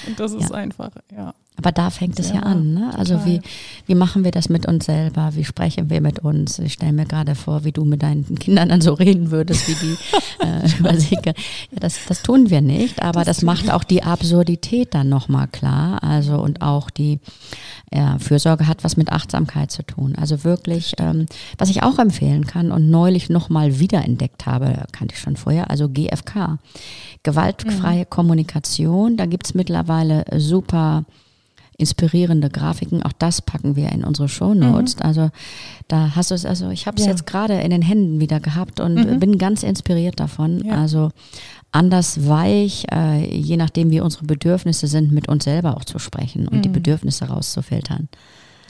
Und 0.07 0.19
das 0.19 0.33
ist 0.33 0.51
ja. 0.51 0.57
einfach, 0.57 0.91
ja. 1.15 1.35
Aber 1.59 1.73
da 1.73 1.91
fängt 1.91 2.21
es 2.21 2.31
ja 2.31 2.41
an. 2.41 2.73
Ne? 2.73 2.95
Also 2.97 3.25
wie, 3.27 3.41
wie 3.87 3.97
machen 3.97 4.23
wir 4.23 4.31
das 4.31 4.49
mit 4.49 4.67
uns 4.67 4.87
selber? 4.87 5.31
Wie 5.35 5.45
sprechen 5.45 5.91
wir 5.91 6.01
mit 6.01 6.21
uns? 6.21 6.61
Ich 6.61 6.75
stelle 6.75 6.93
mir 6.93 7.05
gerade 7.05 7.35
vor, 7.35 7.65
wie 7.65 7.73
du 7.73 7.85
mit 7.85 8.05
deinen 8.05 8.39
Kindern 8.39 8.69
dann 8.69 8.81
so 8.81 8.95
reden 8.95 9.33
würdest, 9.33 9.67
wie 9.67 9.75
die 9.75 9.97
äh, 10.47 10.79
über 10.79 10.95
sich. 10.95 11.19
Ja, 11.25 11.33
das, 11.73 11.99
das 12.07 12.23
tun 12.23 12.49
wir 12.49 12.61
nicht, 12.61 13.03
aber 13.03 13.25
das, 13.25 13.39
das 13.39 13.43
macht 13.43 13.73
auch 13.73 13.83
die 13.83 14.05
Absurdität 14.05 14.95
dann 14.95 15.09
nochmal 15.09 15.49
klar. 15.49 16.01
Also 16.05 16.41
und 16.41 16.63
auch 16.63 16.91
die 16.91 17.19
ja, 17.93 18.19
Fürsorge 18.21 18.69
hat 18.69 18.85
was 18.85 18.97
mit 18.97 19.11
Achtsamkeit 19.11 19.73
zu 19.73 19.83
tun. 19.83 20.15
Also 20.17 20.45
wirklich, 20.45 20.95
ähm, 20.99 21.27
was 21.57 21.71
ich 21.71 21.83
auch 21.83 21.99
empfehlen 21.99 22.47
kann 22.47 22.68
und 22.73 22.91
neulich 22.91 23.31
nochmal 23.31 23.79
wiederentdeckt 23.79 24.47
habe, 24.47 24.85
kannte 24.93 25.15
ich 25.15 25.21
schon 25.21 25.37
vorher, 25.37 25.71
also 25.71 25.89
GFK. 25.89 26.59
Gewaltfreie 27.23 28.01
mhm. 28.01 28.11
Kommunikation. 28.11 29.17
Da 29.17 29.27
gibt's 29.27 29.55
mittlerweile 29.55 30.25
super 30.37 31.05
inspirierende 31.79 32.51
Grafiken. 32.51 33.03
Auch 33.05 33.13
das 33.13 33.41
packen 33.41 33.77
wir 33.77 33.91
in 33.93 34.05
unsere 34.05 34.29
Show 34.29 34.53
Notes. 34.53 34.97
Mhm. 34.97 35.03
Also 35.03 35.31
da 35.87 36.15
hast 36.17 36.31
du 36.31 36.35
es, 36.35 36.45
also 36.45 36.71
ich 36.71 36.87
habe 36.87 36.97
es 36.99 37.05
ja. 37.05 37.11
jetzt 37.13 37.27
gerade 37.27 37.55
in 37.55 37.71
den 37.71 37.83
Händen 37.83 38.21
wieder 38.21 38.41
gehabt 38.41 38.81
und 38.81 38.95
mhm. 38.95 39.21
bin 39.21 39.39
ganz 39.39 39.63
inspiriert 39.63 40.19
davon. 40.19 40.65
Ja. 40.65 40.81
Also 40.81 41.11
anders 41.71 42.29
weich, 42.29 42.85
äh, 42.93 43.25
je 43.33 43.57
nachdem 43.57 43.91
wie 43.91 44.01
unsere 44.01 44.25
Bedürfnisse 44.25 44.89
sind, 44.89 45.13
mit 45.13 45.29
uns 45.29 45.45
selber 45.45 45.77
auch 45.77 45.85
zu 45.85 45.99
sprechen 45.99 46.49
und 46.49 46.59
mhm. 46.59 46.63
die 46.63 46.69
Bedürfnisse 46.69 47.27
rauszufiltern. 47.27 48.09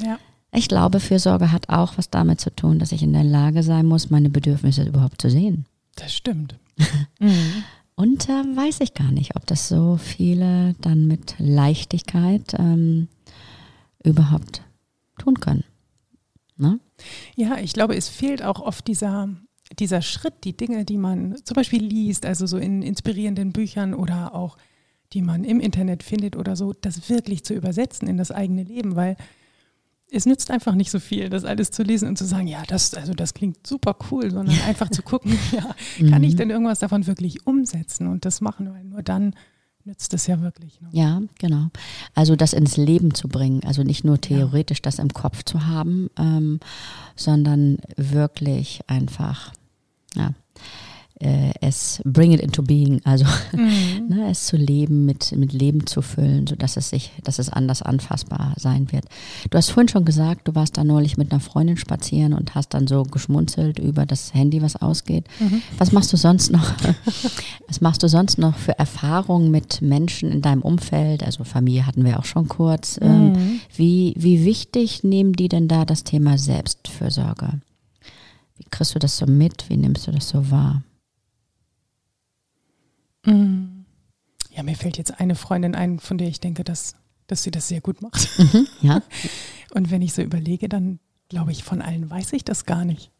Ja. 0.04 0.18
Ich 0.52 0.68
glaube, 0.68 1.00
Fürsorge 1.00 1.52
hat 1.52 1.68
auch 1.68 1.98
was 1.98 2.10
damit 2.10 2.40
zu 2.40 2.54
tun, 2.54 2.78
dass 2.78 2.92
ich 2.92 3.02
in 3.02 3.12
der 3.12 3.24
Lage 3.24 3.62
sein 3.62 3.86
muss, 3.86 4.10
meine 4.10 4.30
Bedürfnisse 4.30 4.84
überhaupt 4.84 5.20
zu 5.20 5.30
sehen. 5.30 5.66
Das 5.96 6.14
stimmt. 6.14 6.56
mhm. 7.18 7.64
Und 7.94 8.28
äh, 8.28 8.32
weiß 8.32 8.80
ich 8.80 8.94
gar 8.94 9.10
nicht, 9.10 9.36
ob 9.36 9.46
das 9.46 9.68
so 9.68 9.96
viele 9.96 10.74
dann 10.80 11.06
mit 11.06 11.34
Leichtigkeit 11.38 12.54
ähm, 12.58 13.08
überhaupt 14.02 14.62
tun 15.18 15.40
können. 15.40 15.64
Ne? 16.56 16.78
Ja, 17.34 17.58
ich 17.58 17.72
glaube, 17.72 17.96
es 17.96 18.08
fehlt 18.08 18.42
auch 18.42 18.60
oft 18.60 18.86
dieser, 18.86 19.28
dieser 19.78 20.00
Schritt, 20.00 20.44
die 20.44 20.56
Dinge, 20.56 20.84
die 20.84 20.96
man 20.96 21.36
zum 21.44 21.56
Beispiel 21.56 21.82
liest, 21.82 22.24
also 22.24 22.46
so 22.46 22.56
in 22.56 22.82
inspirierenden 22.82 23.52
Büchern 23.52 23.94
oder 23.94 24.34
auch 24.34 24.56
die 25.12 25.22
man 25.22 25.44
im 25.44 25.60
Internet 25.60 26.02
findet 26.02 26.36
oder 26.36 26.54
so, 26.54 26.74
das 26.74 27.08
wirklich 27.08 27.44
zu 27.44 27.54
übersetzen 27.54 28.08
in 28.08 28.18
das 28.18 28.30
eigene 28.30 28.62
Leben, 28.62 28.94
weil 28.94 29.16
es 30.10 30.26
nützt 30.26 30.50
einfach 30.50 30.74
nicht 30.74 30.90
so 30.90 31.00
viel, 31.00 31.28
das 31.28 31.44
alles 31.44 31.70
zu 31.70 31.82
lesen 31.82 32.08
und 32.08 32.16
zu 32.16 32.24
sagen, 32.24 32.46
ja, 32.46 32.62
das, 32.66 32.94
also 32.94 33.12
das 33.12 33.34
klingt 33.34 33.66
super 33.66 33.96
cool, 34.10 34.30
sondern 34.30 34.58
einfach 34.66 34.90
zu 34.90 35.02
gucken, 35.02 35.38
ja, 35.52 35.74
kann 36.10 36.22
ich 36.22 36.34
mhm. 36.34 36.38
denn 36.38 36.50
irgendwas 36.50 36.78
davon 36.78 37.06
wirklich 37.06 37.46
umsetzen 37.46 38.06
und 38.06 38.24
das 38.24 38.40
machen, 38.40 38.72
weil 38.72 38.84
nur 38.84 39.02
dann 39.02 39.34
nützt 39.84 40.12
es 40.14 40.26
ja 40.26 40.40
wirklich. 40.40 40.80
Ne? 40.80 40.88
Ja, 40.92 41.22
genau. 41.38 41.68
Also 42.14 42.36
das 42.36 42.52
ins 42.52 42.76
Leben 42.76 43.14
zu 43.14 43.28
bringen, 43.28 43.62
also 43.64 43.82
nicht 43.82 44.04
nur 44.04 44.20
theoretisch 44.20 44.82
das 44.82 44.98
im 44.98 45.08
Kopf 45.08 45.42
zu 45.42 45.66
haben, 45.66 46.10
ähm, 46.18 46.60
sondern 47.16 47.78
wirklich 47.96 48.80
einfach, 48.86 49.52
ja. 50.14 50.32
Äh, 51.20 51.52
es 51.60 52.00
bring 52.04 52.32
it 52.32 52.40
into 52.40 52.62
being, 52.62 53.00
also 53.04 53.24
mhm. 53.52 54.08
ne, 54.08 54.30
es 54.30 54.46
zu 54.46 54.56
leben, 54.56 55.04
mit, 55.04 55.32
mit 55.32 55.52
Leben 55.52 55.86
zu 55.86 56.02
füllen, 56.02 56.46
sodass 56.46 56.76
es 56.76 56.90
sich, 56.90 57.12
dass 57.24 57.38
es 57.38 57.48
anders 57.48 57.82
anfassbar 57.82 58.54
sein 58.56 58.92
wird. 58.92 59.04
Du 59.50 59.58
hast 59.58 59.70
vorhin 59.70 59.88
schon 59.88 60.04
gesagt, 60.04 60.46
du 60.46 60.54
warst 60.54 60.76
da 60.76 60.84
neulich 60.84 61.16
mit 61.16 61.32
einer 61.32 61.40
Freundin 61.40 61.76
spazieren 61.76 62.34
und 62.34 62.54
hast 62.54 62.74
dann 62.74 62.86
so 62.86 63.02
geschmunzelt 63.02 63.78
über 63.78 64.06
das 64.06 64.32
Handy, 64.34 64.62
was 64.62 64.76
ausgeht. 64.76 65.24
Mhm. 65.40 65.62
Was 65.76 65.92
machst 65.92 66.12
du 66.12 66.16
sonst 66.16 66.50
noch? 66.50 66.72
was 67.66 67.80
machst 67.80 68.02
du 68.02 68.08
sonst 68.08 68.38
noch 68.38 68.56
für 68.56 68.78
Erfahrungen 68.78 69.50
mit 69.50 69.82
Menschen 69.82 70.30
in 70.30 70.42
deinem 70.42 70.62
Umfeld? 70.62 71.22
Also 71.24 71.44
Familie 71.44 71.86
hatten 71.86 72.04
wir 72.04 72.18
auch 72.18 72.24
schon 72.24 72.48
kurz. 72.48 72.98
Ähm, 73.02 73.32
mhm. 73.32 73.60
wie, 73.74 74.14
wie 74.16 74.44
wichtig 74.44 75.02
nehmen 75.02 75.32
die 75.32 75.48
denn 75.48 75.68
da 75.68 75.84
das 75.84 76.04
Thema 76.04 76.38
Selbstfürsorge? 76.38 77.60
Wie 78.56 78.64
kriegst 78.70 78.94
du 78.94 78.98
das 78.98 79.16
so 79.16 79.26
mit? 79.26 79.68
Wie 79.68 79.76
nimmst 79.76 80.06
du 80.06 80.12
das 80.12 80.28
so 80.28 80.50
wahr? 80.50 80.82
Mm. 83.30 83.84
Ja, 84.50 84.62
mir 84.62 84.76
fällt 84.76 84.98
jetzt 84.98 85.20
eine 85.20 85.34
Freundin 85.34 85.74
ein, 85.74 85.98
von 85.98 86.18
der 86.18 86.28
ich 86.28 86.40
denke, 86.40 86.64
dass, 86.64 86.96
dass 87.26 87.42
sie 87.42 87.50
das 87.50 87.68
sehr 87.68 87.80
gut 87.80 88.02
macht. 88.02 88.28
Mhm, 88.38 88.66
ja. 88.80 89.02
Und 89.74 89.90
wenn 89.90 90.02
ich 90.02 90.14
so 90.14 90.22
überlege, 90.22 90.68
dann 90.68 90.98
glaube 91.28 91.52
ich, 91.52 91.62
von 91.62 91.82
allen 91.82 92.10
weiß 92.10 92.32
ich 92.32 92.44
das 92.44 92.66
gar 92.66 92.84
nicht. 92.84 93.10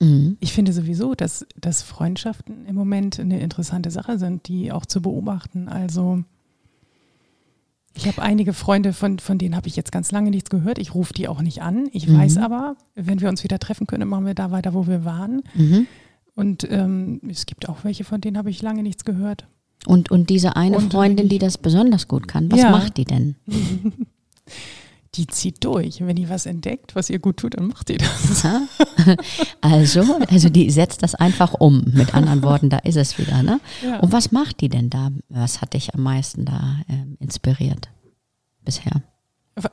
Mhm. 0.00 0.36
Ich 0.40 0.52
finde 0.52 0.72
sowieso, 0.72 1.14
dass, 1.14 1.46
dass 1.58 1.82
Freundschaften 1.82 2.66
im 2.66 2.74
Moment 2.74 3.18
eine 3.18 3.40
interessante 3.40 3.90
Sache 3.90 4.18
sind, 4.18 4.48
die 4.48 4.72
auch 4.72 4.86
zu 4.86 5.00
beobachten. 5.00 5.68
Also 5.68 6.24
ich 7.94 8.06
habe 8.06 8.20
einige 8.20 8.52
Freunde, 8.52 8.92
von, 8.92 9.18
von 9.18 9.38
denen 9.38 9.56
habe 9.56 9.68
ich 9.68 9.76
jetzt 9.76 9.90
ganz 9.90 10.12
lange 10.12 10.30
nichts 10.30 10.50
gehört. 10.50 10.78
Ich 10.78 10.94
rufe 10.94 11.14
die 11.14 11.28
auch 11.28 11.40
nicht 11.40 11.62
an. 11.62 11.88
Ich 11.92 12.06
mhm. 12.06 12.18
weiß 12.18 12.36
aber, 12.38 12.76
wenn 12.94 13.20
wir 13.20 13.28
uns 13.28 13.42
wieder 13.42 13.58
treffen 13.58 13.86
können, 13.86 14.08
machen 14.08 14.26
wir 14.26 14.34
da 14.34 14.50
weiter, 14.50 14.74
wo 14.74 14.86
wir 14.86 15.04
waren. 15.04 15.42
Mhm. 15.54 15.86
Und 16.36 16.70
ähm, 16.70 17.20
es 17.28 17.46
gibt 17.46 17.68
auch 17.68 17.82
welche, 17.82 18.04
von 18.04 18.20
denen 18.20 18.38
habe 18.38 18.50
ich 18.50 18.62
lange 18.62 18.82
nichts 18.82 19.04
gehört. 19.04 19.48
Und, 19.86 20.10
und 20.10 20.30
diese 20.30 20.54
eine 20.54 20.76
und 20.76 20.92
Freundin, 20.92 21.28
die 21.28 21.38
das 21.38 21.58
besonders 21.58 22.08
gut 22.08 22.28
kann, 22.28 22.52
was 22.52 22.60
ja. 22.60 22.70
macht 22.70 22.98
die 22.98 23.04
denn? 23.04 23.36
die 25.14 25.26
zieht 25.26 25.64
durch. 25.64 26.00
Wenn 26.00 26.16
die 26.16 26.28
was 26.28 26.44
entdeckt, 26.44 26.94
was 26.94 27.08
ihr 27.08 27.18
gut 27.18 27.38
tut, 27.38 27.56
dann 27.56 27.68
macht 27.68 27.88
die 27.88 27.96
das. 27.96 28.46
Also, 29.60 30.18
also 30.28 30.48
die 30.48 30.70
setzt 30.70 31.02
das 31.02 31.14
einfach 31.14 31.54
um. 31.54 31.84
Mit 31.92 32.14
anderen 32.14 32.42
Worten, 32.42 32.70
da 32.70 32.78
ist 32.78 32.96
es 32.96 33.18
wieder. 33.18 33.42
Ne? 33.42 33.60
Ja. 33.82 34.00
Und 34.00 34.12
was 34.12 34.32
macht 34.32 34.60
die 34.60 34.68
denn 34.68 34.90
da? 34.90 35.10
Was 35.28 35.60
hat 35.60 35.74
dich 35.74 35.94
am 35.94 36.02
meisten 36.02 36.44
da 36.44 36.80
äh, 36.88 37.22
inspiriert 37.22 37.88
bisher? 38.64 39.02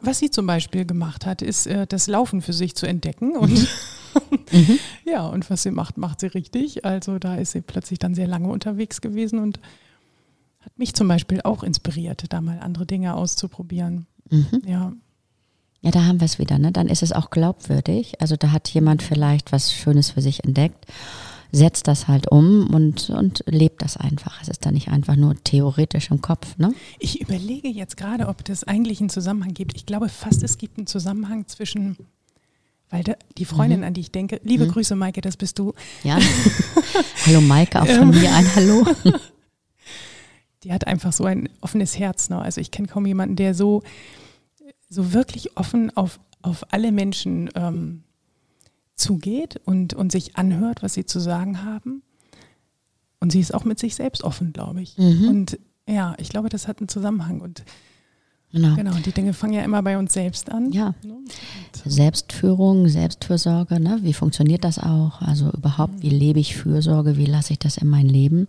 Was 0.02 0.20
sie 0.20 0.32
zum 0.32 0.48
Beispiel 0.48 0.86
gemacht 0.86 1.26
hat, 1.26 1.42
ist 1.42 1.68
äh, 1.68 1.86
das 1.88 2.08
Laufen 2.08 2.42
für 2.42 2.54
sich 2.54 2.76
zu 2.76 2.86
entdecken 2.86 3.36
und 3.36 3.68
mhm. 4.52 4.80
ja, 5.06 5.26
und 5.28 5.50
was 5.50 5.64
sie 5.64 5.72
macht, 5.72 5.98
macht 5.98 6.20
sie 6.20 6.28
richtig. 6.28 6.86
Also 6.86 7.20
da 7.20 7.36
ist 7.36 7.52
sie 7.52 7.62
plötzlich 7.62 8.00
dann 8.00 8.16
sehr 8.16 8.28
lange 8.28 8.50
unterwegs 8.50 9.02
gewesen 9.02 9.40
und 9.40 9.60
hat 10.62 10.78
mich 10.78 10.94
zum 10.94 11.08
Beispiel 11.08 11.42
auch 11.42 11.64
inspiriert, 11.64 12.26
da 12.30 12.42
mal 12.42 12.60
andere 12.60 12.86
Dinge 12.86 13.16
auszuprobieren. 13.16 14.08
Mhm. 14.30 14.62
Ja. 14.66 14.94
Ja, 15.82 15.92
da 15.92 16.06
haben 16.06 16.22
wir 16.22 16.26
es 16.26 16.40
wieder, 16.40 16.58
ne? 16.60 16.72
Dann 16.72 16.88
ist 16.88 17.04
es 17.04 17.12
auch 17.12 17.30
glaubwürdig. 17.30 18.22
Also 18.22 18.38
da 18.38 18.54
hat 18.54 18.70
jemand 18.70 19.04
vielleicht 19.04 19.52
was 19.52 19.74
Schönes 19.74 20.12
für 20.12 20.22
sich 20.22 20.46
entdeckt, 20.46 20.86
setzt 21.52 21.90
das 21.90 22.08
halt 22.08 22.32
um 22.32 22.74
und, 22.74 23.10
und 23.10 23.44
lebt 23.48 23.82
das 23.82 23.98
einfach. 23.98 24.42
Es 24.42 24.48
ist 24.48 24.66
dann 24.66 24.76
nicht 24.76 24.88
einfach 24.88 25.18
nur 25.18 25.36
theoretisch 25.44 26.10
im 26.10 26.22
Kopf, 26.22 26.58
ne? 26.58 26.74
Ich 27.00 27.20
überlege 27.20 27.68
jetzt 27.68 27.98
gerade, 27.98 28.30
ob 28.30 28.46
das 28.46 28.64
eigentlich 28.64 29.02
einen 29.02 29.10
Zusammenhang 29.10 29.54
gibt. 29.54 29.76
Ich 29.76 29.86
glaube 29.86 30.08
fast, 30.08 30.42
es 30.42 30.58
gibt 30.58 30.78
einen 30.78 30.88
Zusammenhang 30.88 31.48
zwischen 31.48 31.98
weil 32.94 33.04
da, 33.04 33.16
die 33.40 33.46
Freundin, 33.46 33.80
mhm. 33.80 33.88
an 33.88 33.94
die 33.96 34.02
ich 34.02 34.12
denke, 34.12 34.40
liebe 34.44 34.66
mhm. 34.66 34.70
Grüße, 34.70 34.96
Maike, 34.96 35.22
das 35.22 35.36
bist 35.36 35.58
du. 35.58 35.74
Ja. 36.04 36.20
hallo 37.26 37.42
Maike, 37.42 37.82
auch 37.82 37.88
von 37.88 38.12
mir 38.12 38.32
ein 38.32 38.56
Hallo. 38.56 38.86
Die 40.64 40.72
hat 40.72 40.86
einfach 40.86 41.12
so 41.12 41.26
ein 41.26 41.50
offenes 41.60 41.98
Herz. 41.98 42.30
Ne? 42.30 42.40
Also 42.40 42.62
ich 42.62 42.70
kenne 42.70 42.88
kaum 42.88 43.08
jemanden, 43.08 43.36
der 43.36 43.56
so, 43.56 43.82
so 44.90 45.12
wirklich 45.12 45.58
offen 45.58 45.90
auf, 45.98 46.20
auf 46.44 46.72
alle 46.72 46.92
Menschen 46.92 47.50
ähm, 47.56 48.04
zugeht 48.96 49.60
und, 49.66 49.96
und 49.96 50.12
sich 50.12 50.38
anhört, 50.38 50.84
was 50.84 50.94
sie 50.94 51.06
zu 51.06 51.20
sagen 51.20 51.64
haben. 51.64 52.04
Und 53.20 53.32
sie 53.32 53.40
ist 53.40 53.56
auch 53.56 53.66
mit 53.66 53.80
sich 53.80 53.96
selbst 53.96 54.24
offen, 54.24 54.54
glaube 54.54 54.84
ich. 54.84 55.00
Mhm. 55.00 55.28
Und 55.28 55.60
ja, 55.90 56.14
ich 56.20 56.30
glaube, 56.30 56.50
das 56.50 56.68
hat 56.68 56.78
einen 56.78 56.90
Zusammenhang. 56.90 57.42
Und 57.42 57.66
Genau. 58.54 58.76
genau, 58.76 58.94
die 59.04 59.12
Dinge 59.12 59.34
fangen 59.34 59.54
ja 59.54 59.64
immer 59.64 59.82
bei 59.82 59.98
uns 59.98 60.14
selbst 60.14 60.52
an. 60.52 60.72
Ja. 60.72 60.94
Ne? 61.04 61.16
Selbstführung, 61.86 62.88
Selbstfürsorge, 62.88 63.80
ne? 63.80 63.98
wie 64.04 64.14
funktioniert 64.14 64.64
das 64.64 64.78
auch? 64.78 65.22
Also 65.22 65.50
überhaupt, 65.50 66.04
wie 66.04 66.10
lebe 66.10 66.40
ich 66.40 66.56
Fürsorge, 66.56 67.18
wie 67.18 67.26
lasse 67.26 67.54
ich 67.54 67.60
das 67.60 67.78
in 67.78 67.88
mein 67.88 68.08
Leben? 68.08 68.48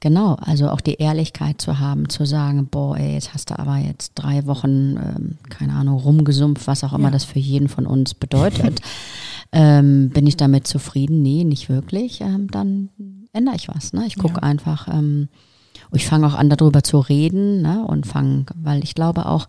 Genau, 0.00 0.34
also 0.34 0.68
auch 0.68 0.82
die 0.82 0.96
Ehrlichkeit 0.96 1.62
zu 1.62 1.78
haben, 1.78 2.10
zu 2.10 2.26
sagen, 2.26 2.66
boah, 2.66 2.98
ey, 2.98 3.14
jetzt 3.14 3.32
hast 3.32 3.48
du 3.48 3.58
aber 3.58 3.78
jetzt 3.78 4.12
drei 4.14 4.44
Wochen, 4.44 4.96
ähm, 4.98 5.38
keine 5.48 5.72
Ahnung, 5.72 5.98
rumgesumpft, 5.98 6.66
was 6.66 6.84
auch 6.84 6.92
immer 6.92 7.08
ja. 7.08 7.12
das 7.12 7.24
für 7.24 7.38
jeden 7.38 7.68
von 7.68 7.86
uns 7.86 8.12
bedeutet. 8.12 8.82
ähm, 9.52 10.10
bin 10.10 10.26
ich 10.26 10.36
damit 10.36 10.66
zufrieden? 10.66 11.22
Nee, 11.22 11.44
nicht 11.44 11.70
wirklich. 11.70 12.20
Ähm, 12.20 12.50
dann 12.50 12.90
ändere 13.32 13.56
ich 13.56 13.68
was. 13.68 13.94
Ne? 13.94 14.04
Ich 14.06 14.16
gucke 14.16 14.36
ja. 14.36 14.42
einfach, 14.42 14.88
ähm, 14.88 15.28
ich 15.92 16.06
fange 16.06 16.26
auch 16.26 16.34
an, 16.34 16.50
darüber 16.50 16.82
zu 16.82 16.98
reden 16.98 17.62
ne, 17.62 17.84
und 17.86 18.06
fange, 18.06 18.46
weil 18.54 18.82
ich 18.82 18.94
glaube 18.94 19.26
auch, 19.26 19.46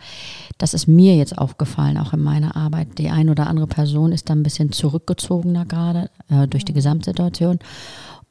das 0.57 0.73
ist 0.73 0.87
mir 0.87 1.15
jetzt 1.15 1.37
aufgefallen, 1.37 1.97
auch 1.97 2.13
in 2.13 2.21
meiner 2.21 2.55
Arbeit, 2.55 2.97
die 2.97 3.09
ein 3.09 3.29
oder 3.29 3.47
andere 3.47 3.67
Person 3.67 4.11
ist 4.11 4.29
da 4.29 4.33
ein 4.33 4.43
bisschen 4.43 4.71
zurückgezogener 4.71 5.65
gerade 5.65 6.09
äh, 6.29 6.47
durch 6.47 6.65
die 6.65 6.73
mhm. 6.73 6.77
Gesamtsituation. 6.77 7.59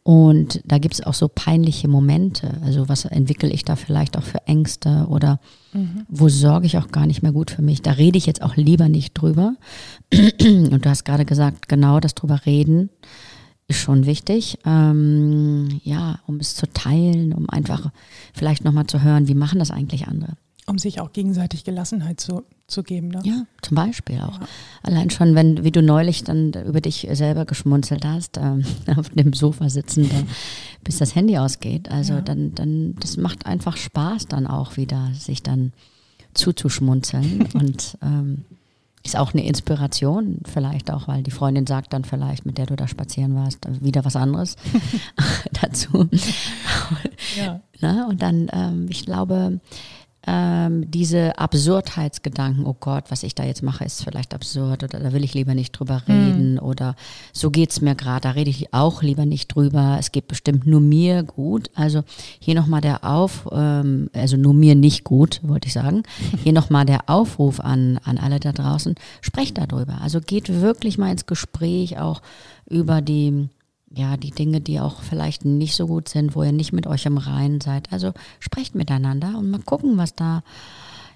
Und 0.03 0.61
da 0.65 0.79
gibt 0.79 0.95
es 0.95 1.03
auch 1.05 1.15
so 1.15 1.27
peinliche 1.27 1.89
Momente. 1.89 2.49
Also 2.65 2.89
was 2.89 3.07
entwickle 3.07 3.51
ich 3.51 3.65
da 3.65 3.75
vielleicht 3.75 4.17
auch 4.17 4.23
für 4.23 4.47
Ängste 4.47 5.07
oder 5.09 5.41
mhm. 5.73 6.07
wo 6.09 6.29
sorge 6.29 6.67
ich 6.67 6.79
auch 6.79 6.93
gar 6.93 7.07
nicht 7.07 7.25
mehr 7.25 7.33
gut 7.33 7.51
für 7.51 7.63
mich. 7.63 7.83
Da 7.83 7.91
rede 7.91 8.17
ich 8.17 8.25
jetzt 8.25 8.41
auch 8.41 8.55
lieber 8.55 8.89
nicht 8.89 9.15
drüber. 9.15 9.57
Und 10.15 10.85
du 10.85 10.89
hast 10.89 11.05
gerade 11.05 11.25
gesagt, 11.25 11.69
genau 11.69 11.99
das 11.99 12.15
drüber 12.15 12.47
reden 12.47 12.91
ist 13.69 13.81
schon 13.81 14.07
wichtig, 14.07 14.59
ähm, 14.65 15.81
ja, 15.83 16.21
um 16.27 16.39
es 16.39 16.55
zu 16.55 16.67
teilen, 16.73 17.33
um 17.33 17.51
einfach 17.51 17.91
vielleicht 18.33 18.65
nochmal 18.65 18.87
zu 18.87 19.03
hören, 19.03 19.29
wie 19.29 19.35
machen 19.35 19.59
das 19.59 19.71
eigentlich 19.71 20.07
andere. 20.07 20.37
Um 20.69 20.79
sich 20.79 21.01
auch 21.01 21.13
gegenseitig 21.13 21.65
Gelassenheit 21.65 22.21
zu, 22.21 22.43
zu 22.67 22.83
geben. 22.83 23.09
Ne? 23.09 23.21
Ja, 23.25 23.47
zum 23.63 23.77
Beispiel 23.77 24.21
auch. 24.21 24.41
Ja. 24.41 24.49
Allein 24.83 25.11
schon, 25.11 25.35
wenn, 25.37 25.63
wie 25.63 25.71
du 25.71 25.83
neulich 25.83 26.25
dann 26.25 26.53
über 26.53 26.81
dich 26.81 27.07
selber 27.13 27.45
geschmunzelt 27.45 28.05
hast, 28.05 28.37
ähm, 28.37 28.65
auf 28.97 29.09
dem 29.11 29.33
Sofa 29.33 29.69
sitzen, 29.69 30.09
da, 30.09 30.17
bis 30.83 30.99
das 30.99 31.15
Handy 31.15 31.39
ausgeht. 31.39 31.89
Also 31.91 32.15
ja. 32.15 32.21
dann, 32.21 32.55
dann, 32.55 32.97
das 32.97 33.17
macht 33.17 33.47
einfach 33.47 33.77
Spaß 33.77 34.27
dann 34.27 34.47
auch 34.47 34.77
wieder, 34.77 35.11
sich 35.15 35.43
dann 35.43 35.73
zuzuschmunzeln 36.35 37.49
und 37.55 37.99
ähm, 38.03 38.45
ist 39.07 39.17
auch 39.17 39.33
eine 39.33 39.47
Inspiration, 39.47 40.41
vielleicht 40.45 40.91
auch, 40.91 41.09
weil 41.09 41.23
die 41.23 41.31
Freundin 41.31 41.67
sagt 41.67 41.93
dann 41.93 42.05
vielleicht, 42.05 42.45
mit 42.45 42.59
der 42.59 42.67
du 42.67 42.77
da 42.77 42.89
spazieren 42.89 43.35
warst, 43.35 43.67
wieder 43.83 44.05
was 44.05 44.17
anderes 44.17 44.57
dazu. 45.53 46.09
ja. 47.37 47.61
Na, 47.81 48.07
und 48.09 48.23
dann, 48.23 48.49
ähm, 48.53 48.87
ich 48.89 49.05
glaube, 49.05 49.61
ähm, 50.27 50.91
diese 50.91 51.39
Absurdheitsgedanken, 51.39 52.67
oh 52.67 52.77
Gott, 52.79 53.05
was 53.11 53.23
ich 53.23 53.35
da 53.35 53.45
jetzt 53.45 53.63
mache, 53.63 53.85
ist 53.85 54.03
vielleicht 54.03 54.35
absurd 54.35 54.83
oder 54.83 54.99
da 54.99 55.13
will 55.13 55.23
ich 55.23 55.35
lieber 55.35 55.55
nicht 55.55 55.73
drüber 55.73 56.03
hm. 56.07 56.15
reden 56.15 56.53
mhm. 56.55 56.59
oder 56.59 56.97
so 57.33 57.51
geht 57.51 57.71
es 57.71 57.81
mir 57.81 57.95
gerade, 57.95 58.23
da 58.23 58.31
rede 58.31 58.51
ich 58.51 58.75
auch 58.75 59.03
lieber 59.03 59.25
nicht 59.25 59.55
drüber, 59.55 59.97
es 59.99 60.11
geht 60.13 60.27
bestimmt 60.27 60.67
nur 60.67 60.81
mir 60.81 61.23
gut. 61.23 61.71
Also 61.75 62.03
hier 62.41 62.55
nochmal 62.55 62.81
der 62.81 63.05
Auf, 63.05 63.49
ähm, 63.53 64.11
also 64.13 64.37
nur 64.37 64.55
mir 64.55 64.75
nicht 64.75 65.05
gut, 65.05 65.41
wollte 65.43 65.69
ich 65.69 65.73
sagen. 65.73 66.03
Hier 66.43 66.53
nochmal 66.53 66.87
der 66.87 67.09
Aufruf 67.09 67.61
an, 67.61 67.99
an 68.05 68.19
alle 68.19 68.41
da 68.41 68.53
draußen, 68.53 68.95
sprecht 69.21 69.59
darüber. 69.59 70.01
Also 70.01 70.21
geht 70.21 70.61
wirklich 70.61 70.99
mal 70.99 71.11
ins 71.11 71.27
Gespräch 71.27 71.99
auch 71.99 72.21
über 72.69 73.01
die 73.01 73.49
ja, 73.91 74.17
die 74.17 74.31
Dinge, 74.31 74.61
die 74.61 74.81
auch 74.81 75.03
vielleicht 75.03 75.45
nicht 75.45 75.77
so 75.77 75.87
gut 75.87 76.09
sind, 76.09 76.35
wo 76.35 76.43
ihr 76.43 76.53
nicht 76.53 76.73
mit 76.73 76.87
euch 76.87 77.07
im 77.07 77.19
Reinen 77.19 77.61
seid. 77.61 77.93
Also 77.93 78.13
sprecht 78.41 78.75
miteinander 78.75 79.39
und 79.39 79.51
mal 79.51 79.61
gucken, 79.61 79.97
was 79.97 80.15
da 80.15 80.43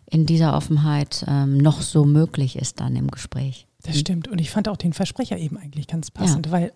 in 0.07 0.27
dieser 0.27 0.55
Offenheit 0.55 1.25
ähm, 1.29 1.59
noch 1.59 1.83
so 1.83 2.05
möglich 2.05 2.57
ist 2.57 2.81
dann 2.81 2.97
im 2.97 3.11
Gespräch. 3.11 3.67
Das 3.83 3.99
stimmt. 3.99 4.29
Und 4.29 4.41
ich 4.41 4.51
fand 4.51 4.69
auch 4.69 4.77
den 4.77 4.93
Versprecher 4.93 5.39
eben 5.39 5.57
eigentlich 5.57 5.87
ganz 5.87 6.11
passend, 6.11 6.47
ja. 6.47 6.53
weil 6.53 6.73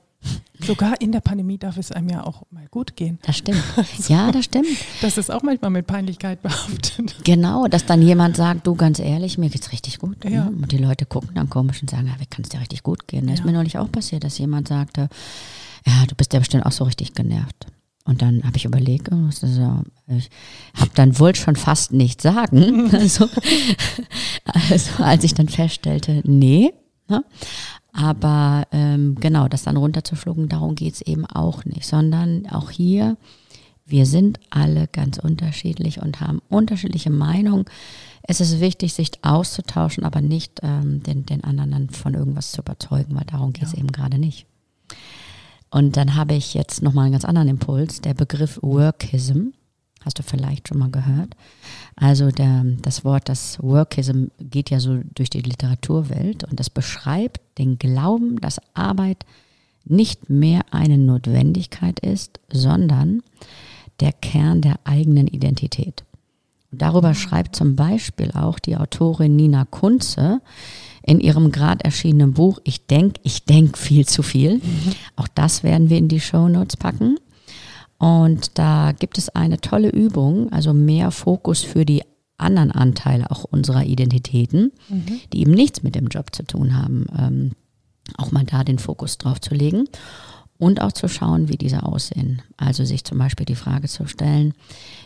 sogar 0.61 1.00
in 1.00 1.12
der 1.12 1.20
Pandemie 1.20 1.59
darf 1.59 1.76
es 1.76 1.92
einem 1.92 2.09
ja 2.09 2.24
auch 2.24 2.44
mal 2.50 2.66
gut 2.70 2.96
gehen. 2.96 3.18
Das 3.26 3.37
stimmt. 3.37 3.62
Also, 3.76 3.90
ja, 4.12 4.33
das 4.33 4.46
stimmt. 4.46 4.66
Das 5.02 5.18
ist 5.18 5.30
auch 5.30 5.42
manchmal 5.42 5.70
mit 5.70 5.87
Peinlichkeit 5.87 6.40
behaftet. 6.42 7.16
Genau, 7.24 7.66
dass 7.66 7.85
dann 7.85 8.00
jemand 8.00 8.37
sagt, 8.37 8.66
du 8.66 8.74
ganz 8.74 8.98
ehrlich, 8.98 9.37
mir 9.37 9.50
geht's 9.50 9.72
richtig 9.72 9.98
gut. 9.98 10.24
Ja. 10.24 10.46
Ne? 10.46 10.52
Und 10.62 10.72
die 10.72 10.78
Leute 10.78 11.04
gucken 11.04 11.30
dann 11.35 11.50
komisch 11.50 11.83
und 11.83 11.90
sagen, 11.90 12.07
ja, 12.07 12.14
wie 12.18 12.26
kann 12.26 12.42
es 12.42 12.48
dir 12.48 12.61
richtig 12.61 12.83
gut 12.83 13.07
gehen? 13.07 13.26
Das 13.26 13.38
ja. 13.38 13.44
ist 13.44 13.44
mir 13.44 13.52
neulich 13.52 13.78
auch 13.78 13.90
passiert, 13.90 14.24
dass 14.24 14.38
jemand 14.38 14.68
sagte, 14.68 15.09
ja, 15.86 16.06
du 16.06 16.14
bist 16.14 16.32
ja 16.32 16.38
bestimmt 16.38 16.66
auch 16.66 16.72
so 16.72 16.84
richtig 16.84 17.14
genervt. 17.14 17.66
Und 18.06 18.20
dann 18.20 18.44
habe 18.44 18.56
ich 18.56 18.66
überlegt, 18.66 19.10
oh, 19.12 19.28
ich 19.28 20.30
habe 20.74 20.90
dann 20.94 21.18
wohl 21.18 21.34
schon 21.34 21.56
fast 21.56 21.92
nichts 21.92 22.22
sagen. 22.22 22.90
Also, 22.92 23.28
also 24.44 25.02
als 25.02 25.24
ich 25.24 25.34
dann 25.34 25.48
feststellte, 25.48 26.20
nee. 26.24 26.72
Ne? 27.08 27.24
Aber 27.92 28.66
ähm, 28.72 29.14
genau, 29.14 29.48
das 29.48 29.62
dann 29.62 29.76
runterzuschlucken, 29.76 30.48
darum 30.48 30.74
geht 30.74 30.94
es 30.94 31.00
eben 31.02 31.24
auch 31.24 31.64
nicht, 31.64 31.86
sondern 31.86 32.46
auch 32.46 32.70
hier, 32.70 33.16
wir 33.86 34.04
sind 34.06 34.40
alle 34.50 34.88
ganz 34.88 35.18
unterschiedlich 35.18 36.00
und 36.00 36.20
haben 36.20 36.40
unterschiedliche 36.48 37.10
Meinungen. 37.10 37.66
Es 38.22 38.40
ist 38.40 38.60
wichtig, 38.60 38.94
sich 38.94 39.12
auszutauschen, 39.22 40.04
aber 40.04 40.20
nicht 40.20 40.60
ähm, 40.62 41.02
den, 41.02 41.24
den 41.24 41.44
anderen 41.44 41.70
dann 41.70 41.90
von 41.90 42.14
irgendwas 42.14 42.52
zu 42.52 42.62
überzeugen, 42.62 43.14
weil 43.14 43.26
darum 43.26 43.52
geht 43.52 43.64
es 43.64 43.72
ja. 43.72 43.78
eben 43.78 43.92
gerade 43.92 44.18
nicht. 44.18 44.46
Und 45.74 45.96
dann 45.96 46.14
habe 46.14 46.34
ich 46.34 46.54
jetzt 46.54 46.82
nochmal 46.82 47.06
einen 47.06 47.14
ganz 47.14 47.24
anderen 47.24 47.48
Impuls, 47.48 48.00
der 48.00 48.14
Begriff 48.14 48.60
Workism. 48.62 49.48
Hast 50.04 50.20
du 50.20 50.22
vielleicht 50.22 50.68
schon 50.68 50.78
mal 50.78 50.88
gehört? 50.92 51.34
Also 51.96 52.30
der, 52.30 52.62
das 52.80 53.04
Wort, 53.04 53.28
das 53.28 53.60
Workism 53.60 54.26
geht 54.38 54.70
ja 54.70 54.78
so 54.78 55.00
durch 55.16 55.30
die 55.30 55.40
Literaturwelt 55.40 56.44
und 56.44 56.60
das 56.60 56.70
beschreibt 56.70 57.40
den 57.58 57.76
Glauben, 57.76 58.40
dass 58.40 58.60
Arbeit 58.74 59.26
nicht 59.84 60.30
mehr 60.30 60.60
eine 60.70 60.96
Notwendigkeit 60.96 61.98
ist, 61.98 62.38
sondern 62.52 63.24
der 63.98 64.12
Kern 64.12 64.60
der 64.60 64.78
eigenen 64.84 65.26
Identität. 65.26 66.04
Und 66.70 66.82
darüber 66.82 67.08
mhm. 67.08 67.14
schreibt 67.14 67.56
zum 67.56 67.74
Beispiel 67.74 68.30
auch 68.30 68.60
die 68.60 68.76
Autorin 68.76 69.34
Nina 69.34 69.64
Kunze 69.64 70.40
in 71.06 71.20
ihrem 71.20 71.52
gerade 71.52 71.84
erschienenen 71.84 72.32
Buch 72.32 72.58
Ich 72.64 72.86
denke, 72.86 73.20
ich 73.24 73.44
denke 73.44 73.78
viel 73.78 74.06
zu 74.06 74.22
viel. 74.22 74.56
Mhm. 74.56 74.92
Auch 75.16 75.28
das 75.28 75.62
werden 75.62 75.90
wir 75.90 75.98
in 75.98 76.08
die 76.08 76.20
Show 76.20 76.48
Notes 76.48 76.76
packen. 76.76 77.18
Und 77.98 78.58
da 78.58 78.92
gibt 78.92 79.18
es 79.18 79.28
eine 79.28 79.60
tolle 79.60 79.90
Übung, 79.90 80.50
also 80.52 80.72
mehr 80.72 81.10
Fokus 81.10 81.62
für 81.62 81.84
die 81.84 82.02
anderen 82.36 82.72
Anteile 82.72 83.30
auch 83.30 83.44
unserer 83.44 83.84
Identitäten, 83.84 84.72
mhm. 84.88 85.20
die 85.32 85.40
eben 85.40 85.52
nichts 85.52 85.82
mit 85.82 85.94
dem 85.94 86.08
Job 86.08 86.34
zu 86.34 86.42
tun 86.42 86.76
haben, 86.76 87.06
ähm, 87.16 87.52
auch 88.18 88.32
mal 88.32 88.44
da 88.44 88.64
den 88.64 88.78
Fokus 88.78 89.18
drauf 89.18 89.40
zu 89.40 89.54
legen 89.54 89.86
und 90.64 90.81
auch 90.81 90.92
zu 90.92 91.09
schauen, 91.09 91.50
wie 91.50 91.59
diese 91.59 91.83
aussehen. 91.83 92.40
Also 92.57 92.87
sich 92.87 93.05
zum 93.05 93.18
Beispiel 93.18 93.44
die 93.44 93.55
Frage 93.55 93.87
zu 93.87 94.07
stellen, 94.07 94.55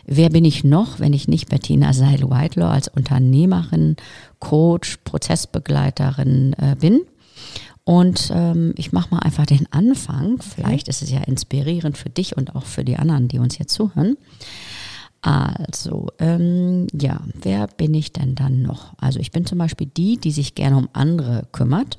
wer 0.05 0.29
bin 0.29 0.45
ich 0.45 0.63
noch, 0.63 1.01
wenn 1.01 1.11
ich 1.11 1.27
nicht 1.27 1.49
Bettina 1.49 1.91
Seil-Whitelaw 1.91 2.69
als 2.69 2.87
Unternehmerin, 2.87 3.97
Coach, 4.39 4.99
Prozessbegleiterin 5.03 6.53
äh, 6.53 6.77
bin? 6.79 7.01
Und 7.83 8.31
ähm, 8.33 8.73
ich 8.77 8.93
mache 8.93 9.13
mal 9.13 9.19
einfach 9.19 9.45
den 9.45 9.67
Anfang. 9.73 10.41
Vielleicht 10.41 10.87
ist 10.87 11.01
es 11.01 11.11
ja 11.11 11.19
inspirierend 11.23 11.97
für 11.97 12.09
dich 12.09 12.37
und 12.37 12.55
auch 12.55 12.65
für 12.65 12.85
die 12.85 12.95
anderen, 12.95 13.27
die 13.27 13.39
uns 13.39 13.57
jetzt 13.57 13.73
zuhören. 13.73 14.15
Also, 15.21 16.07
ähm, 16.19 16.87
ja, 16.93 17.19
wer 17.33 17.67
bin 17.67 17.93
ich 17.93 18.13
denn 18.13 18.35
dann 18.35 18.61
noch? 18.61 18.93
Also 18.97 19.19
ich 19.19 19.31
bin 19.31 19.45
zum 19.45 19.57
Beispiel 19.57 19.87
die, 19.87 20.15
die 20.15 20.31
sich 20.31 20.55
gerne 20.55 20.77
um 20.77 20.87
andere 20.93 21.49
kümmert, 21.51 21.97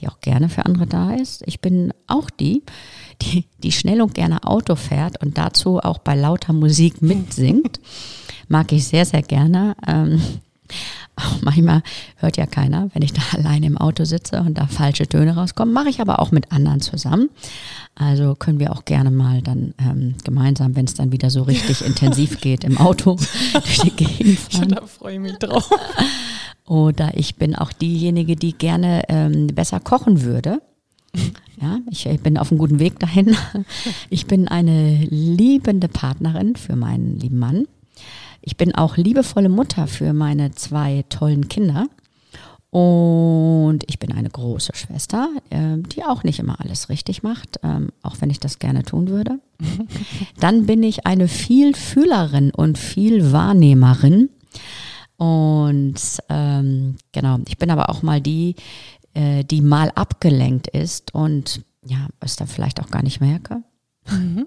die 0.00 0.08
auch 0.08 0.18
gerne 0.20 0.48
für 0.48 0.66
andere 0.66 0.88
da 0.88 1.14
ist. 1.14 1.46
Ich 1.46 1.60
bin 1.60 1.92
auch 2.08 2.30
die, 2.30 2.62
die, 3.22 3.44
die 3.62 3.72
schnell 3.72 4.00
und 4.00 4.14
gerne 4.14 4.44
Auto 4.44 4.76
fährt 4.76 5.22
und 5.22 5.38
dazu 5.38 5.78
auch 5.78 5.98
bei 5.98 6.14
lauter 6.14 6.52
Musik 6.52 7.02
mitsingt. 7.02 7.80
Mag 8.48 8.72
ich 8.72 8.86
sehr, 8.86 9.04
sehr 9.04 9.22
gerne. 9.22 9.76
Ähm, 9.86 10.20
auch 11.16 11.42
manchmal 11.42 11.82
hört 12.16 12.36
ja 12.36 12.46
keiner, 12.46 12.88
wenn 12.94 13.02
ich 13.02 13.12
da 13.12 13.22
alleine 13.36 13.66
im 13.66 13.78
Auto 13.78 14.04
sitze 14.04 14.40
und 14.40 14.56
da 14.56 14.66
falsche 14.66 15.06
Töne 15.06 15.34
rauskommen. 15.34 15.74
Mache 15.74 15.88
ich 15.88 16.00
aber 16.00 16.20
auch 16.20 16.30
mit 16.30 16.52
anderen 16.52 16.80
zusammen. 16.80 17.28
Also 17.94 18.36
können 18.36 18.60
wir 18.60 18.72
auch 18.72 18.84
gerne 18.84 19.10
mal 19.10 19.42
dann 19.42 19.74
ähm, 19.78 20.14
gemeinsam, 20.22 20.76
wenn 20.76 20.84
es 20.84 20.94
dann 20.94 21.10
wieder 21.10 21.30
so 21.30 21.42
richtig 21.42 21.82
intensiv 21.86 22.40
geht, 22.40 22.64
im 22.64 22.78
Auto 22.78 23.18
durch 23.52 23.80
die 23.80 23.90
Gegend 23.90 24.38
fahren. 24.38 24.68
Da 24.68 24.86
freue 24.86 25.14
ich 25.14 25.20
mich 25.20 25.36
drauf. 25.38 25.68
Oder 26.64 27.16
ich 27.16 27.36
bin 27.36 27.56
auch 27.56 27.72
diejenige, 27.72 28.36
die 28.36 28.52
gerne 28.52 29.02
ähm, 29.08 29.48
besser 29.48 29.80
kochen 29.80 30.22
würde. 30.22 30.60
Ja, 31.60 31.80
ich, 31.90 32.04
bin 32.20 32.38
auf 32.38 32.52
einem 32.52 32.58
guten 32.58 32.78
Weg 32.78 33.00
dahin. 33.00 33.36
Ich 34.10 34.26
bin 34.26 34.46
eine 34.46 35.04
liebende 35.10 35.88
Partnerin 35.88 36.54
für 36.54 36.76
meinen 36.76 37.18
lieben 37.18 37.40
Mann. 37.40 37.66
Ich 38.42 38.56
bin 38.56 38.74
auch 38.76 38.96
liebevolle 38.96 39.48
Mutter 39.48 39.88
für 39.88 40.12
meine 40.12 40.52
zwei 40.52 41.04
tollen 41.08 41.48
Kinder. 41.48 41.86
Und 42.70 43.80
ich 43.86 43.98
bin 43.98 44.12
eine 44.12 44.28
große 44.28 44.72
Schwester, 44.74 45.30
äh, 45.50 45.78
die 45.78 46.04
auch 46.04 46.22
nicht 46.22 46.38
immer 46.38 46.60
alles 46.60 46.90
richtig 46.90 47.22
macht, 47.22 47.58
ähm, 47.62 47.88
auch 48.02 48.16
wenn 48.20 48.28
ich 48.30 48.40
das 48.40 48.58
gerne 48.58 48.82
tun 48.82 49.08
würde. 49.08 49.40
Dann 50.40 50.66
bin 50.66 50.82
ich 50.82 51.06
eine 51.06 51.28
Vielfühlerin 51.28 52.50
und 52.50 52.76
Vielwahrnehmerin. 52.76 54.28
Und 55.16 56.00
ähm, 56.28 56.96
genau, 57.12 57.38
ich 57.48 57.58
bin 57.58 57.70
aber 57.70 57.88
auch 57.88 58.02
mal 58.02 58.20
die, 58.20 58.54
äh, 59.18 59.42
die 59.42 59.60
mal 59.60 59.90
abgelenkt 59.96 60.68
ist 60.68 61.12
und 61.12 61.62
ja, 61.84 62.06
es 62.20 62.36
dann 62.36 62.46
vielleicht 62.46 62.80
auch 62.80 62.88
gar 62.88 63.02
nicht 63.02 63.20
merke. 63.20 63.64
Mhm. 64.08 64.46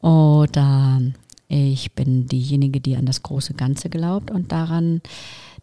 Oder 0.06 1.02
ich 1.48 1.94
bin 1.94 2.26
diejenige, 2.26 2.80
die 2.80 2.96
an 2.96 3.06
das 3.06 3.24
große 3.24 3.54
Ganze 3.54 3.88
glaubt 3.90 4.30
und 4.30 4.52
daran, 4.52 5.00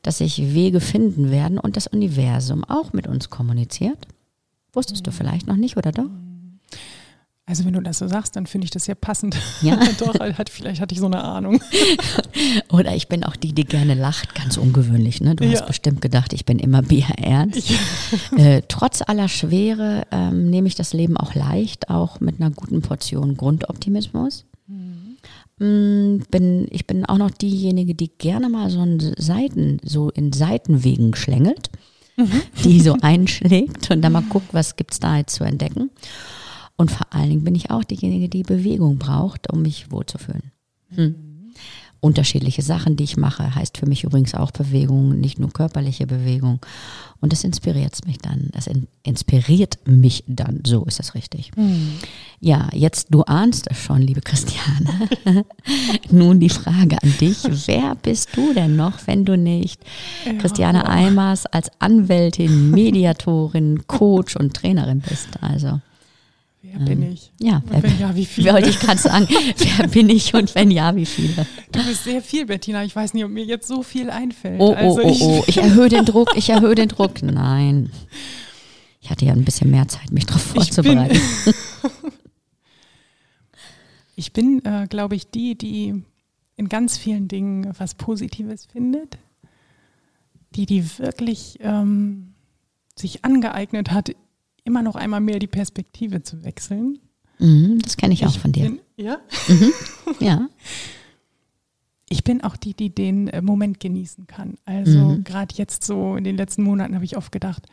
dass 0.02 0.18
sich 0.18 0.54
Wege 0.54 0.82
finden 0.82 1.32
werden 1.32 1.60
und 1.60 1.78
das 1.78 1.88
Universum 1.88 2.66
auch 2.66 2.92
mit 2.92 3.08
uns 3.08 3.30
kommuniziert. 3.30 4.06
Wusstest 4.74 5.04
mhm. 5.04 5.06
du 5.06 5.12
vielleicht 5.12 5.48
noch 5.48 5.56
nicht, 5.56 5.78
oder 5.78 5.92
doch? 5.94 6.10
Also 7.48 7.64
wenn 7.64 7.74
du 7.74 7.82
das 7.82 8.00
so 8.00 8.08
sagst, 8.08 8.36
dann 8.36 8.48
finde 8.48 8.66
ich 8.66 8.72
das 8.72 8.88
ja 8.88 8.96
passend. 8.96 9.38
Ja. 9.62 9.80
Doch, 10.00 10.20
halt, 10.20 10.50
vielleicht 10.50 10.82
hatte 10.82 10.96
ich 10.96 11.00
so 11.00 11.06
eine 11.06 11.24
Ahnung. 11.24 11.62
Oder 12.72 12.96
ich 12.96 13.08
bin 13.08 13.24
auch 13.24 13.36
die, 13.36 13.54
die 13.54 13.66
gerne 13.66 13.94
lacht, 13.94 14.34
ganz 14.34 14.58
ungewöhnlich. 14.58 15.22
Ne? 15.22 15.36
Du 15.36 15.44
ja. 15.44 15.52
hast 15.52 15.68
bestimmt 15.68 16.02
gedacht, 16.02 16.34
ich 16.34 16.46
bin 16.46 16.58
immer 16.58 16.82
bierernst. 16.82 17.70
Ja. 17.70 17.78
Äh, 18.36 18.64
trotz 18.68 19.02
aller 19.02 19.30
Schwere 19.30 20.06
ähm, 20.12 20.50
nehme 20.50 20.68
ich 20.68 20.76
das 20.76 20.94
Leben 20.94 21.16
auch 21.16 21.36
leicht, 21.36 21.90
auch 21.90 22.20
mit 22.20 22.40
einer 22.40 22.50
guten 22.52 22.82
Portion 22.82 23.38
Grundoptimismus. 23.38 24.46
Mm, 25.60 26.18
bin, 26.30 26.68
ich 26.70 26.86
bin 26.86 27.06
auch 27.06 27.18
noch 27.18 27.32
diejenige, 27.32 27.96
die 27.96 28.10
gerne 28.10 28.50
mal 28.50 28.70
so 28.70 28.82
einen 28.82 29.16
Seiten, 29.18 29.80
so 29.84 30.10
in 30.10 30.34
Seitenwegen 30.34 31.16
schlängelt, 31.16 31.70
mhm. 32.18 32.42
die 32.64 32.82
so 32.82 32.98
einschlägt 33.02 33.90
und 33.90 34.02
dann 34.02 34.12
mal 34.12 34.24
guckt, 34.24 34.54
was 34.54 34.76
gibt 34.76 34.94
es 34.94 35.00
da 35.00 35.18
jetzt 35.18 35.36
zu 35.36 35.46
entdecken. 35.46 35.92
Und 36.78 36.92
vor 36.92 37.08
allen 37.14 37.30
Dingen 37.30 37.44
bin 37.44 37.56
ich 37.56 37.72
auch 37.72 37.84
diejenige, 37.84 38.30
die 38.30 38.44
Bewegung 38.44 38.98
braucht, 38.98 39.52
um 39.52 39.62
mich 39.62 39.92
wohlzufühlen. 39.92 40.52
Hm 40.90 41.16
unterschiedliche 42.06 42.62
Sachen, 42.62 42.96
die 42.96 43.04
ich 43.04 43.18
mache. 43.18 43.56
Heißt 43.56 43.80
für 43.80 43.88
mich 43.88 44.04
übrigens 44.04 44.36
auch 44.36 44.52
Bewegung, 44.52 45.20
nicht 45.20 45.40
nur 45.40 45.52
körperliche 45.52 46.06
Bewegung. 46.06 46.60
Und 47.20 47.32
das 47.32 47.44
inspiriert 47.44 47.94
mich 48.06 48.20
dann. 48.20 48.50
Das 48.52 48.68
in, 48.68 48.88
inspiriert 49.02 49.80
mich 49.88 50.24
dann. 50.28 50.62
So 50.66 50.84
ist 50.84 51.00
das 51.00 51.16
richtig. 51.16 51.52
Mhm. 51.56 51.94
Ja, 52.40 52.70
jetzt, 52.74 53.08
du 53.10 53.24
ahnst 53.24 53.68
es 53.72 53.80
schon, 53.80 54.04
liebe 54.04 54.22
Christiane. 54.22 55.10
Nun 56.12 56.40
die 56.40 56.50
Frage 56.50 57.02
an 57.02 57.14
dich. 57.20 57.44
Wer 57.66 57.96
bist 57.96 58.38
du 58.38 58.54
denn 58.54 58.76
noch, 58.76 59.08
wenn 59.08 59.26
du 59.26 59.36
nicht 59.36 59.82
ja. 60.26 60.34
Christiane 60.34 60.88
Eimers 60.88 61.48
als 61.48 61.72
Anwältin, 61.80 62.70
Mediatorin, 62.70 63.88
Coach 63.88 64.36
und 64.36 64.54
Trainerin 64.54 65.00
bist? 65.00 65.30
Also. 65.42 65.82
Wer 66.78 66.86
bin 66.86 67.04
ähm, 67.04 67.12
ich? 67.14 67.32
Ja, 67.40 67.62
wer, 67.68 67.84
wenn 67.84 68.00
ja, 68.00 68.16
wie 68.16 68.26
viele? 68.26 68.54
Wollte 68.54 68.70
ich 68.70 68.80
gerade 68.80 69.00
sagen, 69.00 69.28
wer 69.58 69.88
bin 69.88 70.10
ich 70.10 70.34
und 70.34 70.54
wenn 70.56 70.72
ja, 70.72 70.96
wie 70.96 71.06
viele? 71.06 71.46
Du 71.72 71.84
bist 71.84 72.04
sehr 72.04 72.22
viel, 72.22 72.46
Bettina. 72.46 72.84
Ich 72.84 72.96
weiß 72.96 73.14
nicht, 73.14 73.24
ob 73.24 73.32
mir 73.32 73.44
jetzt 73.44 73.68
so 73.68 73.84
viel 73.84 74.10
einfällt. 74.10 74.60
Oh, 74.60 74.72
oh, 74.72 74.74
also 74.74 75.02
oh, 75.02 75.18
oh. 75.20 75.44
Ich 75.48 75.58
erhöhe 75.58 75.90
den 75.90 76.06
Druck, 76.06 76.36
ich 76.36 76.50
erhöhe 76.50 76.76
den 76.76 76.90
Druck. 76.90 77.22
Nein. 77.22 77.92
Ich 79.02 79.10
hatte 79.10 79.26
ja 79.26 79.34
ein 79.34 79.46
bisschen 79.46 79.72
mehr 79.72 79.88
Zeit, 79.88 80.12
mich 80.12 80.26
darauf 80.26 80.42
vorzubereiten. 80.42 81.20
Ich 84.16 84.34
bin, 84.34 84.62
bin 84.64 84.74
äh, 84.74 84.88
glaube 84.88 85.16
ich, 85.16 85.30
die, 85.30 85.58
die 85.58 86.04
in 86.58 86.70
ganz 86.70 86.98
vielen 86.98 87.28
Dingen 87.28 87.72
was 87.78 87.96
Positives 87.96 88.66
findet. 88.66 89.18
Die, 90.56 90.66
die 90.66 90.98
wirklich 91.00 91.60
ähm, 91.62 92.34
sich 92.96 93.26
angeeignet 93.26 93.92
hat, 93.92 94.16
immer 94.66 94.82
noch 94.82 94.96
einmal 94.96 95.22
mehr 95.22 95.40
die 95.40 95.48
Perspektive 95.48 96.22
zu 96.22 96.44
wechseln. 96.44 97.00
Mhm, 97.40 97.80
das 97.82 97.96
kenne 97.96 98.14
ich, 98.14 98.22
ich, 98.22 98.28
auch 98.28 98.38
von 98.38 98.52
dir. 98.52 98.64
Bin, 98.64 98.80
ja? 98.98 99.20
Mhm, 99.48 99.72
ja. 100.20 100.50
Ich 102.10 102.24
bin 102.24 102.44
auch 102.44 102.58
die, 102.58 102.74
die 102.74 102.94
den 102.94 103.30
äh, 103.30 103.42
Moment 103.42 103.80
genießen 103.80 104.28
kann. 104.28 104.56
Also 104.66 105.00
mhm. 105.00 105.24
gerade 105.24 105.56
jetzt 105.56 105.84
so 105.84 106.16
in 106.16 106.24
den 106.24 106.38
letzten 106.38 106.64
Monaten 106.64 106.96
habe 106.96 107.06
ich 107.06 107.18
oft 107.18 107.32
gedacht, 107.32 107.68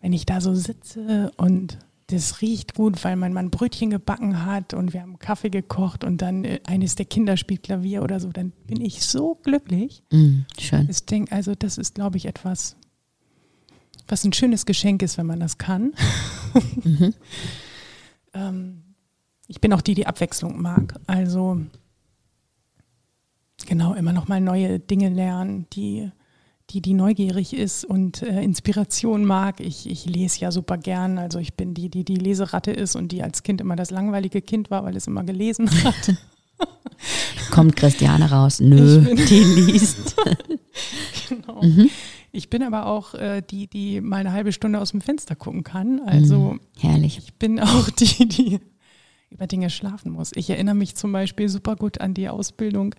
wenn 0.00 0.12
ich 0.12 0.26
da 0.26 0.40
so 0.40 0.54
sitze 0.54 1.30
und 1.36 1.78
das 2.10 2.40
riecht 2.40 2.74
gut, 2.74 3.02
weil 3.04 3.16
mein 3.16 3.32
Mann 3.32 3.50
Brötchen 3.50 3.90
gebacken 3.90 4.44
hat 4.44 4.74
und 4.74 4.92
wir 4.92 5.02
haben 5.02 5.18
Kaffee 5.18 5.50
gekocht 5.50 6.04
und 6.04 6.22
dann 6.22 6.44
äh, 6.44 6.60
eines 6.66 6.96
der 6.96 7.06
Kinder 7.06 7.36
spielt 7.36 7.62
Klavier 7.62 8.02
oder 8.02 8.20
so, 8.20 8.30
dann 8.30 8.52
bin 8.66 8.80
ich 8.80 9.02
so 9.04 9.36
glücklich. 9.42 10.02
Mm, 10.10 10.40
schön. 10.58 10.88
Ich 10.90 11.04
denke, 11.06 11.32
also 11.32 11.54
das 11.54 11.78
ist, 11.78 11.94
glaube 11.94 12.16
ich, 12.16 12.26
etwas, 12.26 12.76
was 14.10 14.24
ein 14.24 14.32
schönes 14.32 14.66
Geschenk 14.66 15.02
ist, 15.02 15.18
wenn 15.18 15.26
man 15.26 15.40
das 15.40 15.58
kann. 15.58 15.92
Mhm. 16.84 17.14
ähm, 18.34 18.82
ich 19.46 19.60
bin 19.60 19.72
auch 19.72 19.80
die, 19.80 19.94
die 19.94 20.06
Abwechslung 20.06 20.60
mag. 20.60 20.94
Also 21.06 21.60
genau, 23.66 23.94
immer 23.94 24.12
noch 24.12 24.28
mal 24.28 24.40
neue 24.40 24.78
Dinge 24.78 25.08
lernen, 25.08 25.66
die, 25.72 26.10
die, 26.70 26.80
die 26.80 26.94
neugierig 26.94 27.52
ist 27.54 27.84
und 27.84 28.22
äh, 28.22 28.42
Inspiration 28.42 29.24
mag. 29.24 29.60
Ich, 29.60 29.88
ich 29.90 30.06
lese 30.06 30.40
ja 30.40 30.52
super 30.52 30.78
gern. 30.78 31.18
Also 31.18 31.38
ich 31.38 31.54
bin 31.54 31.74
die, 31.74 31.88
die 31.88 32.04
die 32.04 32.16
Leseratte 32.16 32.70
ist 32.70 32.96
und 32.96 33.12
die 33.12 33.22
als 33.22 33.42
Kind 33.42 33.60
immer 33.60 33.76
das 33.76 33.90
langweilige 33.90 34.40
Kind 34.42 34.70
war, 34.70 34.84
weil 34.84 34.96
es 34.96 35.06
immer 35.06 35.24
gelesen 35.24 35.68
hat. 35.84 36.16
Kommt 37.50 37.74
Christiane 37.76 38.30
raus? 38.30 38.60
Nö, 38.60 39.14
die 39.14 39.42
liest. 39.42 40.14
genau. 41.28 41.62
Mhm. 41.62 41.90
Ich 42.32 42.48
bin 42.48 42.62
aber 42.62 42.86
auch 42.86 43.14
äh, 43.14 43.42
die, 43.42 43.66
die 43.66 44.00
mal 44.00 44.18
eine 44.18 44.32
halbe 44.32 44.52
Stunde 44.52 44.80
aus 44.80 44.92
dem 44.92 45.00
Fenster 45.00 45.34
gucken 45.34 45.64
kann. 45.64 46.00
Also 46.00 46.54
mhm, 46.54 46.60
herrlich. 46.78 47.18
Ich 47.18 47.34
bin 47.34 47.60
auch 47.60 47.90
die, 47.90 48.28
die 48.28 48.60
über 49.30 49.46
Dinge 49.46 49.70
schlafen 49.70 50.12
muss. 50.12 50.32
Ich 50.34 50.50
erinnere 50.50 50.74
mich 50.74 50.96
zum 50.96 51.12
Beispiel 51.12 51.48
super 51.48 51.76
gut 51.76 52.00
an 52.00 52.14
die 52.14 52.28
Ausbildung, 52.28 52.94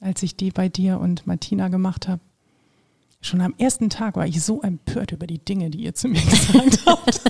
als 0.00 0.22
ich 0.22 0.36
die 0.36 0.50
bei 0.50 0.68
dir 0.68 1.00
und 1.00 1.26
Martina 1.26 1.68
gemacht 1.68 2.08
habe. 2.08 2.20
Schon 3.20 3.40
am 3.40 3.54
ersten 3.58 3.90
Tag 3.90 4.16
war 4.16 4.26
ich 4.26 4.42
so 4.42 4.62
empört 4.62 5.10
über 5.10 5.26
die 5.26 5.44
Dinge, 5.44 5.70
die 5.70 5.82
ihr 5.82 5.94
zu 5.94 6.08
mir 6.08 6.20
gesagt 6.30 6.80
habt. 6.86 7.20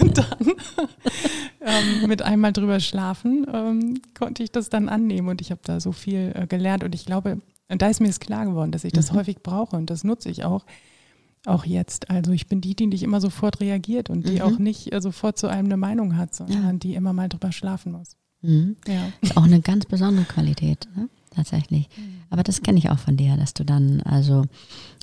und 0.00 0.18
dann 0.18 0.52
ähm, 1.60 2.08
mit 2.08 2.22
einmal 2.22 2.52
drüber 2.52 2.78
schlafen 2.78 3.46
ähm, 3.52 4.00
konnte 4.16 4.44
ich 4.44 4.52
das 4.52 4.70
dann 4.70 4.88
annehmen 4.88 5.28
und 5.28 5.40
ich 5.40 5.50
habe 5.50 5.60
da 5.64 5.80
so 5.80 5.90
viel 5.90 6.32
äh, 6.34 6.46
gelernt 6.46 6.84
und 6.84 6.94
ich 6.94 7.04
glaube, 7.04 7.40
und 7.68 7.82
da 7.82 7.88
ist 7.88 8.00
mir 8.00 8.08
es 8.08 8.20
klar 8.20 8.46
geworden, 8.46 8.72
dass 8.72 8.84
ich 8.84 8.92
das 8.92 9.12
mhm. 9.12 9.16
häufig 9.16 9.42
brauche 9.42 9.76
und 9.76 9.90
das 9.90 10.04
nutze 10.04 10.28
ich 10.28 10.44
auch, 10.44 10.64
auch 11.44 11.64
jetzt. 11.64 12.10
Also 12.10 12.32
ich 12.32 12.46
bin 12.46 12.60
die, 12.60 12.74
die 12.74 12.86
nicht 12.86 13.02
immer 13.02 13.20
sofort 13.20 13.60
reagiert 13.60 14.10
und 14.10 14.28
die 14.28 14.36
mhm. 14.36 14.42
auch 14.42 14.58
nicht 14.58 14.92
äh, 14.92 15.00
sofort 15.00 15.38
zu 15.38 15.48
einem 15.48 15.66
eine 15.66 15.76
Meinung 15.76 16.16
hat, 16.16 16.34
sondern 16.34 16.64
ja. 16.64 16.72
die 16.72 16.94
immer 16.94 17.12
mal 17.12 17.28
drüber 17.28 17.52
schlafen 17.52 17.92
muss. 17.92 18.16
Mhm. 18.42 18.76
Ja. 18.86 19.08
Ist 19.20 19.36
auch 19.36 19.44
eine 19.44 19.60
ganz 19.60 19.86
besondere 19.86 20.24
Qualität, 20.26 20.88
ne? 20.96 21.08
tatsächlich. 21.34 21.88
Mhm. 21.96 22.22
Aber 22.30 22.42
das 22.42 22.62
kenne 22.62 22.78
ich 22.78 22.90
auch 22.90 22.98
von 22.98 23.16
dir, 23.16 23.36
dass 23.36 23.54
du 23.54 23.64
dann 23.64 24.00
also 24.02 24.44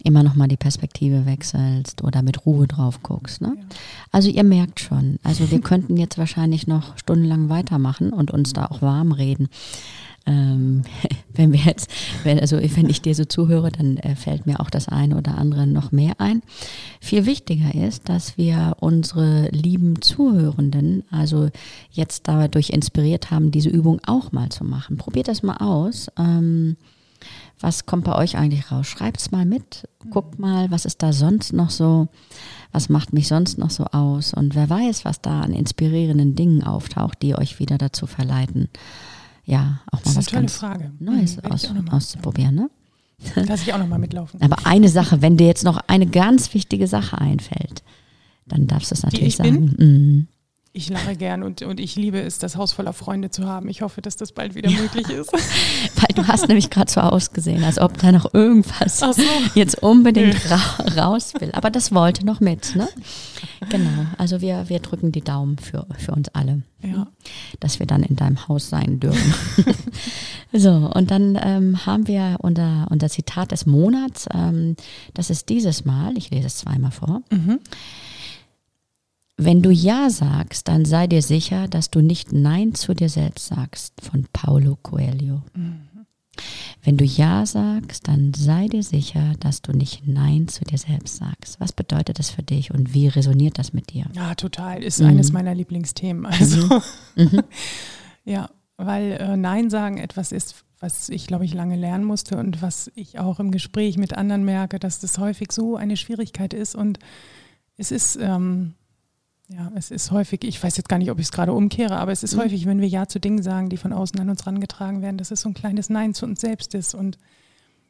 immer 0.04 0.24
noch 0.24 0.36
mal 0.36 0.48
die 0.48 0.58
Perspektive 0.58 1.26
wechselst 1.26 2.04
oder 2.04 2.22
mit 2.22 2.46
Ruhe 2.46 2.68
drauf 2.68 3.02
guckst. 3.04 3.42
Ne? 3.42 3.54
Ja. 3.56 3.64
Also 4.12 4.30
ihr 4.30 4.44
merkt 4.44 4.80
schon, 4.80 5.20
also 5.24 5.50
wir 5.52 5.62
könnten 5.62 5.98
jetzt 5.98 6.18
wahrscheinlich 6.18 6.68
noch 6.68 6.98
stundenlang 6.98 7.50
weitermachen 7.50 8.12
und 8.12 8.32
uns 8.32 8.54
da 8.54 8.66
auch 8.66 8.82
warm 8.82 9.12
reden. 9.12 9.50
Ähm, 10.26 10.84
wenn 11.34 11.52
wir 11.52 11.60
jetzt, 11.60 11.92
wenn, 12.24 12.40
also 12.40 12.58
wenn 12.58 12.90
ich 12.90 13.02
dir 13.02 13.16
so 13.16 13.26
zuhöre, 13.26 13.72
dann 13.72 13.98
äh, 13.98 14.16
fällt 14.16 14.46
mir 14.46 14.60
auch 14.60 14.70
das 14.70 14.88
eine 14.88 15.18
oder 15.18 15.38
andere 15.38 15.68
noch 15.68 15.92
mehr 15.92 16.14
ein. 16.20 16.42
Viel 17.00 17.26
wichtiger 17.26 17.74
ist, 17.74 18.10
dass 18.10 18.38
wir 18.38 18.78
unsere 18.80 19.50
lieben 19.50 20.02
Zuhörenden 20.02 21.04
also 21.10 21.50
jetzt 21.92 22.28
dadurch 22.28 22.70
inspiriert 22.70 23.32
haben, 23.32 23.52
diese 23.52 23.70
Übung 23.70 24.00
auch 24.06 24.32
mal 24.32 24.50
zu 24.50 24.64
machen. 24.64 24.98
Probiert 24.98 25.28
das 25.28 25.44
mal 25.44 25.58
aus. 25.58 26.08
Ähm, 26.18 26.78
was 27.60 27.86
kommt 27.86 28.04
bei 28.04 28.16
euch 28.16 28.38
eigentlich 28.38 28.72
raus? 28.72 28.88
Schreibt 28.88 29.22
es 29.22 29.32
mal 29.32 29.46
mit. 29.46 29.88
Guckt 30.10 30.38
mal, 30.38 30.70
was 30.70 30.86
ist 30.86 31.02
da 31.02 31.14
sonst 31.14 31.54
noch 31.54 31.70
so? 31.70 32.10
Was 32.74 32.90
macht 32.90 33.14
mich 33.14 33.30
sonst 33.30 33.58
noch 33.58 33.70
so 33.70 33.86
aus? 33.86 34.34
Und 34.34 34.56
wer 34.56 34.70
weiß, 34.70 35.06
was 35.06 35.22
da 35.22 35.42
an 35.42 35.54
inspirierenden 35.54 36.36
Dingen 36.36 36.64
auftaucht, 36.64 37.22
die 37.22 37.36
euch 37.36 37.60
wieder 37.60 37.78
dazu 37.78 38.06
verleiten 38.06 38.68
ja, 39.46 39.82
auch 39.92 40.04
mal 40.06 40.16
was 40.16 40.28
ganz 40.28 40.56
Frage. 40.56 40.92
Neues 41.00 41.38
mhm, 41.38 41.52
aus, 41.52 41.70
auszuprobieren. 41.92 42.56
Ne? 42.56 42.70
Lass 43.36 43.62
ich 43.62 43.74
auch 43.74 43.80
nochmal 43.80 44.00
mitlaufen. 44.00 44.42
Aber 44.42 44.66
eine 44.66 44.90
Sache, 44.90 45.22
wenn 45.22 45.38
dir 45.38 45.48
jetzt 45.48 45.64
noch 45.64 45.78
eine 45.88 46.08
ganz 46.08 46.54
wichtige 46.54 46.88
Sache 46.88 47.18
einfällt, 47.18 47.84
dann 48.48 48.68
darfst 48.68 48.92
du 48.92 48.96
es 48.96 49.04
natürlich 49.04 49.36
sagen. 49.36 49.76
Mhm. 49.78 50.28
Ich 50.76 50.90
lache 50.90 51.16
gern 51.16 51.44
und, 51.44 51.62
und 51.62 51.80
ich 51.80 51.96
liebe 51.96 52.20
es, 52.20 52.40
das 52.40 52.56
Haus 52.56 52.74
voller 52.74 52.94
Freunde 52.94 53.30
zu 53.30 53.48
haben. 53.48 53.70
Ich 53.70 53.84
hoffe, 53.84 54.02
dass 54.02 54.16
das 54.16 54.32
bald 54.32 54.56
wieder 54.56 54.72
ja. 54.72 54.82
möglich 54.82 55.08
ist. 55.08 55.32
Weil 55.96 56.16
du 56.16 56.28
hast 56.28 56.48
nämlich 56.48 56.72
gerade 56.72 56.92
so 56.92 57.00
ausgesehen, 57.00 57.64
als 57.64 57.78
ob 57.78 58.00
da 58.00 58.12
noch 58.12 58.34
irgendwas 58.34 58.98
so. 58.98 59.14
jetzt 59.54 59.84
unbedingt 59.84 60.36
ra 60.50 60.60
raus 60.98 61.36
will. 61.40 61.52
Aber 61.52 61.70
das 61.70 61.94
wollte 61.94 62.26
noch 62.26 62.40
mit, 62.40 62.76
ne? 62.76 62.88
Genau. 63.70 64.08
Also 64.18 64.42
wir, 64.42 64.68
wir 64.68 64.80
drücken 64.80 65.12
die 65.12 65.22
Daumen 65.22 65.60
für, 65.60 65.86
für 66.00 66.12
uns 66.12 66.30
alle. 66.30 66.64
Ja. 66.82 67.06
Dass 67.60 67.78
wir 67.78 67.86
dann 67.86 68.02
in 68.02 68.16
deinem 68.16 68.48
Haus 68.48 68.70
sein 68.70 69.00
dürfen. 69.00 69.34
so, 70.54 70.72
und 70.72 71.12
dann 71.12 71.38
ähm, 71.40 71.86
haben 71.86 72.08
wir 72.08 72.38
unser, 72.40 72.88
unser 72.90 73.10
Zitat 73.10 73.52
des 73.52 73.68
Monats. 73.68 74.28
Ähm, 74.34 74.76
das 75.14 75.30
ist 75.30 75.50
dieses 75.50 75.86
Mal, 75.86 76.18
ich 76.18 76.32
lese 76.32 76.48
es 76.48 76.58
zweimal 76.58 76.92
vor. 76.92 77.22
Mhm. 77.30 77.60
Wenn 79.38 79.62
du 79.62 79.72
Ja 79.72 80.10
sagst, 80.10 80.68
dann 80.68 80.86
sei 80.86 81.08
dir 81.08 81.22
sicher, 81.22 81.68
dass 81.68 81.90
du 81.90 82.02
nicht 82.02 82.32
Nein 82.32 82.76
zu 82.76 82.94
dir 82.94 83.10
selbst 83.10 83.48
sagst, 83.48 83.94
von 84.02 84.28
Paulo 84.32 84.78
Coelho. 84.82 85.42
Mhm. 85.56 85.88
Wenn 86.84 86.98
du 86.98 87.06
Ja 87.06 87.46
sagst, 87.46 88.08
dann 88.08 88.34
sei 88.34 88.68
dir 88.68 88.84
sicher, 88.84 89.34
dass 89.40 89.62
du 89.62 89.72
nicht 89.72 90.08
Nein 90.08 90.48
zu 90.48 90.66
dir 90.66 90.78
selbst 90.78 91.18
sagst. 91.18 91.60
Was 91.60 91.72
bedeutet 91.72 92.20
das 92.20 92.30
für 92.30 92.44
dich 92.44 92.74
und 92.74 92.94
wie 92.94 93.08
resoniert 93.08 93.58
das 93.58 93.74
mit 93.74 93.94
dir? 93.94 94.06
Ja, 94.14 94.36
total. 94.36 94.84
Ist 94.84 95.00
mhm. 95.00 95.08
eines 95.08 95.32
meiner 95.32 95.56
Lieblingsthemen. 95.56 96.26
Also, 96.26 96.82
mhm. 97.16 97.24
mhm. 97.24 97.44
ja, 98.26 98.50
weil 98.78 99.14
äh, 99.14 99.38
Nein 99.38 99.70
sagen 99.70 99.98
etwas 99.98 100.32
ist, 100.32 100.64
was 100.80 101.08
ich, 101.08 101.28
glaube 101.28 101.46
ich, 101.46 101.54
lange 101.54 101.78
lernen 101.78 102.04
musste 102.04 102.38
und 102.38 102.62
was 102.62 102.92
ich 102.96 103.18
auch 103.18 103.40
im 103.40 103.52
Gespräch 103.52 103.98
mit 103.98 104.14
anderen 104.18 104.44
merke, 104.44 104.80
dass 104.80 105.00
das 105.00 105.18
häufig 105.18 105.54
so 105.54 105.78
eine 105.78 105.96
Schwierigkeit 105.96 106.54
ist. 106.54 106.76
Und 106.76 107.00
es 107.78 107.92
ist, 107.92 108.18
ähm, 108.22 108.74
ja, 109.56 109.72
es 109.76 109.92
ist 109.92 110.12
häufig, 110.12 110.44
ich 110.44 110.64
weiß 110.64 110.78
jetzt 110.78 110.90
gar 110.90 110.98
nicht, 110.98 111.12
ob 111.12 111.20
ich 111.20 111.26
es 111.26 111.32
gerade 111.32 111.54
umkehre, 111.54 111.98
aber 111.98 112.12
es 112.12 112.24
ist 112.24 112.36
mhm. 112.36 112.42
häufig, 112.42 112.66
wenn 112.66 112.82
wir 112.82 112.88
Ja 112.88 113.08
zu 113.08 113.20
Dingen 113.20 113.44
sagen, 113.44 113.70
die 113.70 113.78
von 113.78 113.94
außen 113.94 114.20
an 114.20 114.30
uns 114.30 114.46
herangetragen 114.46 115.02
werden, 115.02 115.18
dass 115.18 115.32
es 115.32 115.42
so 115.42 115.50
ein 115.50 115.54
kleines 115.54 115.90
Nein 115.90 116.14
zu 116.14 116.26
uns 116.26 116.42
selbst 116.42 116.74
ist 116.74 116.96
und 116.96 117.18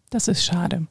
das 0.10 0.28
ist 0.28 0.44
schade. 0.44 0.88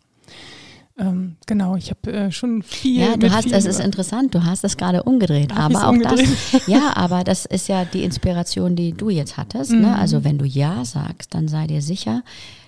Ähm, 0.98 1.36
genau, 1.46 1.76
ich 1.76 1.90
habe 1.90 2.12
äh, 2.12 2.32
schon 2.32 2.62
viel. 2.62 3.00
Ja, 3.00 3.16
du 3.16 3.30
hast, 3.30 3.50
es 3.50 3.64
ist 3.64 3.80
interessant, 3.80 4.34
du 4.34 4.44
hast 4.44 4.62
es 4.62 4.76
gerade 4.76 5.02
umgedreht. 5.02 5.52
Hab 5.54 5.74
aber 5.74 5.86
auch 5.86 5.92
umgedreht? 5.92 6.28
das, 6.52 6.66
ja, 6.66 6.92
aber 6.96 7.24
das 7.24 7.46
ist 7.46 7.68
ja 7.68 7.84
die 7.84 8.04
Inspiration, 8.04 8.76
die 8.76 8.92
du 8.92 9.08
jetzt 9.08 9.36
hattest. 9.36 9.72
Ne? 9.72 9.78
Mhm. 9.78 9.82
Ne? 9.84 9.98
Also 9.98 10.24
wenn 10.24 10.38
du 10.38 10.44
Ja 10.44 10.84
sagst, 10.84 11.34
dann 11.34 11.48
sei 11.48 11.66
dir 11.66 11.82
sicher, 11.82 12.22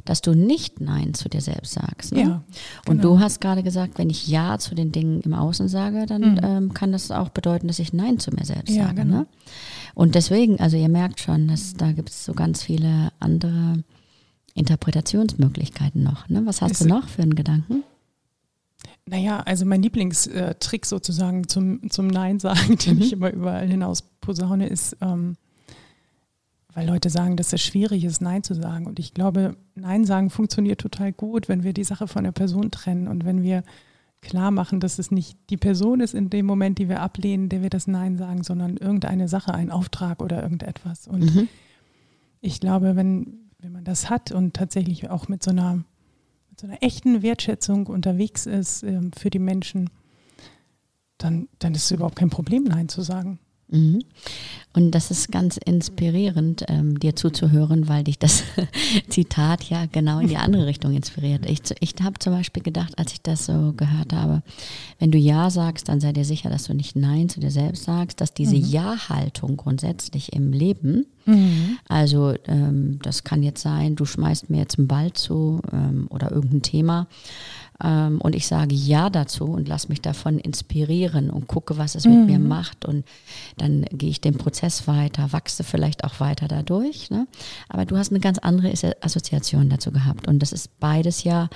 dass 0.05 0.21
du 0.21 0.35
nicht 0.35 0.81
Nein 0.81 1.15
zu 1.15 1.29
dir 1.29 1.41
selbst 1.41 1.73
sagst. 1.73 2.13
Ne? 2.13 2.21
Ja, 2.21 2.25
genau. 2.25 2.43
Und 2.89 3.05
du 3.05 3.21
hast 3.21 3.41
gerade 3.41 3.63
gesagt, 3.63 3.99
wenn 3.99 4.11
ich 4.11 4.29
Ja 4.29 4.59
zu 4.59 4.75
den 4.75 4.93
Dingen 4.93 5.21
im 5.23 5.35
Außen 5.35 5.69
sage, 5.69 6.07
dann 6.07 6.33
mhm. 6.33 6.41
ähm, 6.43 6.75
kann 6.75 6.93
das 6.93 7.11
auch 7.11 7.31
bedeuten, 7.31 7.69
dass 7.69 7.79
ich 7.79 7.93
Nein 7.93 8.19
zu 8.19 8.31
mir 8.31 8.45
selbst 8.45 8.75
ja, 8.75 8.87
sage. 8.87 9.03
Genau. 9.03 9.19
Ne? 9.19 9.27
Und 9.95 10.15
deswegen, 10.15 10.61
also 10.61 10.77
ihr 10.77 10.89
merkt 10.89 11.21
schon, 11.21 11.49
dass 11.49 11.75
da 11.75 11.93
gibt 11.93 12.11
es 12.11 12.25
so 12.25 12.35
ganz 12.35 12.63
viele 12.63 13.13
andere 13.21 13.83
Interpretationsmöglichkeiten 14.55 16.03
noch. 16.03 16.29
Ne? 16.29 16.43
Was 16.45 16.63
hast 16.63 16.73
es 16.73 16.79
du 16.81 16.89
noch 16.89 17.09
für 17.09 17.23
einen 17.23 17.35
Gedanken? 17.35 17.85
Naja, 19.07 19.41
also 19.41 19.67
mein 19.67 19.83
Lieblingstrick 19.83 20.87
sozusagen 20.87 21.47
zum, 21.49 21.91
zum 21.91 22.07
Nein 22.07 22.39
sagen, 22.41 22.77
den 22.85 22.97
mhm. 22.97 23.03
ich 23.03 23.13
immer 23.13 23.31
überall 23.31 23.69
hinaus 23.69 24.03
posaune, 24.21 24.69
ist, 24.69 24.97
ähm, 25.01 25.37
weil 26.75 26.87
Leute 26.87 27.09
sagen, 27.09 27.37
dass 27.37 27.53
es 27.53 27.63
schwierig 27.63 28.05
ist, 28.05 28.21
Nein 28.21 28.43
zu 28.43 28.55
sagen. 28.55 28.87
Und 28.87 28.99
ich 28.99 29.15
glaube, 29.15 29.57
Nein 29.75 30.05
sagen 30.05 30.31
funktioniert 30.31 30.81
total 30.81 31.13
gut, 31.13 31.49
wenn 31.49 31.63
wir 31.63 31.73
die 31.73 31.85
Sache 31.85 32.09
von 32.09 32.25
der 32.25 32.33
Person 32.33 32.71
trennen 32.71 33.09
und 33.09 33.25
wenn 33.25 33.43
wir 33.43 33.63
klar 34.21 34.51
machen, 34.51 34.81
dass 34.81 34.99
es 34.99 35.11
nicht 35.11 35.39
die 35.51 35.57
Person 35.57 36.01
ist 36.01 36.15
in 36.15 36.31
dem 36.31 36.47
Moment, 36.47 36.79
die 36.79 36.89
wir 36.89 37.01
ablehnen, 37.01 37.49
der 37.49 37.63
wir 37.63 37.71
das 37.71 37.87
Nein 37.87 38.17
sagen, 38.17 38.43
sondern 38.43 38.77
irgendeine 38.77 39.29
Sache, 39.29 39.55
ein 39.55 39.71
Auftrag 39.71 40.23
oder 40.23 40.43
irgendetwas. 40.43 41.07
Und 41.07 41.35
mhm. 41.35 41.49
ich 42.41 42.59
glaube, 42.59 42.97
wenn, 42.97 43.51
wenn 43.59 43.73
man 43.73 43.85
das 43.85 44.11
hat 44.11 44.33
und 44.33 44.55
tatsächlich 44.55 45.11
auch 45.11 45.29
mit 45.29 45.43
so 45.43 45.51
einer 45.51 45.85
mit 46.55 46.61
so 46.61 46.67
einer 46.69 46.83
echten 46.85 47.23
Wertschätzung 47.23 47.89
unterwegs 47.89 48.47
ist 48.47 48.85
ähm, 48.85 49.11
für 49.13 49.29
die 49.29 49.41
Menschen, 49.41 49.91
dann, 51.19 51.49
dann 51.59 51.75
ist 51.75 51.87
es 51.87 51.91
überhaupt 51.91 52.15
kein 52.15 52.31
Problem, 52.31 52.63
Nein 52.63 52.89
zu 52.89 53.03
sagen. 53.03 53.41
Mhm. 53.69 54.01
Und 54.77 54.91
das 54.91 55.13
ist 55.13 55.31
ganz 55.31 55.57
inspirierend, 55.57 56.65
ähm, 56.69 56.99
dir 56.99 57.15
zuzuhören, 57.15 57.89
weil 57.89 58.03
dich 58.03 58.19
das 58.19 58.43
Zitat 59.09 59.63
ja 59.65 59.87
genau 59.87 60.19
in 60.19 60.27
die 60.27 60.37
andere 60.37 60.67
Richtung 60.67 60.95
inspiriert. 60.95 61.49
Ich, 61.49 61.61
ich 61.79 61.95
habe 62.03 62.19
zum 62.19 62.33
Beispiel 62.33 62.63
gedacht, 62.63 62.99
als 62.99 63.13
ich 63.13 63.23
das 63.23 63.47
so 63.47 63.73
gehört 63.77 64.13
habe, 64.13 64.43
wenn 64.99 65.13
du 65.13 65.19
Ja 65.19 65.49
sagst, 65.51 65.89
dann 65.89 66.01
sei 66.01 66.13
dir 66.13 66.25
sicher, 66.25 66.51
dass 66.51 66.65
du 66.65 66.75
nicht 66.75 66.97
Nein 66.97 67.29
zu 67.29 67.39
dir 67.39 67.53
selbst 67.53 67.85
sagst, 67.85 68.21
dass 68.21 68.35
diese 68.35 68.57
mhm. 68.57 68.65
Ja-Haltung 68.65 69.57
grundsätzlich 69.57 70.33
im 70.33 70.53
Leben, 70.53 71.07
mhm. 71.25 71.79
also 71.89 72.35
ähm, 72.47 72.99
das 73.01 73.23
kann 73.23 73.45
jetzt 73.45 73.63
sein, 73.63 73.95
du 73.95 74.05
schmeißt 74.05 74.51
mir 74.51 74.59
jetzt 74.59 74.79
einen 74.79 74.89
Ball 74.89 75.13
zu 75.13 75.61
ähm, 75.73 76.09
oder 76.11 76.33
irgendein 76.33 76.63
Thema, 76.63 77.07
ähm, 77.83 78.21
und 78.21 78.35
ich 78.35 78.47
sage 78.47 78.75
Ja 78.75 79.11
dazu 79.11 79.45
und 79.45 79.69
lasse 79.69 79.89
mich 79.89 80.01
davon 80.01 80.39
inspirieren 80.39 81.31
und 81.31 81.49
gucke, 81.49 81.77
was 81.77 81.95
es 81.95 82.07
mit 82.07 82.19
mhm. 82.19 82.27
mir 82.27 82.39
macht. 82.39 82.85
Und 82.85 83.05
dann 83.57 83.85
gehe 83.93 84.11
ich 84.11 84.21
den 84.21 84.37
Prozess 84.37 84.87
weiter, 84.87 85.33
wachse 85.33 85.65
vielleicht 85.65 86.05
auch 86.05 86.21
weiter 86.21 86.47
dadurch. 86.47 87.11
Ne? 87.11 87.27
Aber 87.69 87.85
du 87.85 87.97
hast 87.97 88.11
eine 88.11 88.21
ganz 88.21 88.39
andere 88.39 88.73
Assoziation 89.01 89.69
dazu 89.69 89.91
gehabt. 89.91 90.29
Und 90.29 90.41
das 90.41 90.53
ist 90.53 90.79
beides 90.79 91.25
ja 91.25 91.49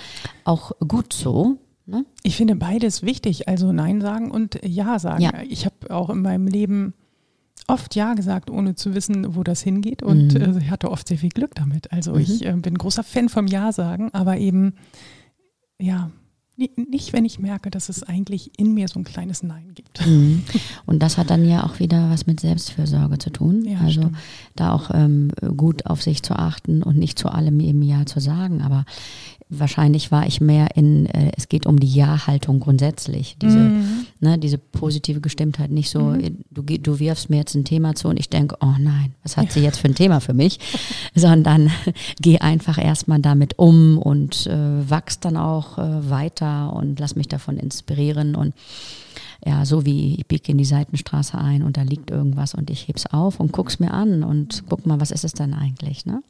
auch 0.44 0.72
gut 0.86 1.12
so. 1.12 1.58
Ne? 1.86 2.04
Ich 2.22 2.36
finde 2.36 2.56
beides 2.56 3.02
wichtig, 3.02 3.48
also 3.48 3.72
Nein 3.72 4.00
sagen 4.00 4.30
und 4.30 4.58
Ja 4.64 4.98
sagen. 4.98 5.22
Ja. 5.22 5.32
Ich 5.48 5.66
habe 5.66 5.90
auch 5.90 6.10
in 6.10 6.22
meinem 6.22 6.48
Leben 6.48 6.94
oft 7.68 7.94
Ja 7.94 8.14
gesagt, 8.14 8.50
ohne 8.50 8.74
zu 8.74 8.94
wissen, 8.94 9.36
wo 9.36 9.44
das 9.44 9.62
hingeht. 9.62 10.02
Und 10.02 10.34
mhm. 10.34 10.56
äh, 10.56 10.58
ich 10.58 10.70
hatte 10.70 10.90
oft 10.90 11.06
sehr 11.06 11.18
viel 11.18 11.28
Glück 11.28 11.54
damit. 11.54 11.92
Also 11.92 12.14
mhm. 12.14 12.20
ich 12.20 12.44
äh, 12.44 12.52
bin 12.54 12.76
großer 12.76 13.04
Fan 13.04 13.28
vom 13.28 13.46
Ja 13.46 13.72
sagen, 13.72 14.10
aber 14.12 14.38
eben 14.38 14.74
ja, 15.78 16.10
nicht, 16.58 17.12
wenn 17.12 17.24
ich 17.24 17.38
merke, 17.38 17.70
dass 17.70 17.88
es 17.88 18.02
eigentlich 18.02 18.50
in 18.58 18.74
mir 18.74 18.88
so 18.88 18.98
ein 18.98 19.04
kleines 19.04 19.42
Nein 19.42 19.70
gibt. 19.74 20.04
Mhm. 20.04 20.42
Und 20.86 21.02
das 21.02 21.16
hat 21.16 21.30
dann 21.30 21.48
ja 21.48 21.64
auch 21.64 21.78
wieder 21.78 22.10
was 22.10 22.26
mit 22.26 22.40
Selbstfürsorge 22.40 23.18
zu 23.18 23.30
tun. 23.30 23.64
Ja, 23.64 23.78
also 23.78 24.02
stimmt. 24.02 24.16
da 24.56 24.72
auch 24.72 24.90
ähm, 24.92 25.30
gut 25.56 25.86
auf 25.86 26.02
sich 26.02 26.22
zu 26.22 26.34
achten 26.34 26.82
und 26.82 26.96
nicht 26.96 27.18
zu 27.18 27.28
allem 27.28 27.60
im 27.60 27.82
Ja 27.82 28.06
zu 28.06 28.20
sagen. 28.20 28.62
Aber 28.62 28.84
wahrscheinlich 29.50 30.12
war 30.12 30.26
ich 30.26 30.40
mehr 30.40 30.76
in, 30.76 31.06
äh, 31.06 31.32
es 31.36 31.48
geht 31.48 31.66
um 31.66 31.80
die 31.80 31.92
Ja-Haltung 31.92 32.60
grundsätzlich. 32.60 33.36
Diese, 33.40 33.58
mhm. 33.58 34.06
ne, 34.20 34.38
diese 34.38 34.58
positive 34.58 35.20
Gestimmtheit, 35.20 35.70
nicht 35.70 35.90
so, 35.90 36.00
mhm. 36.00 36.38
du, 36.50 36.62
du 36.62 36.98
wirfst 36.98 37.30
mir 37.30 37.38
jetzt 37.38 37.54
ein 37.54 37.64
Thema 37.64 37.94
zu 37.94 38.08
und 38.08 38.18
ich 38.18 38.28
denke, 38.28 38.56
oh 38.60 38.74
nein, 38.78 39.14
was 39.22 39.36
hat 39.36 39.52
sie 39.52 39.60
jetzt 39.60 39.78
für 39.78 39.88
ein 39.88 39.94
Thema 39.94 40.20
für 40.20 40.34
mich? 40.34 40.58
Sondern 41.14 41.70
geh 42.20 42.38
einfach 42.38 42.78
erstmal 42.78 43.20
damit 43.20 43.58
um 43.58 43.98
und 43.98 44.46
äh, 44.46 44.90
wachs 44.90 45.20
dann 45.20 45.36
auch 45.36 45.78
äh, 45.78 46.10
weiter 46.10 46.47
und 46.48 46.98
lass 47.00 47.16
mich 47.16 47.28
davon 47.28 47.56
inspirieren 47.56 48.34
und 48.34 48.54
ja, 49.44 49.64
so 49.64 49.86
wie 49.86 50.16
ich 50.16 50.26
biege 50.26 50.52
in 50.52 50.58
die 50.58 50.64
Seitenstraße 50.64 51.38
ein 51.38 51.62
und 51.62 51.76
da 51.76 51.82
liegt 51.82 52.10
irgendwas 52.10 52.54
und 52.54 52.70
ich 52.70 52.88
heb's 52.88 53.06
auf 53.06 53.38
und 53.38 53.52
guck's 53.52 53.78
mir 53.78 53.92
an 53.92 54.24
und 54.24 54.64
guck 54.68 54.84
mal, 54.86 55.00
was 55.00 55.10
ist 55.10 55.24
es 55.24 55.32
denn 55.32 55.54
eigentlich, 55.54 56.06
ne? 56.06 56.22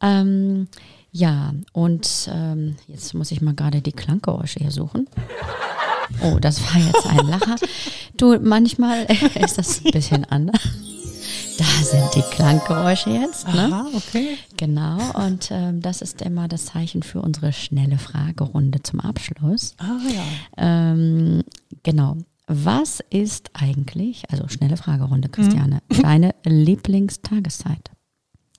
Ähm, 0.00 0.68
ja, 1.10 1.52
und 1.72 2.30
ähm, 2.32 2.76
jetzt 2.86 3.14
muss 3.14 3.30
ich 3.30 3.40
mal 3.40 3.54
gerade 3.54 3.80
die 3.80 3.92
Klanggeräusche 3.92 4.60
hier 4.60 4.70
suchen. 4.70 5.08
Oh, 6.22 6.38
das 6.40 6.62
war 6.62 6.80
jetzt 6.80 7.06
ein 7.06 7.26
Lacher. 7.26 7.56
Du, 8.16 8.38
manchmal 8.40 9.04
ist 9.40 9.58
das 9.58 9.84
ein 9.84 9.90
bisschen 9.90 10.24
anders. 10.24 10.60
Da 11.58 11.64
sind 11.64 12.14
die 12.14 12.22
Klanggeräusche 12.36 13.10
jetzt. 13.10 13.48
Ne? 13.48 13.64
Aha, 13.64 13.86
okay. 13.92 14.38
Genau, 14.56 14.98
und 15.26 15.48
ähm, 15.50 15.82
das 15.82 16.02
ist 16.02 16.22
immer 16.22 16.46
das 16.46 16.66
Zeichen 16.66 17.02
für 17.02 17.20
unsere 17.20 17.52
schnelle 17.52 17.98
Fragerunde 17.98 18.80
zum 18.84 19.00
Abschluss. 19.00 19.74
Ah 19.78 19.98
ja. 20.08 20.22
Ähm, 20.56 21.42
genau. 21.82 22.16
Was 22.46 23.00
ist 23.10 23.50
eigentlich, 23.54 24.22
also 24.30 24.46
schnelle 24.46 24.76
Fragerunde, 24.76 25.28
Christiane, 25.28 25.82
mhm. 25.90 26.02
deine 26.02 26.34
Lieblingstageszeit? 26.44 27.90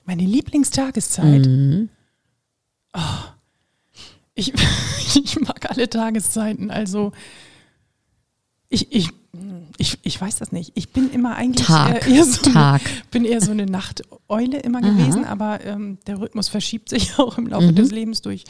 Meine 0.04 0.24
Lieblingstageszeit? 0.24 1.46
Mhm. 1.46 1.88
Oh, 2.94 3.00
ich, 4.36 4.54
ich 5.16 5.40
mag 5.40 5.72
alle 5.72 5.90
Tageszeiten. 5.90 6.70
Also 6.70 7.14
ich, 8.70 8.92
ich, 8.92 9.10
ich, 9.78 9.98
ich 10.04 10.22
weiß 10.22 10.38
das 10.38 10.52
nicht. 10.52 10.72
Ich 10.76 10.90
bin 10.90 11.10
immer 11.12 11.36
eigentlich 11.36 11.68
Tag, 11.68 12.08
eher, 12.08 12.24
so 12.24 12.52
Tag. 12.52 12.82
Eine, 12.86 13.02
bin 13.12 13.26
eher 13.26 13.42
so 13.42 13.52
eine 13.52 13.66
Nachteule 13.66 14.60
immer 14.60 14.80
Aha. 14.80 14.90
gewesen, 14.90 15.26
aber 15.26 15.66
ähm, 15.66 15.98
der 16.06 16.20
Rhythmus 16.20 16.50
verschiebt 16.50 16.90
sich 16.90 17.18
auch 17.20 17.38
im 17.38 17.48
Laufe 17.48 17.72
mhm. 17.72 17.76
des 17.76 17.92
Lebens 17.92 18.22
durch 18.22 18.44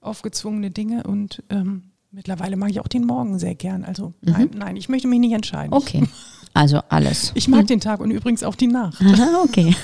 aufgezwungene 0.00 0.70
Dinge 0.70 1.04
und 1.04 1.42
ähm, 1.48 1.90
mittlerweile 2.10 2.56
mag 2.56 2.70
ich 2.70 2.80
auch 2.80 2.88
den 2.88 3.04
Morgen 3.04 3.38
sehr 3.38 3.54
gern. 3.54 3.84
Also 3.84 4.14
mhm. 4.20 4.32
nein, 4.32 4.50
nein, 4.54 4.76
ich 4.76 4.88
möchte 4.88 5.08
mich 5.08 5.18
nicht 5.18 5.32
entscheiden. 5.32 5.72
Okay. 5.72 6.04
Also 6.52 6.80
alles. 6.88 7.32
Ich 7.34 7.48
mag 7.48 7.62
mhm. 7.62 7.66
den 7.66 7.80
Tag 7.80 8.00
und 8.00 8.12
übrigens 8.12 8.44
auch 8.44 8.54
die 8.54 8.68
Nacht. 8.68 9.00
Aha, 9.02 9.42
okay. 9.42 9.74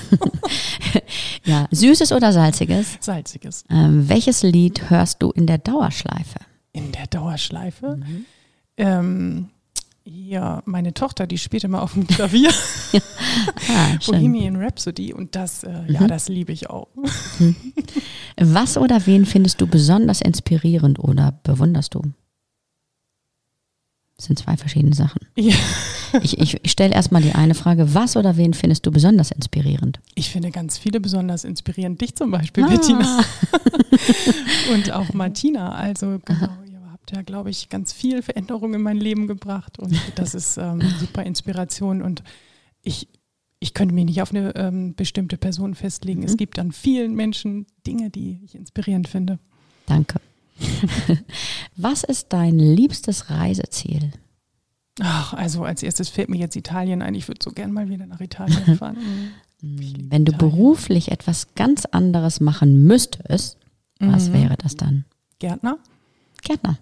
ja, 1.43 1.67
süßes 1.71 2.13
oder 2.13 2.31
salziges? 2.31 2.97
Salziges. 3.01 3.65
Ähm, 3.69 4.07
welches 4.07 4.43
Lied 4.43 4.89
hörst 4.89 5.21
du 5.21 5.31
in 5.31 5.47
der 5.47 5.57
Dauerschleife? 5.57 6.39
In 6.71 6.93
der 6.93 7.07
Dauerschleife? 7.07 7.97
Mhm. 7.97 8.25
Ähm, 8.77 9.49
ja, 10.03 10.63
meine 10.65 10.93
Tochter, 10.93 11.27
die 11.27 11.37
spielt 11.37 11.63
immer 11.63 11.81
auf 11.81 11.93
dem 11.93 12.07
Klavier. 12.07 12.51
ah, 13.69 13.97
Bohemian 14.05 14.55
Rhapsody 14.55 15.13
und 15.13 15.35
das, 15.35 15.63
äh, 15.63 15.69
mhm. 15.69 15.89
ja, 15.89 16.07
das 16.07 16.27
liebe 16.27 16.51
ich 16.51 16.69
auch. 16.69 16.87
Mhm. 17.39 17.55
Was 18.37 18.77
oder 18.77 19.05
wen 19.05 19.25
findest 19.25 19.61
du 19.61 19.67
besonders 19.67 20.21
inspirierend 20.21 20.99
oder 20.99 21.39
bewunderst 21.43 21.93
du? 21.93 22.01
Das 24.17 24.25
sind 24.27 24.37
zwei 24.37 24.57
verschiedene 24.57 24.95
Sachen. 24.95 25.21
Ja. 25.35 25.55
Ich, 26.23 26.37
ich, 26.37 26.59
ich 26.61 26.71
stelle 26.71 26.93
erstmal 26.93 27.21
die 27.21 27.31
eine 27.31 27.55
Frage, 27.55 27.93
was 27.93 28.17
oder 28.17 28.35
wen 28.35 28.53
findest 28.53 28.85
du 28.85 28.91
besonders 28.91 29.31
inspirierend? 29.31 30.01
Ich 30.13 30.29
finde 30.29 30.51
ganz 30.51 30.77
viele 30.77 30.99
besonders 30.99 31.45
inspirierend. 31.45 32.01
Dich 32.01 32.15
zum 32.15 32.31
Beispiel, 32.31 32.65
ah. 32.65 32.67
Bettina. 32.67 33.23
und 34.73 34.91
auch 34.91 35.13
Martina. 35.13 35.71
Also 35.71 36.19
genau, 36.25 36.49
habt 37.01 37.11
ja, 37.11 37.21
glaube 37.21 37.49
ich, 37.49 37.69
ganz 37.69 37.93
viel 37.93 38.21
Veränderung 38.21 38.73
in 38.73 38.81
mein 38.81 38.97
Leben 38.97 39.27
gebracht. 39.27 39.79
Und 39.79 39.95
das 40.15 40.35
ist 40.35 40.57
ähm, 40.57 40.81
super 40.99 41.23
Inspiration. 41.23 42.01
Und 42.01 42.23
ich, 42.81 43.07
ich 43.59 43.73
könnte 43.73 43.93
mich 43.93 44.05
nicht 44.05 44.21
auf 44.21 44.31
eine 44.31 44.55
ähm, 44.55 44.95
bestimmte 44.95 45.37
Person 45.37 45.75
festlegen. 45.75 46.21
Mhm. 46.21 46.27
Es 46.27 46.37
gibt 46.37 46.59
an 46.59 46.71
vielen 46.71 47.15
Menschen 47.15 47.65
Dinge, 47.85 48.09
die 48.09 48.39
ich 48.43 48.55
inspirierend 48.55 49.07
finde. 49.07 49.39
Danke. 49.87 50.19
Was 51.75 52.03
ist 52.03 52.27
dein 52.29 52.59
liebstes 52.59 53.29
Reiseziel? 53.29 54.11
Ach, 54.99 55.33
also 55.33 55.63
als 55.63 55.81
erstes 55.81 56.09
fällt 56.09 56.29
mir 56.29 56.37
jetzt 56.37 56.55
Italien 56.55 57.01
ein. 57.01 57.15
Ich 57.15 57.27
würde 57.27 57.39
so 57.43 57.51
gern 57.51 57.71
mal 57.71 57.89
wieder 57.89 58.05
nach 58.05 58.21
Italien 58.21 58.75
fahren. 58.77 58.97
Mhm. 59.61 60.11
Wenn 60.11 60.25
du 60.25 60.33
Italien. 60.33 60.37
beruflich 60.37 61.11
etwas 61.11 61.55
ganz 61.55 61.85
anderes 61.85 62.39
machen 62.41 62.83
müsstest, 62.83 63.57
was 63.99 64.29
mhm. 64.29 64.33
wäre 64.33 64.57
das 64.57 64.75
dann? 64.75 65.05
Gärtner? 65.39 65.77
Gärtner. 66.41 66.77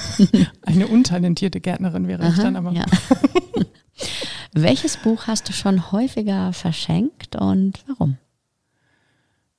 Eine 0.62 0.86
untalentierte 0.88 1.60
Gärtnerin 1.60 2.08
wäre 2.08 2.22
Aha, 2.22 2.30
ich 2.30 2.36
dann 2.36 2.56
aber. 2.56 2.72
Ja. 2.72 2.86
Welches 4.52 4.96
Buch 4.98 5.26
hast 5.26 5.48
du 5.48 5.52
schon 5.52 5.92
häufiger 5.92 6.52
verschenkt 6.52 7.36
und 7.36 7.84
warum? 7.86 8.18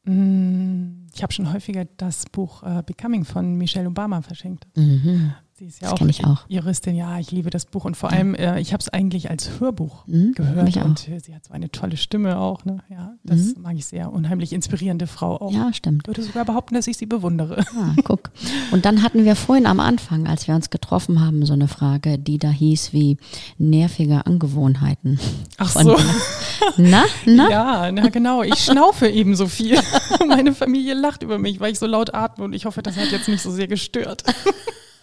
Mm, 0.05 1.07
ich 1.13 1.23
habe 1.23 1.33
schon 1.33 1.51
häufiger 1.51 1.85
das 1.97 2.25
Buch 2.25 2.63
uh, 2.63 2.81
Becoming 2.83 3.25
von 3.25 3.55
Michelle 3.55 3.87
Obama 3.87 4.21
verschenkt. 4.21 4.67
Mhm. 4.75 5.33
Sie 5.55 5.65
ist 5.67 5.81
ja 5.81 5.91
das 5.91 6.01
auch, 6.01 6.07
ich 6.07 6.25
auch 6.25 6.45
Juristin. 6.47 6.95
Ja, 6.95 7.19
ich 7.19 7.29
liebe 7.29 7.51
das 7.51 7.65
Buch 7.65 7.85
und 7.85 7.95
vor 7.95 8.11
allem, 8.11 8.33
äh, 8.33 8.59
ich 8.59 8.73
habe 8.73 8.81
es 8.81 8.89
eigentlich 8.89 9.29
als 9.29 9.59
Hörbuch 9.59 10.07
mhm, 10.07 10.33
gehört 10.33 10.75
und 10.77 11.07
äh, 11.07 11.19
sie 11.19 11.35
hat 11.35 11.45
so 11.45 11.53
eine 11.53 11.69
tolle 11.69 11.95
Stimme 11.95 12.39
auch. 12.39 12.65
Ne? 12.65 12.79
Ja, 12.89 13.13
das 13.23 13.55
mhm. 13.55 13.61
mag 13.61 13.75
ich 13.75 13.85
sehr. 13.85 14.11
Unheimlich 14.11 14.51
inspirierende 14.51 15.05
Frau 15.05 15.39
auch. 15.39 15.53
Ja, 15.53 15.71
stimmt. 15.71 16.03
Ich 16.03 16.07
würde 16.07 16.23
sogar 16.23 16.45
behaupten, 16.45 16.73
dass 16.73 16.87
ich 16.87 16.97
sie 16.97 17.05
bewundere. 17.05 17.63
Ah, 17.75 17.93
guck. 18.03 18.31
Und 18.71 18.85
dann 18.85 19.03
hatten 19.03 19.25
wir 19.25 19.35
vorhin 19.35 19.67
am 19.67 19.79
Anfang, 19.79 20.25
als 20.25 20.47
wir 20.47 20.55
uns 20.55 20.71
getroffen 20.71 21.23
haben, 21.23 21.45
so 21.45 21.53
eine 21.53 21.67
Frage, 21.67 22.17
die 22.17 22.39
da 22.39 22.49
hieß 22.49 22.91
wie 22.91 23.17
nervige 23.59 24.25
Angewohnheiten. 24.25 25.19
Ach 25.59 25.69
so. 25.69 25.95
Na, 26.77 27.03
na? 27.25 27.49
Ja, 27.49 27.91
na 27.91 28.09
genau. 28.09 28.41
Ich 28.41 28.55
schnaufe 28.55 29.07
eben 29.07 29.35
so 29.35 29.47
viel. 29.47 29.79
Meine 30.27 30.55
Familie 30.55 30.95
lacht 30.95 31.21
über 31.21 31.37
mich, 31.37 31.59
weil 31.59 31.73
ich 31.73 31.79
so 31.79 31.85
laut 31.85 32.15
atme 32.15 32.43
und 32.43 32.53
ich 32.53 32.65
hoffe, 32.65 32.81
das 32.81 32.97
hat 32.97 33.11
jetzt 33.11 33.27
nicht 33.27 33.41
so 33.41 33.51
sehr 33.51 33.67
gestört. 33.67 34.23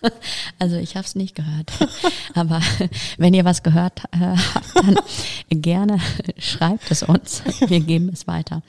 Also 0.58 0.76
ich 0.76 0.96
habe 0.96 1.06
es 1.06 1.14
nicht 1.14 1.34
gehört. 1.34 1.72
Aber 2.34 2.60
wenn 3.16 3.32
ihr 3.32 3.44
was 3.44 3.62
gehört 3.62 4.02
äh, 4.12 4.36
habt, 4.36 4.76
dann 4.76 4.98
gerne 5.50 5.98
schreibt 6.38 6.90
es 6.90 7.02
uns. 7.02 7.42
Wir 7.66 7.80
geben 7.80 8.10
es 8.12 8.26
weiter. 8.26 8.62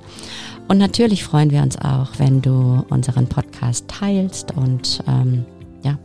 Und 0.67 0.77
natürlich 0.77 1.23
freuen 1.23 1.51
wir 1.51 1.61
uns 1.61 1.77
auch, 1.77 2.09
wenn 2.17 2.41
du 2.41 2.83
unseren 2.89 3.27
Podcast 3.27 3.87
teilst 3.87 4.51
und 4.55 5.03
ähm, 5.07 5.45
ja, 5.83 5.97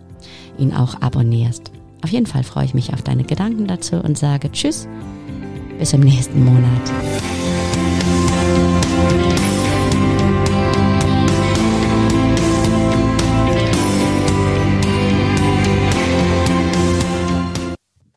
ihn 0.59 0.75
auch 0.75 1.01
abonnierst. 1.01 1.71
Auf 2.03 2.11
jeden 2.11 2.27
Fall 2.27 2.45
freue 2.45 2.65
ich 2.65 2.75
mich 2.75 2.93
auf 2.93 3.03
deine 3.03 3.25
Gedanken 3.25 3.67
dazu 3.67 3.97
und 3.97 4.19
sage 4.19 4.53
Tschüss, 4.53 4.87
bis 5.79 5.93
im 5.93 6.01
nächsten 6.01 6.45
Monat. 6.45 6.93